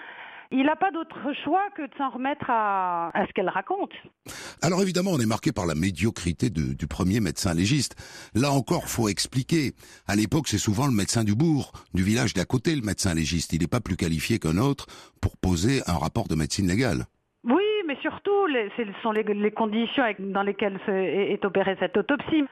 Il 0.54 0.64
n'a 0.64 0.76
pas 0.76 0.90
d'autre 0.90 1.16
choix 1.44 1.62
que 1.74 1.82
de 1.82 1.90
s'en 1.96 2.10
remettre 2.10 2.44
à, 2.48 3.10
ce 3.26 3.32
qu'elle 3.32 3.48
raconte. 3.48 3.92
Alors 4.60 4.82
évidemment, 4.82 5.12
on 5.12 5.18
est 5.18 5.26
marqué 5.26 5.50
par 5.50 5.64
la 5.64 5.74
médiocrité 5.74 6.50
du 6.50 6.86
premier 6.86 7.20
médecin 7.20 7.54
légiste. 7.54 7.96
Là 8.34 8.52
encore, 8.52 8.86
faut 8.86 9.08
expliquer. 9.08 9.72
À 10.06 10.14
l'époque, 10.14 10.48
c'est 10.48 10.58
souvent 10.58 10.86
le 10.86 10.92
médecin 10.92 11.24
du 11.24 11.34
bourg, 11.34 11.72
du 11.94 12.02
village 12.02 12.34
d'à 12.34 12.44
côté, 12.44 12.76
le 12.76 12.82
médecin 12.82 13.14
légiste. 13.14 13.54
Il 13.54 13.62
n'est 13.62 13.66
pas 13.66 13.80
plus 13.80 13.96
qualifié 13.96 14.38
qu'un 14.38 14.58
autre 14.58 14.86
pour 15.22 15.38
poser 15.38 15.80
un 15.86 15.96
rapport 15.96 16.28
de 16.28 16.34
médecine 16.34 16.68
légale. 16.68 17.06
Mais 17.92 17.98
surtout, 18.00 18.46
les- 18.46 18.70
ce 18.76 18.84
sont 19.02 19.12
les, 19.12 19.22
les 19.22 19.50
conditions 19.50 20.04
dans 20.18 20.42
lesquelles 20.42 20.78
est, 20.88 21.32
est 21.34 21.44
opérée 21.44 21.76
cette 21.78 21.94
autopsie. 21.98 22.44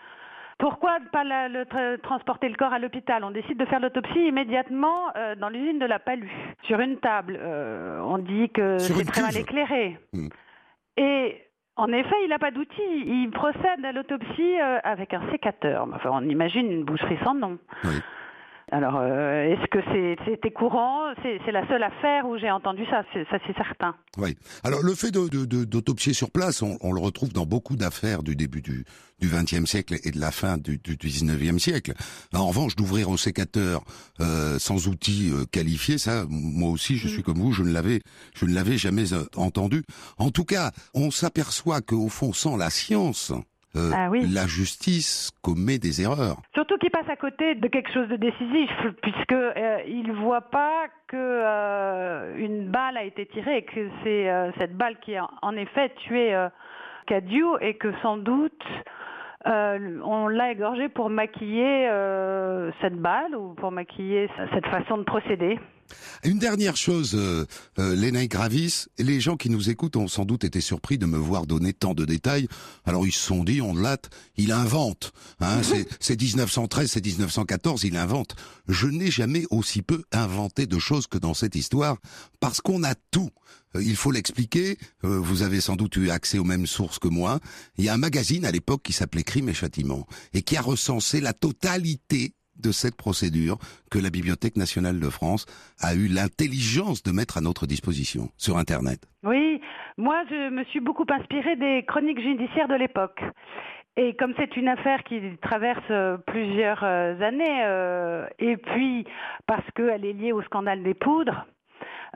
Pourquoi 0.59 0.99
ne 0.99 1.07
pas 1.07 1.25
la- 1.25 1.49
le 1.49 1.63
tra- 1.65 1.99
transporter 2.01 2.51
le 2.51 2.57
corps 2.57 2.75
à 2.75 2.79
l'hôpital? 2.79 3.25
On 3.25 3.31
décide 3.31 3.57
de 3.57 3.65
faire 3.65 3.81
l'autopsie 3.81 4.27
immédiatement 4.27 5.09
euh, 5.17 5.35
dans 5.37 5.49
l'usine 5.49 5.79
de 5.79 5.87
la 5.87 5.99
Palue, 5.99 6.31
sur 6.65 6.79
une 6.81 6.99
table. 6.99 7.39
Euh, 7.41 8.01
on 8.05 8.19
dit 8.19 8.51
que 8.51 8.77
c'est 8.77 9.03
très 9.07 9.23
mal 9.23 9.35
éclairé. 9.39 9.99
Hmm. 10.13 10.29
Et 10.99 11.41
en 11.77 11.91
effet, 11.91 12.17
il 12.25 12.29
n'a 12.29 12.39
pas 12.39 12.51
d'outil. 12.51 12.83
Il 13.07 13.31
procède 13.31 13.83
à 13.83 13.93
l'autopsie 13.93 14.61
euh, 14.61 14.79
avec 14.85 15.15
un 15.15 15.23
sécateur. 15.31 15.89
Enfin, 15.95 16.11
on 16.13 16.21
imagine 16.29 16.71
une 16.71 16.85
boucherie 16.85 17.19
sans 17.25 17.33
nom. 17.35 17.57
Oui. 17.85 17.97
Alors, 18.73 18.99
euh, 19.01 19.53
est-ce 19.53 19.67
que 19.69 19.81
c'est- 19.93 20.17
c'était 20.25 20.53
courant? 20.53 21.13
C'est 21.23 21.51
la 21.51 21.67
seule 21.67 21.83
affaire 21.83 22.27
où 22.29 22.39
j'ai 22.39 22.51
entendu 22.51 22.85
ça, 22.89 23.03
ça 23.13 23.39
c'est 23.47 23.57
certain. 23.57 23.97
Oui. 24.17 24.37
Alors 24.63 24.81
le 24.83 24.95
fait 24.95 25.11
de- 25.11 25.29
de- 25.29 25.45
de- 25.45 25.65
d'autopsier 25.65 26.13
sur 26.13 26.31
place, 26.31 26.63
on, 26.63 26.79
on 26.81 26.93
le 26.93 27.01
retrouve 27.01 27.33
dans 27.33 27.47
beaucoup 27.47 27.75
d'affaires 27.77 28.23
du 28.23 28.37
début 28.37 28.63
du 28.63 28.85
du 29.19 29.29
XXe 29.29 29.67
siècle 29.67 29.97
et 30.05 30.13
de 30.13 30.19
la 30.19 30.31
fin 30.31 30.57
du, 30.57 30.79
du, 30.79 30.97
XIXe 30.97 31.63
siècle. 31.63 31.93
En 32.33 32.47
revanche, 32.47 32.75
d'ouvrir 32.75 33.11
au 33.11 33.19
sécateur 33.19 33.83
euh, 34.21 34.59
sans 34.59 34.89
outils 34.89 35.31
euh, 35.31 35.45
qualifiés, 35.53 35.99
ça, 35.99 36.25
moi 36.31 36.71
aussi, 36.71 36.97
je 36.97 37.07
suis 37.07 37.23
comme 37.23 37.37
vous, 37.39 37.53
je 37.53 37.63
ne 37.63 37.71
l'avais, 37.71 38.01
je 38.35 38.47
ne 38.47 38.55
l'avais 38.55 38.79
jamais 38.79 39.13
euh, 39.13 39.25
entendu. 39.37 39.83
En 40.17 40.31
tout 40.31 40.47
cas, 40.47 40.71
on 40.95 41.11
s'aperçoit 41.11 41.83
qu'au 41.83 42.09
fond, 42.09 42.33
sans 42.33 42.57
la 42.57 42.71
science, 42.71 43.31
euh, 43.77 43.91
Ah 43.95 44.09
oui. 44.11 44.27
la 44.33 44.47
justice 44.47 45.31
commet 45.43 45.79
des 45.79 46.03
erreurs. 46.03 46.37
Surtout 46.55 46.77
qu'il 46.79 46.91
passe 46.91 47.09
à 47.09 47.17
côté 47.17 47.55
de 47.55 47.69
quelque 47.69 47.93
chose 47.93 48.09
de 48.09 48.17
décisif, 48.17 48.71
puisque 49.03 49.33
euh, 49.33 49.79
il 49.87 50.13
voit 50.13 50.41
pas 50.51 50.87
que 51.09 51.17
euh, 51.17 52.37
une 52.37 52.69
balle 52.71 52.97
a 52.97 53.05
été 53.05 53.27
tirée 53.27 53.59
et 53.59 53.63
que 53.65 53.89
c'est 54.03 54.29
euh, 54.31 54.51
cette 54.59 54.77
balle 54.77 54.97
qui 55.01 55.17
a 55.17 55.29
en 55.43 55.57
effet 55.57 55.91
tué 56.07 56.35
euh, 56.35 56.49
Cadieux 57.07 57.57
et 57.61 57.75
que 57.75 57.93
sans 58.03 58.17
doute 58.19 58.63
euh, 59.47 59.99
on 60.05 60.29
l'a 60.29 60.53
égorgé 60.53 60.89
pour 60.89 61.09
maquiller 61.11 61.89
euh, 61.89 62.71
cette 62.83 62.97
balle 62.97 63.35
ou 63.35 63.55
pour 63.55 63.73
maquiller 63.73 64.29
cette 64.53 64.67
façon 64.67 64.99
de 64.99 65.03
procéder. 65.03 65.59
Une 66.25 66.39
dernière 66.39 66.77
chose, 66.77 67.13
euh, 67.15 67.47
euh, 67.79 67.95
Lénaï 67.95 68.29
Gravis, 68.29 68.87
les 68.99 69.21
gens 69.21 69.37
qui 69.37 69.51
nous 69.51 69.71
écoutent 69.71 69.97
ont 69.97 70.09
sans 70.09 70.25
doute 70.25 70.45
été 70.45 70.61
surpris 70.61 70.99
de 70.99 71.07
me 71.07 71.19
voir 71.19 71.47
donner 71.47 71.73
tant 71.73 71.95
de 71.95 72.05
détails. 72.05 72.49
Alors 72.85 73.07
ils 73.07 73.13
se 73.13 73.21
sont 73.21 73.45
dit, 73.45 73.61
on 73.61 73.75
latte, 73.75 74.11
il 74.37 74.53
invente. 74.53 75.13
Hein, 75.41 75.61
c'est, 75.63 75.87
c'est 76.01 76.21
1913, 76.21 76.91
c'est 76.91 77.05
1914, 77.05 77.85
il 77.85 77.97
invente. 77.97 78.37
Je 78.69 78.87
n'ai 78.87 79.11
jamais 79.11 79.45
aussi 79.51 79.83
peu 79.83 80.05
inventé 80.13 80.67
de 80.67 80.79
choses 80.79 81.07
que 81.07 81.19
dans 81.19 81.35
cette 81.35 81.55
histoire, 81.55 81.97
parce 82.41 82.61
qu'on 82.61 82.83
a 82.85 82.95
tout. 83.11 83.31
Euh, 83.77 83.83
il 83.83 83.97
faut 83.97 84.11
l'expliquer, 84.11 84.79
euh, 85.05 85.19
vous 85.19 85.43
avez 85.43 85.61
sans 85.61 85.77
doute 85.77 85.97
eu 85.97 86.11
accès 86.11 86.39
aux 86.39 86.45
mêmes 86.45 86.67
sources 86.67 86.99
que 86.99 87.09
moi. 87.09 87.41
Il 87.77 87.85
y 87.85 87.89
a 87.89 87.95
un 87.95 87.99
magazine 87.99 88.45
à 88.45 88.51
l'époque 88.51 88.83
qui 88.83 88.93
s'appelait 88.93 89.23
Crime 89.23 89.49
et 89.49 89.55
Châtiment, 89.55 90.07
et 90.33 90.43
qui 90.43 90.57
a 90.57 90.63
recensé 90.63 91.21
la 91.21 91.33
totalité 91.33 92.35
de 92.61 92.73
cette 92.73 92.97
procédure 92.97 93.59
que 93.91 93.99
la 93.99 94.11
Bibliothèque 94.11 94.57
nationale 94.57 95.01
de 95.01 95.09
France 95.09 95.47
a 95.81 95.95
eu 95.95 96.07
l'intelligence 96.09 97.03
de 97.03 97.13
mettre 97.13 97.39
à 97.39 97.41
notre 97.41 97.67
disposition 97.67 98.29
sur 98.37 98.57
Internet. 98.57 99.01
Oui, 99.23 99.61
moi 99.97 100.23
je 100.31 100.51
me 100.51 100.65
suis 100.65 100.81
beaucoup 100.81 101.07
inspirée 101.09 101.57
des 101.57 101.85
chroniques 101.87 102.21
judiciaires 102.21 102.69
de 102.69 102.75
l'époque. 102.75 103.21
Et 103.97 104.15
comme 104.15 104.33
c'est 104.39 104.57
une 104.57 104.69
affaire 104.69 105.03
qui 105.05 105.21
traverse 105.43 105.91
euh, 105.91 106.17
plusieurs 106.17 106.83
euh, 106.85 107.21
années, 107.21 107.65
euh, 107.65 108.27
et 108.39 108.57
puis 108.57 109.05
parce 109.47 109.69
qu'elle 109.75 110.05
est 110.05 110.13
liée 110.13 110.33
au 110.33 110.43
scandale 110.43 110.83
des 110.83 110.95
poudres, 110.95 111.47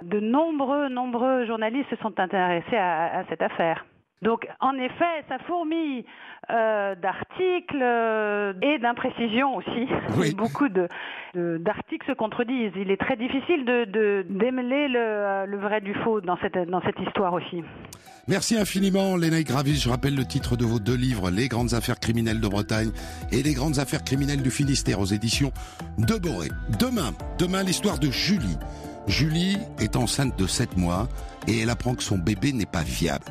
de 0.02 0.20
nombreux, 0.20 0.88
nombreux 0.88 1.46
journalistes 1.46 1.90
se 1.90 1.96
sont 1.96 2.18
intéressés 2.18 2.76
à, 2.76 3.18
à 3.18 3.24
cette 3.28 3.42
affaire. 3.42 3.84
Donc, 4.22 4.46
en 4.60 4.72
effet, 4.78 5.24
ça 5.28 5.38
fourmille 5.46 6.04
euh, 6.50 6.94
d'articles 6.94 7.80
euh, 7.82 8.52
et 8.62 8.78
d'imprécisions 8.78 9.56
aussi. 9.56 9.86
Oui. 10.16 10.32
Beaucoup 10.34 10.68
de, 10.68 10.88
de- 11.34 11.58
d'articles 11.58 12.06
se 12.06 12.12
contredisent. 12.12 12.72
Il 12.76 12.90
est 12.90 12.96
très 13.00 13.16
difficile 13.16 13.64
de, 13.66 13.84
de 13.84 14.24
démêler 14.30 14.88
le, 14.88 14.98
euh, 14.98 15.46
le 15.46 15.58
vrai 15.58 15.80
du 15.80 15.92
faux 16.04 16.20
dans 16.20 16.38
cette, 16.38 16.56
dans 16.70 16.80
cette 16.82 16.98
histoire 17.00 17.32
aussi. 17.34 17.62
Merci 18.28 18.56
infiniment, 18.56 19.16
Lénaï 19.16 19.44
Gravis. 19.44 19.76
Je 19.76 19.90
rappelle 19.90 20.14
le 20.14 20.24
titre 20.24 20.56
de 20.56 20.64
vos 20.64 20.78
deux 20.78 20.96
livres, 20.96 21.30
Les 21.30 21.48
grandes 21.48 21.74
affaires 21.74 21.98
criminelles 22.00 22.40
de 22.40 22.48
Bretagne 22.48 22.90
et 23.32 23.42
Les 23.42 23.52
grandes 23.52 23.78
affaires 23.78 24.04
criminelles 24.04 24.42
du 24.42 24.50
Finistère 24.50 25.00
aux 25.00 25.04
éditions 25.06 25.50
de 25.98 26.14
Boré. 26.18 26.48
Demain, 26.78 27.10
demain, 27.38 27.62
l'histoire 27.62 27.98
de 27.98 28.10
Julie. 28.10 28.56
Julie 29.06 29.58
est 29.80 29.96
enceinte 29.96 30.38
de 30.38 30.46
7 30.46 30.78
mois 30.78 31.08
et 31.46 31.60
elle 31.60 31.68
apprend 31.68 31.94
que 31.94 32.02
son 32.02 32.16
bébé 32.16 32.52
n'est 32.54 32.64
pas 32.64 32.82
viable. 32.82 33.24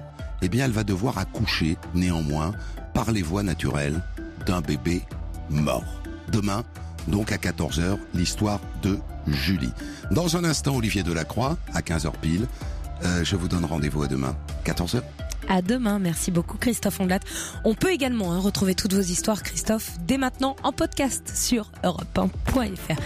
Eh 0.43 0.49
bien, 0.49 0.65
elle 0.65 0.71
va 0.71 0.83
devoir 0.83 1.17
accoucher, 1.17 1.77
néanmoins, 1.95 2.51
par 2.93 3.13
les 3.13 3.21
voies 3.21 3.43
naturelles 3.43 4.03
d'un 4.45 4.59
bébé 4.59 5.01
mort. 5.49 6.01
Demain, 6.33 6.65
donc 7.07 7.31
à 7.31 7.37
14h, 7.37 7.97
l'histoire 8.13 8.59
de 8.81 8.99
Julie. 9.25 9.71
Dans 10.11 10.35
un 10.35 10.43
instant, 10.43 10.75
Olivier 10.75 11.01
Delacroix, 11.01 11.57
à 11.73 11.79
15h 11.79 12.11
pile. 12.21 12.45
Euh, 13.05 13.23
je 13.23 13.37
vous 13.37 13.47
donne 13.47 13.63
rendez-vous 13.63 14.03
à 14.03 14.07
demain, 14.07 14.35
14h. 14.65 15.01
À 15.47 15.61
demain, 15.61 15.99
merci 15.99 16.29
beaucoup 16.29 16.57
Christophe 16.57 16.99
Ondelat. 16.99 17.19
On 17.63 17.73
peut 17.73 17.91
également 17.91 18.33
hein, 18.33 18.39
retrouver 18.39 18.75
toutes 18.75 18.93
vos 18.93 19.01
histoires, 19.01 19.43
Christophe, 19.43 19.91
dès 20.05 20.17
maintenant 20.17 20.57
en 20.63 20.73
podcast 20.73 21.31
sur 21.33 21.71
europe1.fr. 21.83 23.01